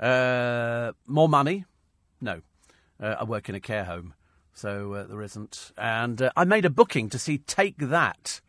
[0.00, 1.66] Uh, more money?
[2.22, 2.40] No.
[3.00, 4.14] Uh, I work in a care home,
[4.52, 5.72] so uh, there isn't.
[5.76, 8.40] And uh, I made a booking to see Take That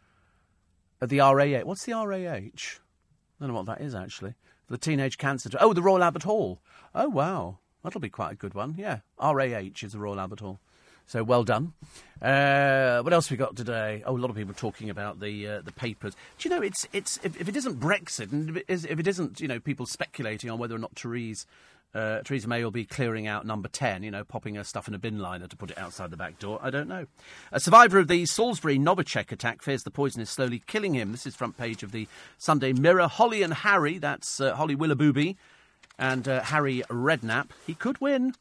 [1.01, 1.65] at the RAH.
[1.65, 2.15] What's the RAH?
[2.15, 2.41] I
[3.39, 4.35] don't know what that is actually.
[4.67, 5.49] The Teenage Cancer.
[5.59, 6.59] Oh, the Royal Albert Hall.
[6.93, 7.59] Oh, wow.
[7.83, 8.75] That'll be quite a good one.
[8.77, 8.99] Yeah.
[9.21, 10.59] RAH is the Royal Albert Hall.
[11.07, 11.73] So well done.
[12.19, 14.01] Uh, what else we got today?
[14.07, 16.15] Oh, a lot of people talking about the uh, the papers.
[16.39, 19.47] Do you know it's it's if, if, it isn't Brexit and if it isn't you
[19.47, 21.45] know people speculating on whether or not Therese
[21.95, 24.93] uh, Theresa May will be clearing out number 10, you know, popping her stuff in
[24.93, 26.59] a bin liner to put it outside the back door.
[26.61, 27.07] I don't know.
[27.53, 31.13] A survivor of the Salisbury Novichok attack fears the poison is slowly killing him.
[31.13, 32.07] This is front page of the
[32.37, 33.07] Sunday Mirror.
[33.07, 35.37] Holly and Harry, that's uh, Holly Willoughby
[35.97, 37.51] and uh, Harry Redknapp.
[37.65, 38.33] He could win.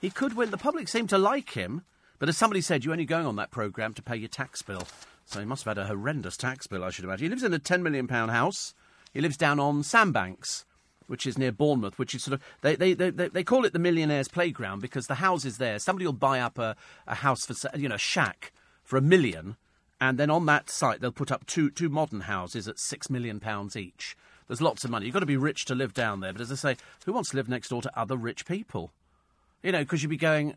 [0.00, 0.50] He could win.
[0.50, 1.82] The public seem to like him.
[2.18, 4.82] But as somebody said, you're only going on that programme to pay your tax bill.
[5.26, 7.26] So he must have had a horrendous tax bill, I should imagine.
[7.26, 8.74] He lives in a £10 million house.
[9.12, 10.64] He lives down on Sandbanks
[11.06, 13.78] which is near Bournemouth, which is sort of they, they, they, they call it the
[13.78, 15.78] millionaire's playground because the houses there.
[15.78, 16.76] Somebody will buy up a,
[17.06, 18.52] a house for you know a shack
[18.82, 19.56] for a million,
[20.00, 23.40] and then on that site they'll put up two two modern houses at six million
[23.40, 24.16] pounds each.
[24.48, 25.06] There's lots of money.
[25.06, 26.32] You've got to be rich to live down there.
[26.32, 28.92] But as I say, who wants to live next door to other rich people?
[29.62, 30.56] You know, because you'd be going,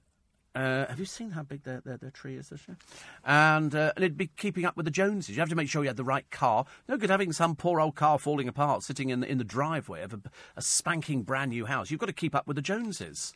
[0.56, 2.78] uh, have you seen how big their, their, their tree is this year?
[3.24, 5.36] And, uh, and it'd be keeping up with the Joneses.
[5.36, 6.66] You have to make sure you had the right car.
[6.88, 10.02] No good having some poor old car falling apart sitting in the, in the driveway
[10.02, 10.20] of a,
[10.58, 11.92] a spanking brand new house.
[11.92, 13.34] You've got to keep up with the Joneses.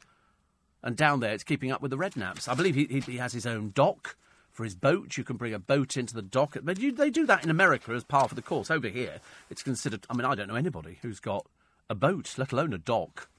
[0.81, 2.49] And down there, it's keeping up with the Redknapps.
[2.49, 4.17] I believe he, he, he has his own dock
[4.51, 5.15] for his boat.
[5.15, 6.57] You can bring a boat into the dock.
[6.61, 8.69] But you, they do that in America as part of the course.
[8.69, 9.19] Over here,
[9.49, 10.05] it's considered.
[10.09, 11.45] I mean, I don't know anybody who's got
[11.89, 13.29] a boat, let alone a dock.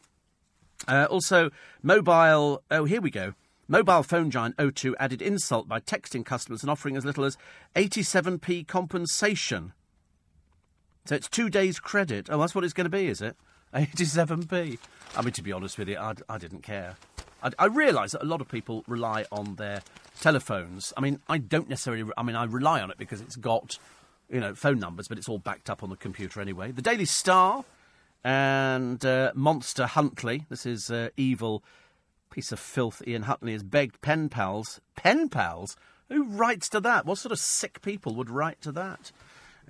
[0.89, 1.51] Uh, also,
[1.83, 2.63] mobile.
[2.71, 3.35] Oh, here we go.
[3.67, 7.39] Mobile phone giant O2 added insult by texting customers and offering as little as
[7.75, 9.73] 87p compensation.
[11.07, 12.29] So it's two days' credit.
[12.31, 13.37] Oh, that's what it's going to be, is it?
[13.75, 14.79] 87p.
[15.17, 16.97] I mean, to be honest with you, I, I didn't care.
[17.43, 19.83] I, I realise that a lot of people rely on their
[20.21, 20.93] telephones.
[20.97, 22.11] I mean, I don't necessarily.
[22.17, 23.79] I mean, I rely on it because it's got,
[24.31, 26.71] you know, phone numbers, but it's all backed up on the computer anyway.
[26.71, 27.65] The Daily Star
[28.23, 30.47] and uh, Monster Huntley.
[30.49, 31.63] This is uh, evil
[32.35, 33.01] piece of filth.
[33.07, 34.81] Ian Huntley has begged pen pals.
[34.97, 35.77] Pen pals?
[36.09, 37.07] Who writes to that?
[37.07, 39.13] What sort of sick people would write to that?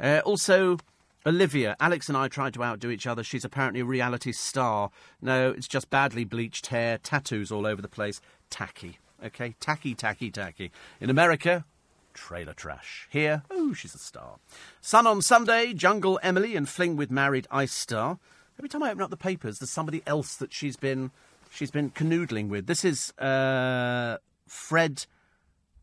[0.01, 0.79] Uh, also,
[1.27, 3.23] Olivia, Alex and I tried to outdo each other.
[3.23, 4.91] She's apparently a reality star.
[5.21, 8.23] No, it's just badly bleached hair, tattoos all over the place.
[8.49, 8.99] Tacky.
[9.23, 9.55] Okay?
[9.61, 10.73] Tacky, tacky, tacky.
[11.03, 11.67] In America,
[12.15, 13.07] trailer trash.
[13.11, 14.37] Here, oh, she's a star.
[14.81, 18.19] Sun on Sunday, Jungle Emily and Fling with Married Ice Star.
[18.59, 21.11] Every time I open up the papers, there's somebody else that she's been
[21.55, 22.67] she's been canoodling with.
[22.67, 25.07] This is uh, Fred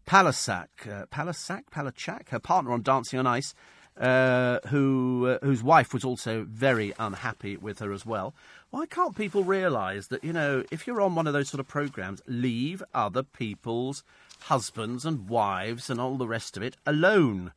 [0.06, 3.56] Palasak, uh, Palasak, Palachak, her partner on Dancing on Ice,
[3.98, 8.34] uh, who uh, whose wife was also very unhappy with her as well.
[8.70, 11.68] Why can't people realise that you know if you're on one of those sort of
[11.68, 14.04] programs, leave other people's
[14.42, 17.54] husbands and wives and all the rest of it alone?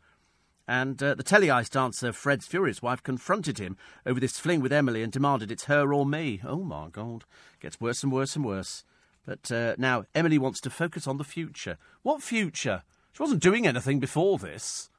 [0.67, 3.77] And uh, the telly ice dancer Fred's furious wife confronted him
[4.07, 6.41] over this fling with Emily and demanded it's her or me.
[6.43, 7.25] Oh my God.
[7.65, 8.85] Gets worse and worse and worse.
[9.25, 11.79] But uh, now Emily wants to focus on the future.
[12.03, 12.83] What future?
[13.15, 14.91] She wasn't doing anything before this.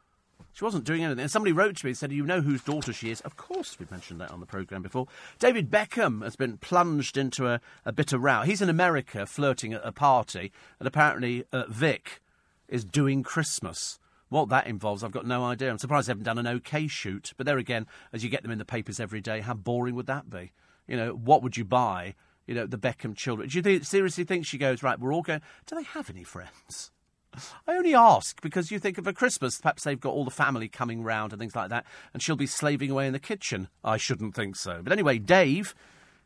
[0.51, 1.21] She wasn't doing anything.
[1.21, 3.21] And somebody wrote to me and said, You know whose daughter she is?
[3.21, 5.05] Of course, we've mentioned that on the programme before.
[5.37, 8.41] David Beckham has been plunged into a, a bit of row.
[8.41, 12.19] He's in America flirting at a party, and apparently uh, Vic
[12.67, 13.99] is doing Christmas.
[14.29, 15.69] What that involves, I've got no idea.
[15.69, 17.31] I'm surprised they haven't done an OK shoot.
[17.37, 20.07] But there again, as you get them in the papers every day, how boring would
[20.07, 20.51] that be?
[20.87, 22.15] You know, what would you buy?
[22.47, 23.49] You know, the Beckham children.
[23.49, 25.41] Do you th- seriously think she goes, right, we're all going.
[25.65, 26.91] Do they have any friends?
[27.67, 30.67] I only ask because you think of a Christmas, perhaps they've got all the family
[30.67, 33.67] coming round and things like that, and she'll be slaving away in the kitchen.
[33.83, 34.81] I shouldn't think so.
[34.83, 35.75] But anyway, Dave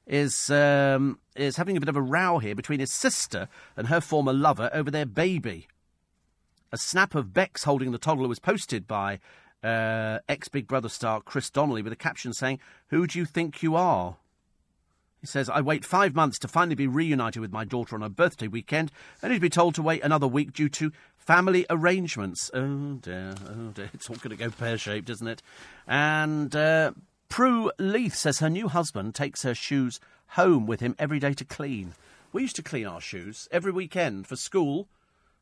[0.06, 3.48] is um, is having a bit of a row here between his sister
[3.78, 5.68] and her former lover over their baby.
[6.72, 9.20] A snap of Bex holding the toddler was posted by
[9.64, 13.64] uh, ex Big Brother star Chris Donnelly with a caption saying, Who do you think
[13.64, 14.18] you are?
[15.22, 18.10] He says, I wait five months to finally be reunited with my daughter on her
[18.10, 18.92] birthday weekend,
[19.22, 22.50] only to be told to wait another week due to family arrangements.
[22.54, 23.90] Oh dear, oh dear.
[23.94, 25.42] It's all going to go pear shaped, isn't it?
[25.88, 26.94] And uh,
[27.28, 31.46] Prue Leith says her new husband takes her shoes home with him every day to
[31.46, 31.94] clean.
[32.32, 34.88] We used to clean our shoes every weekend for school,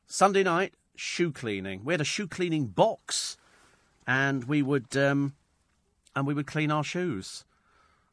[0.07, 1.81] Sunday night, shoe cleaning.
[1.83, 3.37] We had a shoe cleaning box,
[4.07, 5.35] and we would um,
[6.15, 7.45] and we would clean our shoes.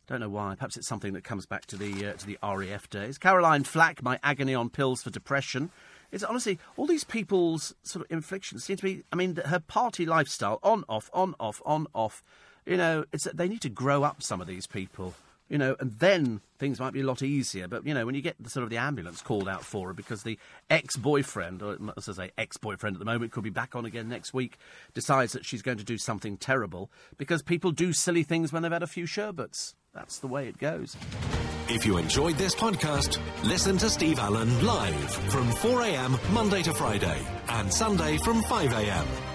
[0.07, 0.55] Don't know why.
[0.55, 3.19] Perhaps it's something that comes back to the uh, to the RAF days.
[3.19, 5.71] Caroline Flack, my agony on pills for depression.
[6.13, 9.03] It's honestly all these people's sort of inflictions seem to be.
[9.13, 12.23] I mean, her party lifestyle, on off, on off, on off.
[12.67, 14.23] You know, it's they need to grow up.
[14.23, 15.15] Some of these people
[15.49, 17.69] you know, and then things might be a lot easier.
[17.69, 19.95] But, you know, when you get the sort of the ambulance called out for her
[19.95, 20.39] because the
[20.71, 23.85] ex boyfriend, or as I say, ex boyfriend at the moment, could be back on
[23.85, 24.59] again next week,
[24.95, 28.73] decides that she's going to do something terrible because people do silly things when they've
[28.73, 29.75] had a few sherbets.
[29.95, 30.97] That's the way it goes.
[31.69, 37.25] If you enjoyed this podcast, listen to Steve Allen live from 4am Monday to Friday
[37.49, 39.34] and Sunday from 5am